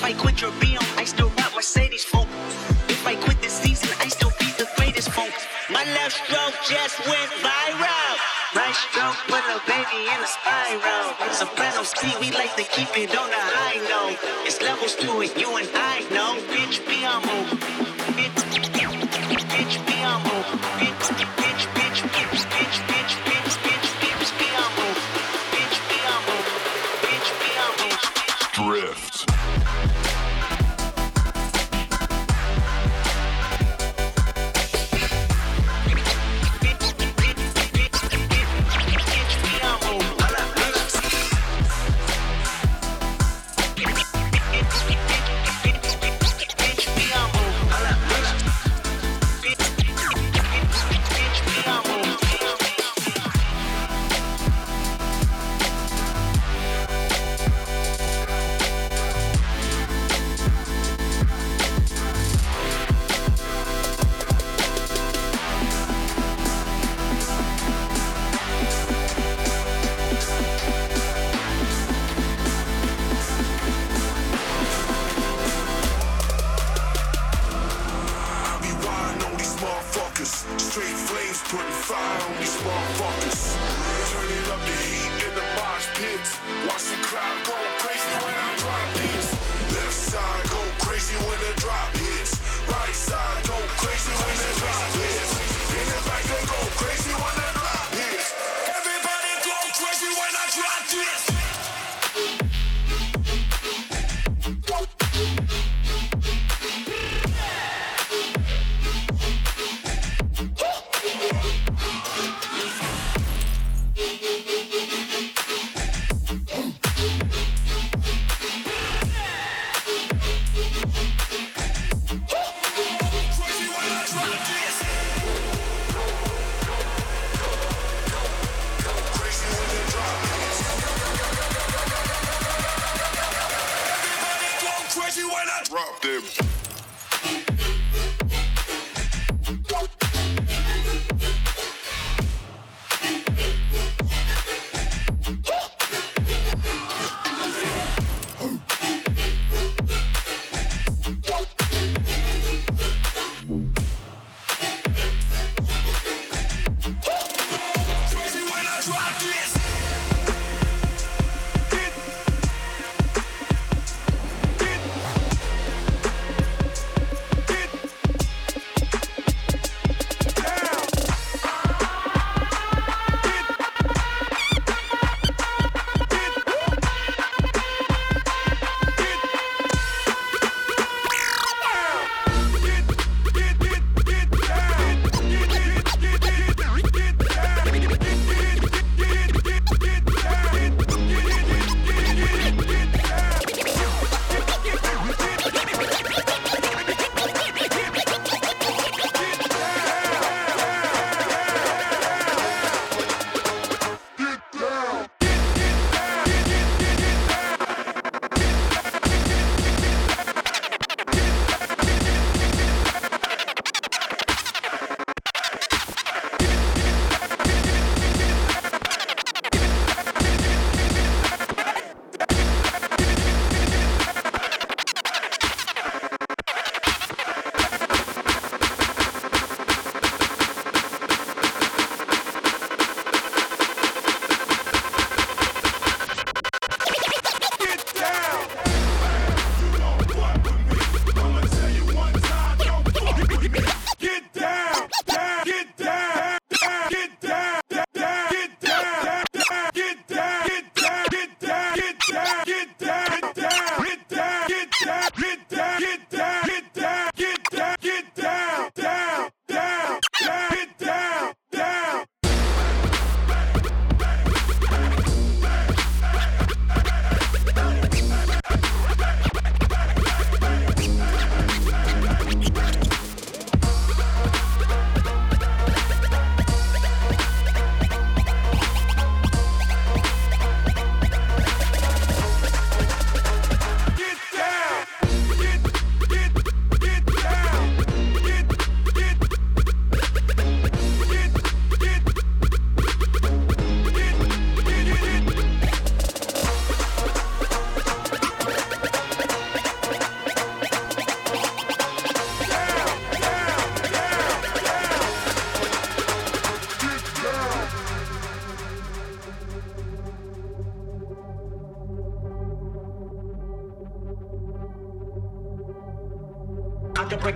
I 0.09 0.15
quit 0.15 0.41
your 0.41 0.53
BM, 0.53 0.81
I 0.97 1.05
still 1.05 1.29
rock 1.37 1.53
Mercedes 1.55 2.03
folk. 2.03 2.29
If 2.89 3.07
I 3.07 3.15
quit 3.15 3.43
this 3.43 3.53
season, 3.53 3.91
I 4.01 4.09
still 4.09 4.33
be 4.41 4.47
the 4.57 4.67
greatest 4.75 5.11
folk. 5.11 5.29
My 5.69 5.85
left 5.85 6.25
stroke 6.25 6.57
just 6.65 6.97
went 7.05 7.29
viral. 7.45 8.15
Right 8.57 8.73
stroke 8.73 9.21
put 9.29 9.45
a 9.53 9.61
baby 9.69 10.09
in 10.09 10.17
a 10.17 10.27
spiral. 10.27 11.13
Sopranos, 11.31 11.93
see 12.01 12.09
we 12.25 12.33
like 12.33 12.57
to 12.57 12.65
keep 12.65 12.89
it 12.97 13.13
on 13.21 13.29
the 13.29 13.43
high 13.53 13.77
note. 13.85 14.17
It's 14.49 14.63
levels 14.63 14.97
to 14.97 15.21
it, 15.21 15.37
you 15.37 15.55
and 15.59 15.69
I 15.75 16.01
know, 16.09 16.41
bitch. 16.57 16.88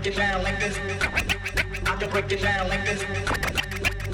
break 0.03 0.15
it 0.15 0.19
down 0.19 0.43
like 0.43 0.59
this. 0.59 0.77
I 1.87 1.97
can 1.97 2.11
break 2.11 2.33
it 2.33 2.43
down 2.43 2.69
like 2.69 2.85
this. 2.85 3.05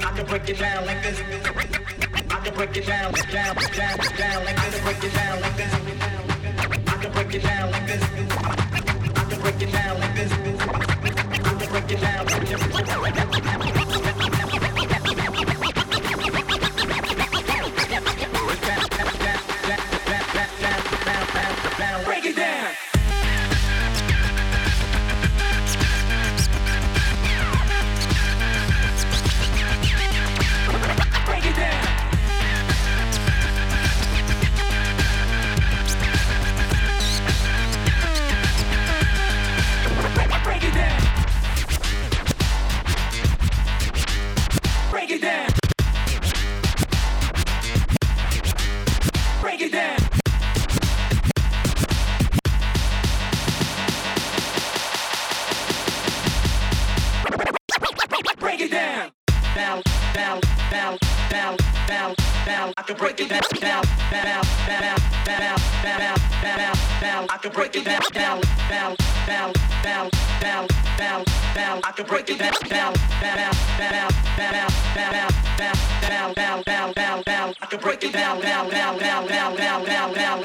I 0.05 0.11
can 0.15 0.25
break 0.27 0.49
it 0.49 0.59
down 0.59 0.85
like 0.85 1.01
this. 1.01 1.19
I 2.29 2.39
can 2.43 2.53
break 2.53 2.77
it 2.77 2.85
down, 2.85 3.13
down, 3.31 3.55
down. 3.75 3.98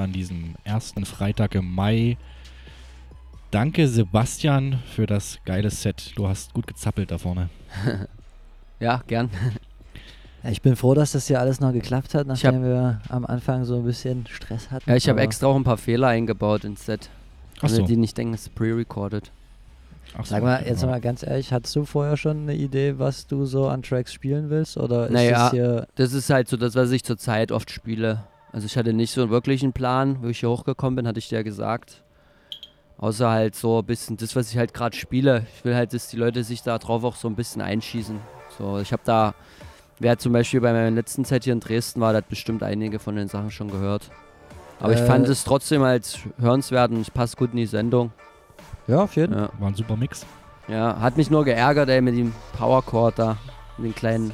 Hier 0.00 0.04
an 0.04 0.12
diesem 0.12 0.54
ersten 0.64 1.04
Freitag 1.04 1.54
im 1.54 1.72
Mai. 1.74 2.16
Danke, 3.50 3.88
Sebastian, 3.88 4.78
für 4.94 5.06
das 5.06 5.38
geile 5.44 5.70
Set. 5.70 6.12
Du 6.16 6.28
hast 6.28 6.54
gut 6.54 6.66
gezappelt 6.66 7.10
da 7.10 7.18
vorne. 7.18 7.50
ja, 8.80 9.02
gern. 9.06 9.30
Ich 10.44 10.62
bin 10.62 10.76
froh, 10.76 10.94
dass 10.94 11.12
das 11.12 11.26
hier 11.26 11.40
alles 11.40 11.60
noch 11.60 11.72
geklappt 11.72 12.14
hat, 12.14 12.26
nachdem 12.26 12.62
wir 12.62 13.00
am 13.08 13.26
Anfang 13.26 13.64
so 13.64 13.76
ein 13.76 13.84
bisschen 13.84 14.26
Stress 14.26 14.70
hatten. 14.70 14.88
Ja, 14.88 14.96
ich 14.96 15.08
habe 15.08 15.20
extra 15.20 15.48
auch 15.48 15.56
ein 15.56 15.64
paar 15.64 15.76
Fehler 15.76 16.08
eingebaut 16.08 16.64
ins 16.64 16.86
Set. 16.86 17.10
Ach 17.58 17.62
Damit 17.62 17.76
so. 17.76 17.86
die 17.86 17.96
nicht 17.96 18.16
denken, 18.16 18.32
es 18.34 18.42
ist 18.42 18.54
pre-recorded. 18.54 19.30
Sag 20.24 20.42
mal, 20.42 20.64
jetzt 20.66 20.84
mal 20.84 21.00
ganz 21.00 21.22
ehrlich, 21.22 21.52
hattest 21.52 21.76
du 21.76 21.84
vorher 21.84 22.16
schon 22.16 22.42
eine 22.42 22.54
Idee, 22.54 22.98
was 22.98 23.26
du 23.26 23.44
so 23.44 23.68
an 23.68 23.82
Tracks 23.82 24.12
spielen 24.12 24.50
willst? 24.50 24.76
Oder 24.76 25.06
ist 25.06 25.12
Naja, 25.12 25.46
es 25.46 25.52
hier. 25.52 25.86
das 25.96 26.12
ist 26.14 26.30
halt 26.30 26.48
so 26.48 26.56
das, 26.56 26.74
was 26.74 26.90
ich 26.90 27.04
zurzeit 27.04 27.52
oft 27.52 27.70
spiele. 27.70 28.24
Also 28.52 28.66
ich 28.66 28.76
hatte 28.76 28.92
nicht 28.92 29.12
so 29.12 29.22
einen 29.22 29.30
wirklichen 29.30 29.72
Plan, 29.72 30.18
wo 30.22 30.28
ich 30.28 30.40
hier 30.40 30.50
hochgekommen 30.50 30.96
bin, 30.96 31.06
hatte 31.06 31.18
ich 31.18 31.28
dir 31.28 31.36
ja 31.36 31.42
gesagt. 31.42 32.02
Außer 32.98 33.30
halt 33.30 33.54
so 33.54 33.78
ein 33.78 33.86
bisschen 33.86 34.16
das, 34.16 34.36
was 34.36 34.50
ich 34.50 34.58
halt 34.58 34.74
gerade 34.74 34.94
spiele. 34.96 35.46
Ich 35.56 35.64
will 35.64 35.74
halt, 35.74 35.94
dass 35.94 36.08
die 36.08 36.16
Leute 36.16 36.44
sich 36.44 36.62
da 36.62 36.78
drauf 36.78 37.04
auch 37.04 37.16
so 37.16 37.28
ein 37.28 37.36
bisschen 37.36 37.62
einschießen. 37.62 38.18
So, 38.58 38.78
ich 38.78 38.92
habe 38.92 39.02
da, 39.04 39.34
wer 40.00 40.18
zum 40.18 40.32
Beispiel 40.32 40.60
bei 40.60 40.72
meiner 40.72 40.90
letzten 40.90 41.24
Zeit 41.24 41.44
hier 41.44 41.52
in 41.54 41.60
Dresden 41.60 42.00
war, 42.00 42.12
der 42.12 42.18
hat 42.18 42.28
bestimmt 42.28 42.62
einige 42.62 42.98
von 42.98 43.16
den 43.16 43.28
Sachen 43.28 43.50
schon 43.50 43.70
gehört. 43.70 44.10
Aber 44.80 44.92
ich 44.92 45.00
Äh, 45.00 45.06
fand 45.06 45.28
es 45.28 45.44
trotzdem 45.44 45.82
als 45.82 46.18
hörenswert 46.38 46.90
und 46.90 47.00
es 47.00 47.10
passt 47.10 47.36
gut 47.36 47.52
in 47.52 47.58
die 47.58 47.66
Sendung. 47.66 48.12
Ja, 48.86 49.02
auf 49.04 49.14
jeden 49.16 49.32
Ja. 49.34 49.48
War 49.58 49.68
ein 49.68 49.74
super 49.74 49.96
Mix. 49.96 50.26
Ja, 50.68 51.00
hat 51.00 51.16
mich 51.16 51.30
nur 51.30 51.44
geärgert, 51.44 51.88
ey, 51.88 52.00
mit 52.00 52.16
dem 52.16 52.32
Powerchord 52.58 53.18
da. 53.18 53.36
Mit 53.78 53.86
den 53.86 53.94
kleinen 53.94 54.32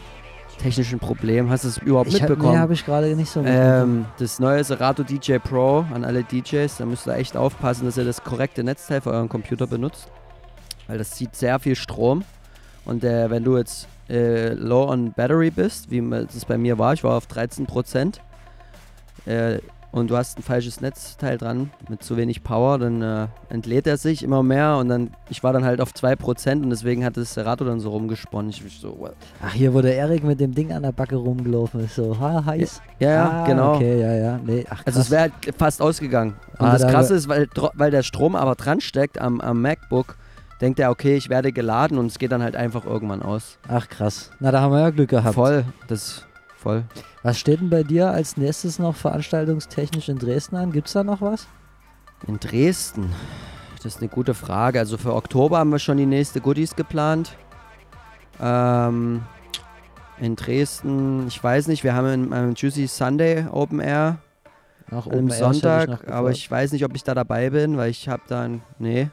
technischen 0.58 0.98
Problemen. 0.98 1.50
Hast 1.50 1.64
du 1.64 1.68
es 1.68 1.78
überhaupt 1.78 2.08
Ich 2.08 2.14
hab- 2.22 2.28
mitbekommen? 2.28 2.54
nee, 2.54 2.58
hab 2.60 2.70
ich 2.70 2.84
gerade 2.84 3.14
nicht 3.14 3.30
so 3.30 3.40
mitbekommen. 3.42 3.98
ähm, 4.00 4.06
Das 4.18 4.38
neue 4.38 4.62
Serato 4.64 5.02
DJ 5.02 5.38
Pro 5.38 5.84
an 5.92 6.04
alle 6.04 6.22
DJs. 6.24 6.76
Da 6.76 6.84
müsst 6.86 7.06
ihr 7.06 7.14
echt 7.14 7.36
aufpassen, 7.36 7.84
dass 7.86 7.96
ihr 7.96 8.04
das 8.04 8.22
korrekte 8.24 8.64
Netzteil 8.64 9.00
für 9.00 9.10
euren 9.10 9.28
Computer 9.28 9.66
benutzt. 9.66 10.08
Weil 10.88 10.98
das 10.98 11.10
zieht 11.10 11.34
sehr 11.36 11.58
viel 11.58 11.74
Strom. 11.76 12.24
Und 12.84 13.02
äh, 13.04 13.28
wenn 13.30 13.42
du 13.44 13.56
jetzt 13.56 13.88
äh, 14.08 14.52
low 14.54 14.88
on 14.88 15.12
battery 15.12 15.50
bist, 15.50 15.90
wie 15.90 15.98
es 15.98 16.44
bei 16.44 16.56
mir 16.56 16.78
war, 16.78 16.92
ich 16.92 17.02
war 17.02 17.16
auf 17.16 17.26
13%, 17.26 18.20
äh, 19.26 19.58
und 19.96 20.10
du 20.10 20.16
hast 20.16 20.38
ein 20.38 20.42
falsches 20.42 20.80
Netzteil 20.82 21.38
dran 21.38 21.70
mit 21.88 22.02
zu 22.02 22.16
wenig 22.18 22.44
Power, 22.44 22.78
dann 22.78 23.00
äh, 23.00 23.26
entlädt 23.48 23.86
er 23.86 23.96
sich 23.96 24.22
immer 24.22 24.42
mehr 24.42 24.76
und 24.76 24.88
dann, 24.88 25.10
ich 25.30 25.42
war 25.42 25.52
dann 25.52 25.64
halt 25.64 25.80
auf 25.80 25.92
2% 25.92 26.62
und 26.62 26.68
deswegen 26.70 27.02
hat 27.04 27.16
das 27.16 27.32
Serato 27.32 27.64
dann 27.64 27.80
so 27.80 27.88
rumgesponnen. 27.90 28.50
Ich 28.50 28.62
mich 28.62 28.78
so, 28.78 28.98
what? 28.98 29.14
Ach, 29.42 29.54
hier, 29.54 29.72
wo 29.72 29.80
der 29.80 29.96
Erik 29.96 30.22
mit 30.22 30.38
dem 30.38 30.54
Ding 30.54 30.70
an 30.72 30.82
der 30.82 30.92
Backe 30.92 31.16
rumgelaufen 31.16 31.80
ist, 31.84 31.94
so, 31.94 32.18
ha, 32.20 32.44
heiß. 32.44 32.82
Ja, 32.98 33.10
ja, 33.10 33.30
ah, 33.30 33.46
genau. 33.46 33.74
Okay, 33.76 34.00
ja, 34.00 34.12
ja. 34.14 34.38
Nee, 34.44 34.66
ach, 34.68 34.82
Also 34.84 35.00
es 35.00 35.10
wäre 35.10 35.22
halt 35.22 35.32
fast 35.56 35.80
ausgegangen. 35.80 36.34
Und 36.58 36.66
Ah, 36.66 36.72
das 36.72 36.82
da- 36.82 36.90
Krasse 36.90 37.14
ist, 37.14 37.26
weil, 37.28 37.48
weil 37.74 37.90
der 37.90 38.02
Strom 38.02 38.36
aber 38.36 38.54
dran 38.54 38.80
steckt 38.82 39.18
am, 39.18 39.40
am 39.40 39.62
MacBook, 39.62 40.16
denkt 40.60 40.78
er, 40.78 40.90
okay, 40.90 41.16
ich 41.16 41.30
werde 41.30 41.52
geladen 41.52 41.96
und 41.96 42.06
es 42.06 42.18
geht 42.18 42.32
dann 42.32 42.42
halt 42.42 42.54
einfach 42.56 42.84
irgendwann 42.84 43.22
aus. 43.22 43.56
Ach, 43.66 43.88
krass. 43.88 44.30
Na, 44.40 44.50
da 44.50 44.60
haben 44.60 44.72
wir 44.72 44.80
ja 44.80 44.90
Glück 44.90 45.08
gehabt. 45.08 45.34
Voll, 45.34 45.64
das 45.88 46.25
voll. 46.66 46.84
Was 47.22 47.38
steht 47.38 47.60
denn 47.60 47.70
bei 47.70 47.84
dir 47.84 48.10
als 48.10 48.36
nächstes 48.36 48.78
noch 48.78 48.96
veranstaltungstechnisch 48.96 50.08
in 50.08 50.18
Dresden 50.18 50.56
an? 50.56 50.72
Gibt's 50.72 50.92
da 50.94 51.04
noch 51.04 51.20
was? 51.20 51.46
In 52.26 52.40
Dresden? 52.40 53.12
Das 53.76 53.94
ist 53.94 54.00
eine 54.00 54.08
gute 54.08 54.34
Frage. 54.34 54.80
Also 54.80 54.98
für 54.98 55.14
Oktober 55.14 55.58
haben 55.58 55.70
wir 55.70 55.78
schon 55.78 55.96
die 55.96 56.06
nächste 56.06 56.40
Goodies 56.40 56.74
geplant. 56.74 57.36
Ähm, 58.40 59.22
in 60.18 60.34
Dresden, 60.34 61.28
ich 61.28 61.42
weiß 61.42 61.68
nicht, 61.68 61.84
wir 61.84 61.94
haben 61.94 62.06
einen, 62.06 62.32
einen 62.32 62.54
Juicy 62.54 62.88
Sunday 62.88 63.46
Open 63.50 63.80
Air 63.80 64.18
Ach, 64.90 65.06
am 65.06 65.28
ich 65.28 65.34
Sonntag, 65.34 65.88
noch 65.88 66.06
aber 66.08 66.30
ich 66.30 66.50
weiß 66.50 66.72
nicht, 66.72 66.84
ob 66.84 66.94
ich 66.96 67.04
da 67.04 67.14
dabei 67.14 67.50
bin, 67.50 67.76
weil 67.76 67.90
ich 67.90 68.08
habe 68.08 68.22
dann, 68.28 68.62
nee, 68.78 69.08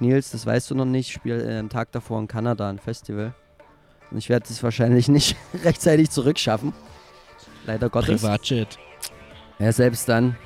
Nils, 0.00 0.30
das 0.30 0.46
weißt 0.46 0.70
du 0.70 0.74
noch 0.74 0.84
nicht, 0.84 1.08
ich 1.08 1.14
spiele 1.14 1.42
äh, 1.42 1.58
am 1.58 1.68
Tag 1.68 1.92
davor 1.92 2.18
in 2.18 2.28
Kanada 2.28 2.68
ein 2.68 2.78
Festival. 2.78 3.34
Und 4.12 4.18
ich 4.18 4.28
werde 4.28 4.46
es 4.48 4.62
wahrscheinlich 4.62 5.08
nicht 5.08 5.36
rechtzeitig 5.64 6.10
zurückschaffen. 6.10 6.74
Leider 7.66 7.88
Gottes. 7.88 8.20
Privatjet. 8.20 8.78
Ja, 9.58 9.72
selbst 9.72 10.08
dann. 10.08 10.36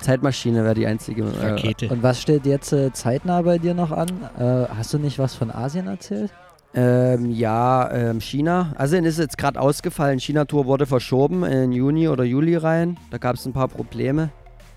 Zeitmaschine 0.00 0.62
wäre 0.62 0.74
die 0.74 0.86
einzige. 0.86 1.24
Äh, 1.24 1.88
Und 1.88 2.02
was 2.02 2.20
steht 2.20 2.46
jetzt 2.46 2.72
äh, 2.72 2.92
zeitnah 2.92 3.42
bei 3.42 3.58
dir 3.58 3.74
noch 3.74 3.90
an? 3.90 4.08
Äh, 4.38 4.68
hast 4.76 4.92
du 4.94 4.98
nicht 4.98 5.18
was 5.18 5.34
von 5.34 5.50
Asien 5.50 5.88
erzählt? 5.88 6.32
Ähm, 6.74 7.30
ja, 7.30 7.90
ähm, 7.90 8.20
China. 8.20 8.74
Asien 8.76 9.04
ist 9.04 9.18
jetzt 9.18 9.38
gerade 9.38 9.60
ausgefallen. 9.60 10.20
China-Tour 10.20 10.66
wurde 10.66 10.86
verschoben 10.86 11.44
in 11.44 11.72
Juni 11.72 12.08
oder 12.08 12.24
Juli 12.24 12.56
rein. 12.56 12.98
Da 13.10 13.18
gab 13.18 13.36
es 13.36 13.46
ein 13.46 13.52
paar 13.52 13.68
Probleme. 13.68 14.30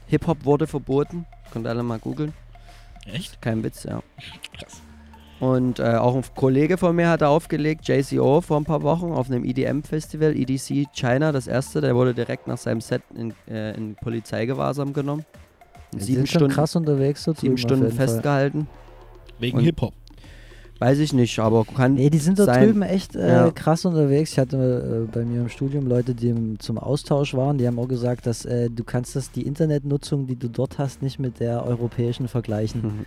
Hip-Hop 0.08 0.46
wurde 0.46 0.68
verboten. 0.68 1.26
Könnt 1.52 1.68
ihr 1.68 1.70
alle 1.70 1.84
mal 1.84 2.00
googeln. 2.00 2.34
Echt? 3.06 3.42
Kein 3.42 3.64
Witz, 3.64 3.84
ja. 3.84 4.02
Krass. 4.58 4.82
Und 5.42 5.80
äh, 5.80 5.96
auch 5.96 6.16
ein 6.16 6.24
Kollege 6.36 6.78
von 6.78 6.96
mir 6.96 7.10
hat 7.10 7.22
da 7.22 7.28
aufgelegt, 7.30 7.88
JCO, 7.88 8.42
vor 8.42 8.58
ein 8.58 8.64
paar 8.64 8.84
Wochen 8.84 9.12
auf 9.12 9.30
einem 9.30 9.44
EDM-Festival, 9.44 10.36
EDC 10.38 10.88
China, 10.94 11.32
das 11.32 11.48
erste. 11.48 11.82
Der 11.82 11.96
wurde 11.96 12.14
direkt 12.14 12.48
nach 12.48 12.60
seinem 12.60 12.80
Set 12.80 13.02
in, 13.16 13.34
äh, 13.50 13.76
in 13.76 13.96
Polizeigewahrsam 13.96 14.94
genommen. 14.94 15.26
Die 15.94 16.00
sieben 16.00 16.18
sind 16.20 16.30
schon 16.30 16.40
Stunden, 16.42 16.54
krass 16.54 16.76
unterwegs 16.76 17.24
so 17.24 17.32
drüben 17.34 17.42
sieben 17.42 17.58
Stunden 17.58 17.92
festgehalten. 17.92 18.68
Wegen 19.40 19.60
Hip-Hop. 19.60 19.94
Weiß 20.80 20.98
ich 21.00 21.14
nicht, 21.14 21.38
aber 21.40 21.64
kann 21.66 21.94
Nee, 21.96 22.10
die 22.10 22.18
sind 22.18 22.40
da 22.40 22.46
sein. 22.46 22.64
drüben 22.66 22.82
echt 22.84 23.16
äh, 23.16 23.28
Ja. 23.28 23.52
krass 23.52 23.84
unterwegs. 23.86 24.32
Ich 24.32 24.40
hatte 24.40 25.08
äh, 25.08 25.12
bei 25.12 25.24
mir 25.26 25.42
im 25.42 25.50
Studium 25.50 25.86
Leute, 25.88 26.14
die 26.16 26.30
im, 26.30 26.60
zum 26.60 26.78
Austausch 26.78 27.34
waren, 27.36 27.58
die 27.58 27.68
haben 27.68 27.78
auch 27.80 27.88
gesagt, 27.88 28.26
dass 28.26 28.46
äh, 28.46 28.70
du 28.70 28.84
kannst 28.84 29.16
das, 29.16 29.32
die 29.32 29.44
Internetnutzung, 29.44 30.28
die 30.28 30.36
du 30.36 30.50
dort 30.50 30.78
hast, 30.80 31.02
nicht 31.02 31.20
mit 31.20 31.40
der 31.40 31.66
europäischen 31.66 32.28
vergleichen. 32.28 32.82
Mhm. 32.82 33.06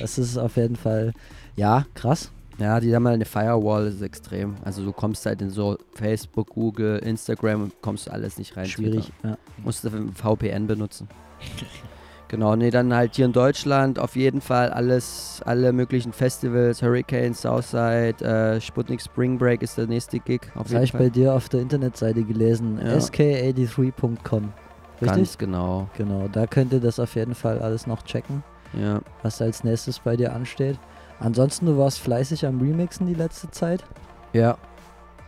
Das 0.00 0.18
ist 0.18 0.36
auf 0.38 0.56
jeden 0.56 0.76
Fall, 0.76 1.12
ja, 1.58 1.84
krass. 1.94 2.30
Ja, 2.58 2.80
die 2.80 2.92
haben 2.94 3.06
halt 3.06 3.14
eine 3.16 3.24
Firewall, 3.24 3.84
das 3.84 3.94
ist 3.94 4.02
extrem. 4.02 4.56
Also 4.64 4.84
du 4.84 4.92
kommst 4.92 5.24
halt 5.26 5.40
in 5.42 5.50
so 5.50 5.78
Facebook, 5.94 6.48
Google, 6.50 6.98
Instagram, 6.98 7.70
kommst 7.82 8.08
du 8.08 8.12
alles 8.12 8.36
nicht 8.36 8.56
rein. 8.56 8.66
Schwierig, 8.66 9.12
ja. 9.22 9.36
Musst 9.64 9.84
du 9.84 9.90
VPN 9.90 10.66
benutzen. 10.66 11.08
genau, 12.28 12.56
nee, 12.56 12.70
dann 12.70 12.92
halt 12.92 13.14
hier 13.14 13.26
in 13.26 13.32
Deutschland 13.32 14.00
auf 14.00 14.16
jeden 14.16 14.40
Fall 14.40 14.70
alles, 14.70 15.40
alle 15.46 15.72
möglichen 15.72 16.12
Festivals, 16.12 16.82
Hurricane, 16.82 17.32
Southside, 17.32 18.24
äh, 18.24 18.60
Sputnik 18.60 19.00
Spring 19.00 19.38
Break 19.38 19.62
ist 19.62 19.78
der 19.78 19.86
nächste 19.86 20.18
Gig. 20.18 20.40
Das 20.56 20.74
habe 20.74 20.84
ich 20.84 20.92
bei 20.92 21.10
dir 21.10 21.34
auf 21.34 21.48
der 21.48 21.60
Internetseite 21.60 22.24
gelesen. 22.24 22.80
Ja. 22.84 22.96
sk83.com. 22.96 24.52
Richtig? 25.00 25.16
Ganz 25.16 25.38
genau. 25.38 25.88
Genau, 25.96 26.26
da 26.26 26.48
könnt 26.48 26.72
ihr 26.72 26.80
das 26.80 26.98
auf 26.98 27.14
jeden 27.14 27.36
Fall 27.36 27.60
alles 27.60 27.86
noch 27.86 28.02
checken, 28.02 28.42
Ja. 28.72 29.00
was 29.22 29.40
als 29.40 29.62
nächstes 29.62 30.00
bei 30.00 30.16
dir 30.16 30.32
ansteht. 30.32 30.76
Ansonsten, 31.20 31.66
du 31.66 31.76
warst 31.78 31.98
fleißig 32.00 32.46
am 32.46 32.60
Remixen 32.60 33.06
die 33.06 33.14
letzte 33.14 33.50
Zeit. 33.50 33.84
Ja. 34.32 34.56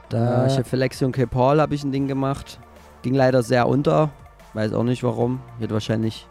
Da- 0.09 0.25
Da 0.43 0.47
ich 0.47 0.55
habe 0.55 0.65
für 0.65 0.77
Lexi 0.77 1.05
und 1.05 1.12
K. 1.12 1.27
Paul 1.27 1.61
habe 1.61 1.75
ich 1.75 1.85
ein 1.85 1.93
Ding 1.93 2.07
gemacht. 2.07 2.59
Ging 3.03 3.15
leider 3.15 3.43
sehr 3.43 3.67
unter. 3.69 4.11
Weiß 4.55 4.73
auch 4.73 4.83
nicht 4.85 5.03
warum. 5.03 5.41
Hätte 5.59 5.75
wahrscheinlich 5.75 6.27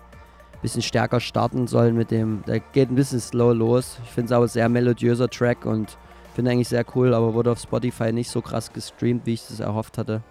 ein 0.54 0.60
bisschen 0.62 0.82
stärker 0.82 1.20
starten 1.20 1.68
sollen 1.68 1.96
mit 1.96 2.12
dem. 2.12 2.44
Der 2.48 2.60
geht 2.60 2.90
ein 2.92 2.96
bisschen 2.96 3.20
slow 3.20 3.54
los. 3.54 3.98
Ich 4.04 4.10
finde 4.12 4.26
es 4.28 4.32
aber 4.34 4.46
ein 4.46 4.50
sehr 4.50 4.68
melodiöser 4.70 5.30
Track 5.30 5.66
und 5.66 5.98
finde 6.36 6.52
eigentlich 6.52 6.68
sehr 6.70 6.86
cool, 6.96 7.14
aber 7.14 7.34
wurde 7.34 7.52
auf 7.52 7.60
Spotify 7.60 8.12
nicht 8.12 8.30
so 8.30 8.42
krass 8.42 8.72
gestreamt, 8.72 9.26
wie 9.26 9.34
ich 9.34 9.48
das 9.48 9.60
erhofft 9.62 9.98
hatte. 9.98 10.22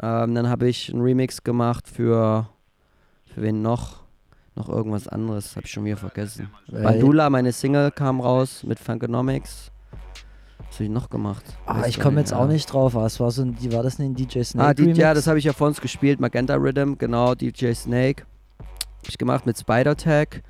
Ähm, 0.00 0.34
dann 0.34 0.48
habe 0.48 0.68
ich 0.68 0.92
einen 0.92 1.02
Remix 1.02 1.42
gemacht 1.42 1.88
für. 1.88 2.48
Für 3.34 3.42
wen 3.42 3.62
noch? 3.62 4.03
Noch 4.56 4.68
irgendwas 4.68 5.08
anderes, 5.08 5.56
habe 5.56 5.66
ich 5.66 5.72
schon 5.72 5.84
wieder 5.84 5.96
vergessen. 5.96 6.48
Weil- 6.68 6.82
Bandula, 6.84 7.28
meine 7.28 7.52
Single, 7.52 7.90
kam 7.90 8.20
raus 8.20 8.62
mit 8.62 8.78
Funkonomics. 8.78 9.70
Was 10.68 10.74
habe 10.76 10.84
ich 10.84 10.90
noch 10.90 11.10
gemacht? 11.10 11.44
Ah, 11.66 11.84
ich 11.86 11.98
komme 12.00 12.20
jetzt 12.20 12.30
mehr. 12.30 12.40
auch 12.40 12.46
nicht 12.46 12.72
drauf. 12.72 12.94
Was 12.94 13.18
war 13.20 13.30
so 13.30 13.42
ein, 13.42 13.54
die, 13.56 13.72
war 13.72 13.82
das 13.82 13.98
ein 13.98 14.14
DJ 14.14 14.42
Snake 14.42 14.68
Ah, 14.68 14.74
die, 14.74 14.90
ja, 14.92 15.12
das 15.14 15.26
habe 15.26 15.38
ich 15.38 15.44
ja 15.44 15.52
vor 15.52 15.66
uns 15.68 15.80
gespielt. 15.80 16.20
Magenta 16.20 16.54
Rhythm, 16.54 16.94
genau, 16.98 17.34
DJ 17.34 17.72
Snake. 17.74 18.22
Habe 18.60 19.08
ich 19.08 19.18
gemacht 19.18 19.44
mit 19.46 19.58
Spider 19.58 19.96
Tag. 19.96 20.42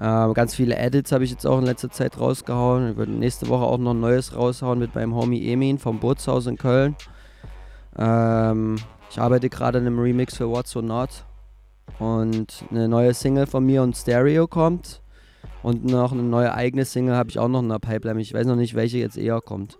Ähm, 0.00 0.32
ganz 0.34 0.54
viele 0.54 0.76
Edits 0.76 1.12
habe 1.12 1.24
ich 1.24 1.30
jetzt 1.30 1.46
auch 1.46 1.58
in 1.58 1.64
letzter 1.66 1.90
Zeit 1.90 2.18
rausgehauen. 2.18 2.92
Ich 2.92 2.96
werde 2.96 3.12
nächste 3.12 3.48
Woche 3.48 3.64
auch 3.64 3.78
noch 3.78 3.92
ein 3.92 4.00
neues 4.00 4.34
raushauen 4.34 4.78
mit 4.78 4.94
meinem 4.94 5.14
Homie 5.14 5.50
Emin 5.50 5.78
vom 5.78 5.98
Bootshaus 6.00 6.46
in 6.46 6.56
Köln. 6.56 6.96
Ähm, 7.98 8.76
ich 9.10 9.20
arbeite 9.20 9.48
gerade 9.48 9.78
an 9.78 9.86
einem 9.86 9.98
Remix 9.98 10.36
für 10.36 10.48
What's 10.48 10.70
So 10.70 10.80
Not. 10.80 11.24
Und 12.00 12.64
eine 12.70 12.88
neue 12.88 13.14
Single 13.14 13.46
von 13.46 13.64
mir 13.64 13.82
und 13.82 13.96
Stereo 13.96 14.46
kommt. 14.48 15.00
Und 15.62 15.84
noch 15.84 16.12
eine 16.12 16.22
neue 16.22 16.52
eigene 16.54 16.84
Single 16.86 17.14
habe 17.14 17.28
ich 17.30 17.38
auch 17.38 17.48
noch 17.48 17.60
in 17.60 17.68
der 17.68 17.78
Pipeline. 17.78 18.20
Ich 18.20 18.32
weiß 18.32 18.46
noch 18.46 18.56
nicht, 18.56 18.74
welche 18.74 18.98
jetzt 18.98 19.18
eher 19.18 19.40
kommt. 19.40 19.76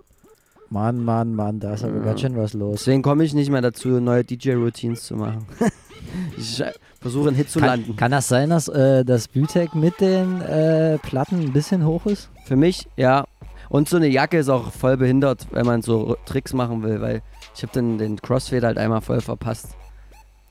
Mann, 0.68 1.02
Mann, 1.02 1.34
Mann, 1.34 1.58
da 1.58 1.74
ist 1.74 1.82
aber 1.82 1.96
Ja. 1.96 2.04
ganz 2.04 2.20
schön 2.20 2.36
was 2.36 2.52
los. 2.52 2.80
Deswegen 2.80 3.02
komme 3.02 3.24
ich 3.24 3.34
nicht 3.34 3.50
mehr 3.50 3.62
dazu, 3.62 3.88
neue 4.00 4.22
DJ-Routines 4.22 5.02
zu 5.02 5.16
machen. 5.16 5.46
ich 6.36 6.62
versuche 7.00 7.28
einen 7.28 7.36
Hit 7.36 7.50
zu 7.50 7.58
Kann, 7.58 7.68
landen. 7.80 7.96
kann 7.96 8.10
das 8.12 8.28
sein, 8.28 8.50
dass 8.50 8.68
äh, 8.68 9.04
das 9.04 9.26
Bütek 9.26 9.74
mit 9.74 9.98
den 10.00 10.40
äh, 10.42 10.98
Platten 10.98 11.40
ein 11.40 11.52
bisschen 11.52 11.84
hoch 11.86 12.06
ist? 12.06 12.30
Für 12.44 12.54
mich, 12.56 12.86
ja. 12.96 13.24
Und 13.68 13.88
so 13.88 13.96
eine 13.96 14.08
Jacke 14.08 14.38
ist 14.38 14.48
auch 14.48 14.70
voll 14.70 14.96
behindert, 14.96 15.46
wenn 15.52 15.64
man 15.66 15.80
so 15.82 16.16
Tricks 16.26 16.52
machen 16.52 16.82
will, 16.82 17.00
weil 17.00 17.22
ich 17.56 17.62
habe 17.62 17.72
den, 17.72 17.98
den 17.98 18.20
Crossfade 18.20 18.66
halt 18.66 18.78
einmal 18.78 19.00
voll 19.00 19.20
verpasst. 19.20 19.70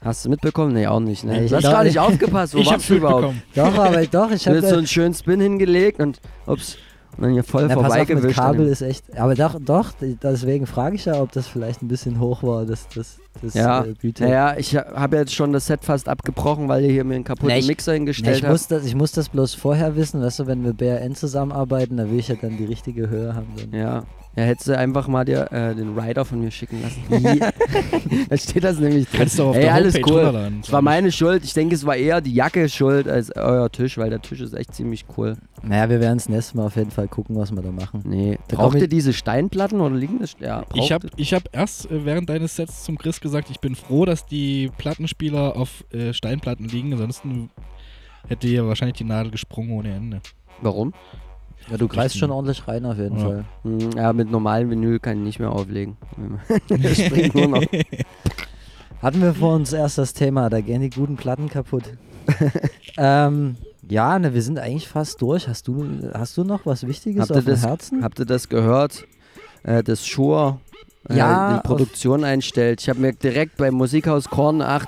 Hast 0.02 0.24
du 0.24 0.30
mitbekommen? 0.30 0.74
Nee, 0.74 0.88
auch 0.88 1.00
nicht. 1.02 1.24
Ne? 1.26 1.42
Nee, 1.42 1.48
du 1.48 1.56
hast 1.58 1.64
gar 1.64 1.84
nicht 1.84 1.94
ich- 1.96 2.00
aufgepasst. 2.00 2.54
Wo 2.54 2.60
Ich 2.60 2.66
warst 2.68 2.76
hab's 2.76 2.88
du 2.88 2.96
überhaupt? 2.96 3.34
mitbekommen. 3.34 3.76
Doch, 3.76 3.84
aber 3.84 4.06
doch, 4.12 4.32
ich 4.32 4.44
Du 4.44 4.52
hast 4.52 4.62
so 4.62 4.68
habe 4.68 4.78
einen 4.78 4.88
schönen 4.88 5.14
Spin 5.14 5.42
hingelegt 5.42 6.00
und 6.00 6.20
ups. 6.46 6.78
Und 7.18 7.24
dann 7.24 7.34
hier 7.34 7.44
voll 7.44 7.64
mit 7.64 7.74
vorbeigewischt. 7.74 8.38
Kabel 8.40 8.68
ist 8.68 8.82
echt. 8.82 9.18
Aber 9.20 9.36
doch, 9.36 9.60
doch, 9.60 9.92
deswegen 10.24 10.66
frage 10.68 10.96
ich 10.96 11.04
ja, 11.04 11.20
ob 11.22 11.34
das 11.34 11.48
vielleicht 11.48 11.82
ein 11.82 11.90
bisschen 11.90 12.18
hoch 12.22 12.44
war, 12.44 12.66
das, 12.66 12.88
das, 12.96 13.18
das 13.42 13.56
ja, 13.56 13.84
äh, 13.84 13.94
Güte. 14.00 14.24
naja, 14.24 14.56
ich 14.58 14.74
habe 14.78 15.18
jetzt 15.18 15.34
schon 15.34 15.52
das 15.52 15.66
Set 15.66 15.84
fast 15.84 16.08
abgebrochen, 16.08 16.70
weil 16.70 16.84
ihr 16.86 16.92
hier 16.92 17.04
mir 17.04 17.16
einen 17.16 17.26
kaputten 17.26 17.58
ich- 17.58 17.68
Mixer 17.68 17.92
hingestellt 17.94 18.38
ich, 18.38 18.44
habt. 18.44 18.54
muss 18.54 18.68
das, 18.68 18.86
ich 18.86 18.96
muss 18.96 19.12
das 19.12 19.28
bloß 19.28 19.54
vorher 19.56 19.98
wissen, 19.98 20.22
weißt 20.22 20.40
du, 20.40 20.48
wenn 20.48 20.64
wir 20.64 20.72
BRN 20.72 21.14
zusammenarbeiten, 21.16 21.98
da 21.98 22.10
will 22.10 22.20
ich 22.20 22.30
ja 22.30 22.36
dann 22.42 22.56
die 22.56 22.66
richtige 22.66 23.10
Höhe 23.10 23.36
haben. 23.36 23.48
Dann. 23.70 23.78
Ja. 23.78 24.04
Ja, 24.36 24.44
hättest 24.44 24.68
du 24.68 24.78
einfach 24.78 25.08
mal 25.08 25.26
dir 25.26 25.52
äh, 25.52 25.76
den 25.76 25.98
Rider 25.98 26.24
von 26.24 26.40
mir 26.40 26.52
schicken 26.52 26.82
lassen. 26.82 27.02
da 28.30 28.38
steht 28.38 28.64
das 28.64 28.80
nämlich 28.80 29.08
drin. 29.08 29.20
Kannst 29.20 29.40
du 29.40 29.44
auf 29.46 29.56
Ey, 29.56 29.64
der 29.64 29.74
alles 29.74 29.96
Homepage 29.96 30.12
cool. 30.14 30.52
Es 30.62 30.72
war 30.72 30.82
meine 30.82 31.12
Schuld. 31.12 31.44
Ich 31.44 31.54
denke, 31.54 31.76
es 31.76 31.86
war 31.86 31.96
eher 31.96 32.22
die 32.22 32.34
Jacke 32.34 32.70
schuld 32.70 33.08
als 33.08 33.36
euer 33.36 33.72
Tisch, 33.72 33.98
weil 33.98 34.10
der 34.10 34.22
Tisch 34.22 34.40
ist 34.40 34.54
echt 34.54 34.74
ziemlich 34.76 35.06
cool. 35.18 35.36
Naja, 35.64 35.90
wir 35.90 36.00
werden 36.00 36.18
das 36.18 36.30
nächste 36.30 36.58
Mal 36.58 36.68
auf 36.68 36.76
jeden 36.76 36.92
Fall 36.92 37.08
gucken, 37.08 37.36
was 37.36 37.52
wir 37.52 37.62
da 37.62 37.72
machen. 37.72 38.02
Nee. 38.06 38.38
Da 38.48 38.58
Braucht 38.58 38.78
ihr 38.80 38.88
diese 38.88 39.14
Steinplatten 39.14 39.82
oder 39.82 39.96
liegen 39.96 40.20
das? 40.20 40.36
Ja, 40.40 40.64
Ich 40.74 40.92
habe 40.92 41.10
ich 41.16 41.34
hab 41.34 41.44
erst 41.52 41.92
äh, 41.92 42.06
während 42.06 42.30
deines 42.30 42.56
Sets 42.56 42.84
zum 42.84 42.98
Chris 42.98 43.20
gesagt, 43.20 43.50
ich 43.50 43.60
bin 43.60 43.76
froh, 43.76 44.06
dass 44.06 44.26
die 44.26 44.72
Plattenspieler 44.78 45.58
auf 45.58 45.84
äh, 45.92 46.14
Steinplatten 46.14 46.68
liegen. 46.68 46.94
Ansonsten 46.94 47.50
hätte 48.28 48.48
hier 48.48 48.66
wahrscheinlich 48.68 48.98
die 48.98 49.04
Nadel 49.04 49.32
gesprungen 49.32 49.72
ohne 49.72 49.94
Ende. 49.94 50.22
Warum? 50.62 50.94
Ja, 51.70 51.78
du 51.78 51.88
greifst 51.88 52.18
schon 52.18 52.32
ordentlich 52.32 52.68
rein 52.68 52.86
auf 52.86 52.98
jeden 52.98 53.18
Ja. 53.18 53.24
Fall. 53.26 53.46
Hm, 53.64 53.92
Ja, 53.96 54.14
mit 54.14 54.32
normalen 54.32 54.70
Vinyl 54.70 55.00
kann 55.00 55.18
ich 55.20 55.24
nicht 55.24 55.40
mehr 55.40 55.52
auflegen. 55.52 55.98
Das 56.70 57.00
springt 57.02 57.36
nur 57.36 57.48
noch. 57.48 57.64
Hatten 59.02 59.22
wir 59.22 59.34
vor 59.34 59.54
uns 59.56 59.72
erst 59.72 59.98
das 59.98 60.14
Thema, 60.14 60.50
da 60.50 60.60
gehen 60.62 60.82
die 60.82 60.90
guten 60.90 61.16
Platten 61.16 61.48
kaputt. 61.50 61.84
ähm, 62.98 63.56
ja, 63.88 64.20
ne, 64.20 64.34
wir 64.34 64.42
sind 64.42 64.60
eigentlich 64.60 64.88
fast 64.88 65.22
durch. 65.22 65.48
Hast 65.48 65.68
du, 65.68 65.86
hast 66.14 66.36
du 66.38 66.44
noch 66.44 66.66
was 66.66 66.86
Wichtiges 66.86 67.22
Habt 67.22 67.32
ihr, 67.32 67.38
auf 67.38 67.44
dem 67.46 67.52
das, 67.54 67.66
Herzen? 67.66 68.04
habt 68.04 68.20
ihr 68.20 68.26
das 68.26 68.50
gehört? 68.50 69.06
Äh, 69.64 69.84
dass 69.84 70.06
Shure 70.06 70.60
äh, 71.10 71.18
Ja, 71.18 71.58
die 71.58 71.68
Produktion 71.68 72.24
einstellt. 72.24 72.82
Ich 72.82 72.90
habe 72.90 73.00
mir 73.00 73.14
direkt 73.14 73.58
beim 73.58 73.74
Musikhaus 73.76 74.30
Korn 74.30 74.62
8 74.62 74.88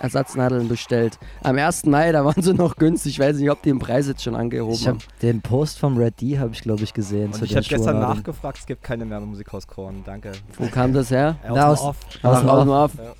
Ersatznadeln 0.00 0.68
bestellt. 0.68 1.18
Am 1.42 1.56
1. 1.56 1.86
Mai, 1.86 2.12
da 2.12 2.24
waren 2.24 2.42
sie 2.42 2.54
noch 2.54 2.76
günstig. 2.76 3.12
Ich 3.14 3.18
weiß 3.18 3.36
nicht, 3.36 3.50
ob 3.50 3.62
die 3.62 3.70
den 3.70 3.78
Preis 3.78 4.06
jetzt 4.08 4.22
schon 4.22 4.34
angehoben 4.34 4.74
Ich 4.74 4.86
habe 4.86 4.98
haben. 4.98 5.04
den 5.22 5.40
Post 5.42 5.78
vom 5.78 5.96
Red 5.96 6.20
D, 6.20 6.38
habe 6.38 6.50
ich 6.52 6.60
glaube 6.62 6.82
ich 6.82 6.92
gesehen. 6.94 7.26
Und 7.26 7.34
zu 7.36 7.44
ich 7.44 7.56
habe 7.56 7.66
gestern 7.66 8.00
nachgefragt, 8.00 8.58
es 8.58 8.66
gibt 8.66 8.82
keine 8.82 9.04
mehr 9.04 9.20
Musikhaus 9.20 9.66
Korn. 9.66 10.02
Danke. 10.04 10.32
Wo 10.58 10.66
kam 10.68 10.92
das 10.92 11.10
her? 11.10 11.36
Ja, 11.44 11.52
Na, 11.54 11.68
aus 11.68 11.80
aus- 11.80 11.96
aus 12.22 12.40
dem 12.40 12.48
Off. 12.68 12.68
Off. 12.94 13.16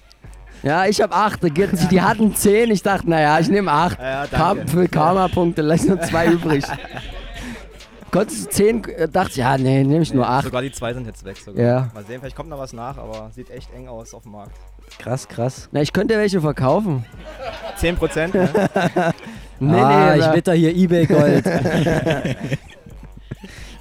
Ja, 0.63 0.87
ich 0.87 1.01
habe 1.01 1.13
8. 1.13 1.43
Die, 1.43 1.89
die 1.89 2.01
hatten 2.03 2.35
10. 2.35 2.71
Ich 2.71 2.83
dachte, 2.83 3.11
naja, 3.11 3.39
ich 3.41 3.49
nehme 3.49 3.71
8. 3.73 3.99
Ja, 3.99 4.55
für 4.67 4.87
Karma-Punkte, 4.89 5.61
lass 5.63 5.85
nur 5.85 6.01
2 6.01 6.27
übrig. 6.33 6.65
Konntest 8.13 8.47
du 8.47 8.51
10, 8.51 8.85
äh, 8.85 9.09
dachte 9.09 9.31
ich, 9.31 9.37
ja, 9.39 9.57
nee, 9.57 9.83
nehme 9.85 10.03
ich 10.03 10.13
nur 10.13 10.29
8. 10.29 10.45
Sogar 10.45 10.61
die 10.63 10.71
zwei 10.71 10.93
sind 10.93 11.07
jetzt 11.07 11.25
weg. 11.25 11.39
Sogar. 11.39 11.65
Ja. 11.65 11.91
Mal 11.95 12.05
sehen, 12.05 12.21
vielleicht 12.21 12.37
kommt 12.37 12.51
noch 12.51 12.59
was 12.59 12.75
nach, 12.75 12.99
aber 12.99 13.31
sieht 13.35 13.51
echt 13.51 13.73
eng 13.75 13.89
aus 13.89 14.13
auf 14.13 14.25
dem 14.25 14.33
Markt. 14.33 14.53
Krass, 14.99 15.29
krass. 15.29 15.69
Na, 15.73 15.83
ich 15.83 15.93
könnte 15.93 16.17
welche 16.17 16.41
verkaufen. 16.41 17.05
10%, 17.81 18.37
ne? 18.37 19.13
Nee, 19.65 19.81
ah, 19.81 20.17
nee, 20.17 20.21
ich 20.21 20.33
witter 20.33 20.55
hier 20.55 20.75
Ebay 20.75 21.07
Gold. 21.07 21.45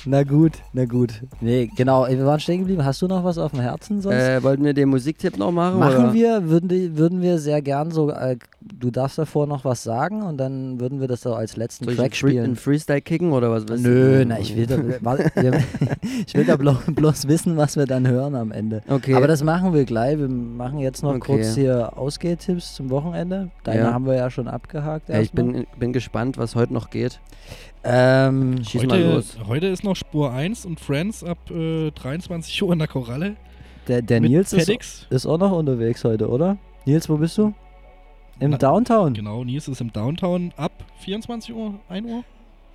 na 0.05 0.23
gut, 0.23 0.53
na 0.73 0.85
gut. 0.85 1.21
Nee, 1.41 1.69
genau, 1.75 2.07
wir 2.07 2.25
waren 2.25 2.39
stehen 2.39 2.59
geblieben. 2.59 2.83
Hast 2.85 3.01
du 3.01 3.07
noch 3.07 3.23
was 3.23 3.37
auf 3.37 3.51
dem 3.51 3.59
Herzen 3.61 4.01
sonst? 4.01 4.15
Äh, 4.15 4.41
wollten 4.43 4.63
wir 4.63 4.73
den 4.73 4.89
Musiktipp 4.89 5.37
noch 5.37 5.51
machen? 5.51 5.79
Machen 5.79 6.05
oder? 6.05 6.13
wir, 6.13 6.49
würden, 6.49 6.97
würden 6.97 7.21
wir 7.21 7.37
sehr 7.39 7.61
gern 7.61 7.91
so, 7.91 8.09
äh, 8.09 8.37
du 8.61 8.91
darfst 8.91 9.17
davor 9.17 9.47
noch 9.47 9.65
was 9.65 9.83
sagen 9.83 10.23
und 10.23 10.37
dann 10.37 10.79
würden 10.79 10.99
wir 10.99 11.07
das 11.07 11.21
so 11.21 11.33
als 11.33 11.55
letzten 11.57 11.85
Soll 11.85 11.93
ich 11.93 11.99
Track 11.99 12.11
Free- 12.15 12.29
spielen. 12.29 12.43
einen 12.45 12.55
Freestyle 12.55 13.01
kicken 13.01 13.31
oder 13.31 13.51
was? 13.51 13.65
Nö, 13.65 14.23
na, 14.27 14.39
ich 14.39 14.55
will, 14.55 14.65
da, 14.67 14.77
wir, 14.77 15.53
ich 16.27 16.33
will 16.33 16.45
da 16.45 16.55
blo 16.55 16.75
bloß 16.87 17.27
wissen, 17.27 17.57
was 17.57 17.75
wir 17.77 17.85
dann 17.85 18.07
hören 18.07 18.35
am 18.35 18.51
Ende. 18.51 18.81
Okay. 18.87 19.15
Aber 19.15 19.27
das 19.27 19.43
machen 19.43 19.73
wir 19.73 19.85
gleich. 19.85 20.17
Wir 20.17 20.27
machen 20.29 20.79
jetzt 20.79 21.03
noch 21.03 21.11
Okay. 21.15 21.19
kurz 21.37 21.55
hier 21.55 21.97
Ausgehtipps 21.97 22.75
zum 22.75 22.89
Wochenende. 22.89 23.49
Deine 23.63 23.79
Ja. 23.81 23.93
haben 23.93 24.05
wir 24.05 24.15
ja 24.15 24.29
schon 24.29 24.47
abgehakt. 24.47 25.09
Ja, 25.09 25.19
ich 25.19 25.31
bin, 25.31 25.65
bin 25.79 25.93
gespannt, 25.93 26.37
was 26.37 26.55
heute 26.55 26.73
noch 26.73 26.89
geht. 26.89 27.19
Ähm, 27.83 28.63
Schieß 28.63 28.83
mal 28.83 28.97
Heute, 28.97 29.13
los. 29.13 29.37
heute 29.47 29.67
ist 29.67 29.83
noch 29.83 29.95
Spur 29.95 30.31
1 30.31 30.65
und 30.65 30.79
Friends 30.79 31.23
ab 31.23 31.37
äh, 31.49 31.89
23 31.91 32.61
Uhr 32.61 32.73
in 32.73 32.79
der 32.79 32.87
Koralle. 32.87 33.35
Der, 33.87 34.01
der 34.03 34.19
Nils 34.21 34.53
ist, 34.53 35.07
ist 35.09 35.25
auch 35.25 35.39
noch 35.39 35.51
unterwegs 35.51 36.03
heute, 36.03 36.29
oder? 36.29 36.57
Nils, 36.85 37.09
wo 37.09 37.17
bist 37.17 37.37
du? 37.37 37.53
Im 38.39 38.51
Na, 38.51 38.57
Downtown. 38.57 39.13
Genau, 39.13 39.43
Nils 39.43 39.67
ist 39.67 39.81
im 39.81 39.91
Downtown 39.91 40.53
ab 40.57 40.71
24 40.99 41.55
Uhr, 41.55 41.79
1 41.89 42.07
Uhr, 42.07 42.23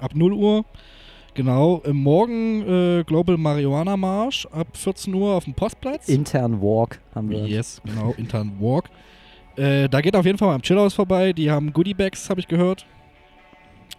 ab 0.00 0.12
0 0.14 0.32
Uhr. 0.32 0.64
Genau, 1.34 1.82
äh, 1.84 1.92
morgen 1.92 2.62
äh, 2.66 3.04
Global 3.04 3.36
Marihuana 3.36 3.96
Marsch 3.96 4.46
ab 4.46 4.68
14 4.72 5.14
Uhr 5.14 5.34
auf 5.34 5.44
dem 5.44 5.54
Postplatz. 5.54 6.08
Intern 6.08 6.60
Walk 6.60 6.98
haben 7.14 7.30
wir. 7.30 7.46
Yes, 7.46 7.80
genau, 7.84 8.14
intern 8.16 8.52
Walk. 8.58 8.86
Äh, 9.56 9.88
da 9.88 10.00
geht 10.00 10.16
auf 10.16 10.26
jeden 10.26 10.38
Fall 10.38 10.48
mal 10.48 10.54
am 10.56 10.62
Chillhouse 10.62 10.94
vorbei. 10.94 11.32
Die 11.32 11.50
haben 11.50 11.72
Goodie-Bags, 11.72 12.28
habe 12.28 12.40
ich 12.40 12.48
gehört. 12.48 12.86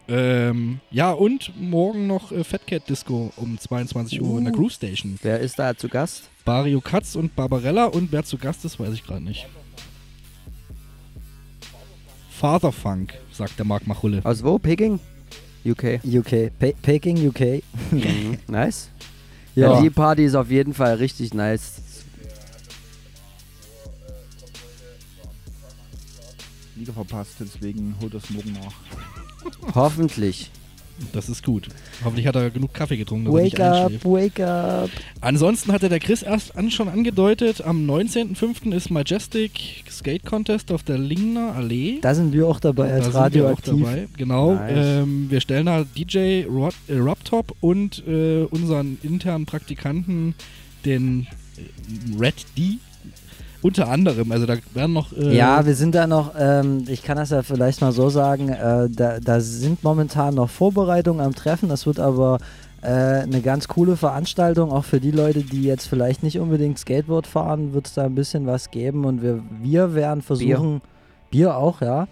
Ähm, 0.10 0.80
ja, 0.90 1.12
und 1.12 1.52
morgen 1.60 2.08
noch 2.08 2.32
äh, 2.32 2.44
Fat 2.44 2.66
Cat 2.66 2.88
Disco 2.90 3.32
um 3.36 3.60
22 3.60 4.22
Uhr 4.22 4.38
in 4.38 4.46
der 4.46 4.54
Uh. 4.54 4.58
Groove 4.58 4.72
Station. 4.72 5.20
Wer 5.22 5.40
ist 5.40 5.60
da 5.60 5.76
zu 5.76 5.90
Gast? 5.90 6.30
Bario 6.46 6.80
Katz 6.80 7.16
und 7.16 7.36
Barbarella 7.36 7.86
und 7.86 8.12
wer 8.12 8.24
zu 8.24 8.38
Gast 8.38 8.64
ist, 8.64 8.80
weiß 8.80 8.94
ich 8.94 9.04
gerade 9.04 9.24
nicht. 9.24 9.48
Father 12.30 12.72
Funk, 12.72 13.16
sagt 13.34 13.58
der 13.58 13.66
Marc 13.66 13.86
Machulle. 13.86 14.22
Aus 14.24 14.44
wo? 14.44 14.58
Peking? 14.60 15.00
UK. 15.66 16.00
UK. 16.06 16.52
Pe 16.58 16.74
Peking, 16.82 17.28
UK. 17.28 17.64
Mhm. 17.92 18.38
nice. 18.48 18.90
Ja. 19.56 19.74
Ja. 19.74 19.82
Die 19.82 19.90
Party 19.90 20.24
ist 20.24 20.36
auf 20.36 20.50
jeden 20.50 20.74
Fall 20.74 20.96
richtig 20.96 21.34
nice. 21.34 21.82
Liga 26.76 26.94
verpasst, 26.94 27.38
deswegen 27.40 27.96
holt 28.00 28.14
das 28.14 28.30
morgen 28.30 28.54
nach. 28.54 29.27
Hoffentlich. 29.76 30.52
Das 31.14 31.30
ist 31.30 31.44
gut. 31.44 31.68
Hoffentlich 32.04 32.26
hat 32.26 32.36
er 32.36 32.50
genug 32.50 32.74
Kaffee 32.74 32.98
getrunken, 32.98 33.32
Wake 33.32 33.60
up, 33.60 33.92
wake 34.04 34.44
up. 34.44 34.90
Ansonsten 35.22 35.72
hatte 35.72 35.90
der 35.90 36.00
Chris 36.00 36.24
erst 36.24 36.56
an, 36.58 36.72
schon 36.72 36.90
angedeutet, 36.90 37.62
am 37.62 37.88
19.05. 37.88 38.74
ist 38.74 38.90
Majestic 38.90 39.84
Skate 39.92 40.26
Contest 40.26 40.72
auf 40.72 40.82
der 40.82 40.98
Lingner 40.98 41.54
Allee. 41.56 42.00
Da 42.02 42.16
sind 42.16 42.34
wir 42.34 42.48
auch 42.48 42.60
dabei 42.60 42.88
Da 42.88 42.94
als 42.96 43.04
sind 43.06 43.14
wir 43.14 43.20
auch 43.20 43.26
Radioaktiv. 43.26 43.74
dabei. 43.84 44.08
Genau. 44.18 44.56
Nice. 44.56 44.74
Ähm, 44.76 45.28
wir 45.30 45.40
stellen 45.40 45.68
da 45.68 45.84
DJ 45.84 46.46
Rod, 46.46 46.74
äh, 46.88 46.98
Robtop 46.98 47.56
und 47.62 48.04
äh, 48.08 48.46
unseren 48.50 48.98
internen 49.04 49.46
Praktikanten, 49.46 50.34
den 50.84 51.28
Red 52.20 52.44
D, 52.58 52.80
unter 53.62 53.90
anderem. 53.90 54.32
Also 54.32 54.46
da 54.46 54.56
werden 54.74 54.94
noch. 54.94 55.14
Äh, 55.14 55.36
Ja, 55.36 55.66
wir 55.66 55.76
sind 55.76 55.96
da 55.96 56.08
noch, 56.08 56.34
ähm, 56.38 56.84
ich 56.88 57.04
kann 57.04 57.18
das 57.18 57.32
ja 57.32 57.44
vielleicht 57.44 57.82
mal 57.82 57.92
so 57.92 58.10
sagen, 58.10 58.50
äh, 58.50 58.90
da, 58.90 59.20
da 59.20 59.40
sind 59.40 59.84
momentan 59.84 60.36
noch 60.36 60.50
Vorbereitungen 60.50 61.26
am 61.26 61.34
Treffen. 61.36 61.70
Das 61.70 61.86
wird 61.86 62.00
aber 62.00 62.38
äh, 62.82 62.88
eine 62.90 63.42
ganz 63.42 63.68
coole 63.68 63.98
Veranstaltung, 63.98 64.72
auch 64.72 64.86
für 64.86 65.00
die 65.00 65.12
Leute, 65.12 65.42
die 65.42 65.64
jetzt 65.64 65.88
vielleicht 65.88 66.22
nicht 66.24 66.40
unbedingt 66.40 66.78
Skateboard 66.78 67.26
fahren, 67.26 67.74
wird 67.74 67.88
es 67.88 67.94
da 67.96 68.04
ein 68.06 68.16
bisschen 68.16 68.46
was 68.46 68.70
geben 68.70 69.04
und 69.06 69.22
wir, 69.22 69.42
wir 69.62 69.96
werden 69.96 70.22
versuchen, 70.22 70.82
Bier, 71.32 71.58
auch, 71.58 71.82
ja, 71.82 72.08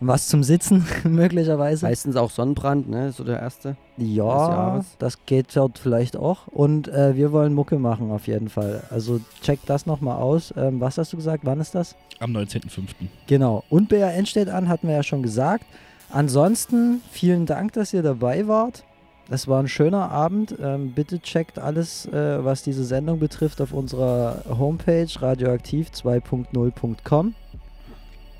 was 0.00 0.28
zum 0.28 0.42
Sitzen 0.42 0.86
möglicherweise. 1.04 1.86
Meistens 1.86 2.16
auch 2.16 2.30
Sonnenbrand, 2.30 2.88
ne? 2.88 3.12
So 3.12 3.24
der 3.24 3.40
erste. 3.40 3.76
Ja, 3.96 4.84
das 4.98 5.24
geht 5.24 5.56
dort 5.56 5.78
vielleicht 5.78 6.16
auch. 6.16 6.48
Und 6.48 6.88
äh, 6.88 7.16
wir 7.16 7.32
wollen 7.32 7.54
Mucke 7.54 7.78
machen 7.78 8.10
auf 8.10 8.26
jeden 8.26 8.48
Fall. 8.48 8.82
Also 8.90 9.20
check 9.42 9.60
das 9.66 9.86
nochmal 9.86 10.16
aus. 10.16 10.52
Ähm, 10.56 10.80
was 10.80 10.98
hast 10.98 11.12
du 11.12 11.16
gesagt? 11.16 11.46
Wann 11.46 11.60
ist 11.60 11.74
das? 11.74 11.96
Am 12.18 12.32
19.05. 12.32 12.88
Genau. 13.26 13.64
Und 13.70 13.88
BRN 13.88 14.26
steht 14.26 14.48
an, 14.48 14.68
hatten 14.68 14.88
wir 14.88 14.96
ja 14.96 15.02
schon 15.02 15.22
gesagt. 15.22 15.64
Ansonsten 16.10 17.00
vielen 17.10 17.46
Dank, 17.46 17.72
dass 17.72 17.92
ihr 17.92 18.02
dabei 18.02 18.46
wart. 18.46 18.84
Es 19.28 19.48
war 19.48 19.60
ein 19.60 19.68
schöner 19.68 20.10
Abend. 20.10 20.54
Ähm, 20.62 20.92
bitte 20.92 21.20
checkt 21.20 21.58
alles, 21.58 22.06
äh, 22.06 22.44
was 22.44 22.62
diese 22.62 22.84
Sendung 22.84 23.18
betrifft, 23.18 23.60
auf 23.60 23.72
unserer 23.72 24.44
Homepage 24.48 25.06
radioaktiv2.0.com. 25.06 27.34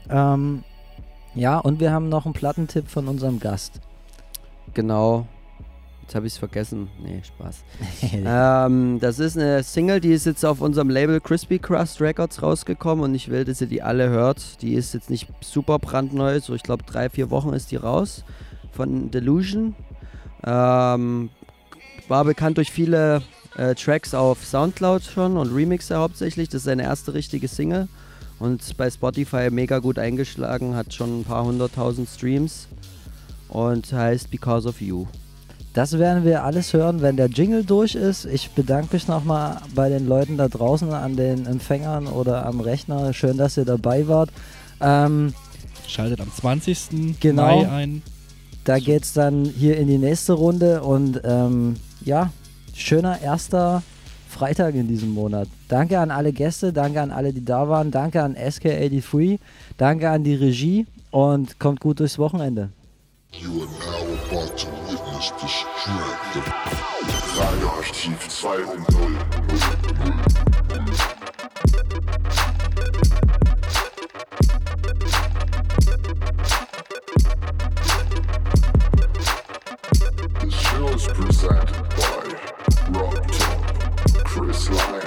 Ähm, 0.09 0.63
ja, 1.37 1.59
und 1.59 1.81
wir 1.81 1.93
haben 1.93 2.09
noch 2.09 2.25
einen 2.25 2.35
Plattentipp 2.35 2.89
von 2.89 3.09
unserem 3.09 3.39
Gast. 3.39 3.81
Genau. 4.75 5.27
Jetzt 6.03 6.15
habe 6.15 6.27
ich 6.27 6.33
es 6.33 6.39
vergessen. 6.39 6.89
Nee, 7.03 7.21
Spaß. 7.23 7.65
ähm, 8.25 8.99
das 9.01 9.19
ist 9.19 9.37
eine 9.37 9.63
Single, 9.63 10.01
die 10.01 10.13
ist 10.13 10.25
jetzt 10.25 10.45
auf 10.45 10.61
unserem 10.61 10.89
Label 10.89 11.21
Crispy 11.21 11.59
Crust 11.59 12.01
Records 12.01 12.43
rausgekommen 12.43 13.05
und 13.05 13.15
ich 13.15 13.29
will, 13.29 13.45
dass 13.45 13.61
ihr 13.61 13.67
die 13.67 13.83
alle 13.83 14.09
hört. 14.09 14.63
Die 14.63 14.75
ist 14.75 14.95
jetzt 14.95 15.11
nicht 15.11 15.29
super 15.41 15.79
brandneu, 15.79 16.41
so 16.41 16.55
ich 16.55 16.63
glaube 16.63 16.85
drei, 16.85 17.11
vier 17.11 17.31
Wochen 17.31 17.53
ist 17.53 17.71
die 17.71 17.77
raus 17.77 18.25
von 18.73 19.11
Delusion. 19.11 19.75
Ähm, 20.45 21.31
war 22.09 22.25
bekannt 22.25 22.57
durch 22.57 22.71
viele 22.71 23.23
äh, 23.57 23.75
Tracks 23.75 24.15
auf 24.15 24.45
Soundcloud 24.45 25.03
schon 25.03 25.37
und 25.37 25.55
Remixe 25.55 25.97
hauptsächlich. 25.97 26.49
Das 26.49 26.61
ist 26.61 26.65
seine 26.65 26.85
erste 26.85 27.15
richtige 27.15 27.49
Single 27.49 27.89
und 28.39 28.77
bei 28.77 28.91
Spotify 28.91 29.49
mega 29.51 29.79
gut 29.79 29.99
eingeschlagen, 29.99 30.75
hat 30.75 30.93
schon 30.93 31.21
ein 31.21 31.25
paar 31.25 31.45
hunderttausend 31.45 32.09
Streams 32.09 32.69
und 33.49 33.93
heißt 33.93 34.31
Because 34.31 34.69
of 34.69 34.81
You. 34.81 35.07
Das 35.73 35.99
werden 35.99 36.25
wir 36.25 36.43
alles 36.43 36.73
hören, 36.73 37.03
wenn 37.03 37.19
der 37.19 37.27
Jingle 37.27 37.63
durch 37.63 37.95
ist. 37.95 38.25
Ich 38.25 38.51
bedanke 38.53 38.95
mich 38.95 39.09
nochmal 39.09 39.61
bei 39.75 39.91
den 39.91 40.07
Leuten 40.07 40.39
da 40.39 40.49
draußen 40.49 40.91
an 40.93 41.17
den 41.17 41.45
Empfängern 41.45 42.07
oder 42.07 42.47
am 42.47 42.61
Rechner. 42.61 43.13
Schön, 43.13 43.37
dass 43.37 43.59
ihr 43.59 43.67
dabei 43.67 44.09
wart. 44.09 44.31
Ähm, 44.81 45.35
Schaltet 45.87 46.21
am 46.23 46.33
20. 46.33 47.19
Genau. 47.21 47.63
Mai 47.63 47.69
ein. 47.69 48.03
Da 48.65 48.79
geht's 48.79 49.13
dann 49.13 49.45
hier 49.45 49.77
in 49.77 49.87
die 49.87 49.99
nächste 49.99 50.33
Runde 50.33 50.83
und 50.83 51.21
ähm, 51.25 51.77
ja, 52.03 52.33
schöner 52.75 53.21
erster 53.21 53.83
Freitag 54.37 54.75
in 54.75 54.87
diesem 54.87 55.15
Monat. 55.15 55.49
Danke 55.69 55.99
an 55.99 56.11
alle 56.11 56.31
Gäste, 56.31 56.71
danke 56.71 57.01
an 57.01 57.11
alle, 57.11 57.33
die 57.33 57.43
da 57.43 57.71
waren, 57.71 57.91
danke 57.91 58.23
an 58.23 58.37
SK83, 58.37 59.39
danke 59.79 60.11
an 60.11 60.25
die 60.25 60.35
Regie 60.35 60.87
und 61.11 61.59
kommt 61.59 61.81
gut 61.81 62.01
durchs 62.01 62.19
Wochenende. 62.19 62.69
You 63.33 63.63
are 63.63 63.67
now 63.67 64.05
about 64.29 64.59
to 64.59 64.69
witness 64.91 65.33
the 65.41 65.49
strength 65.49 66.37
of 66.37 66.45
Radioarchiv 67.39 68.19
2.0. 68.29 69.47
The 80.41 80.51
show 80.51 81.86
Top, 84.37 84.45
Chris 84.45 84.69
Lyon, 84.69 85.06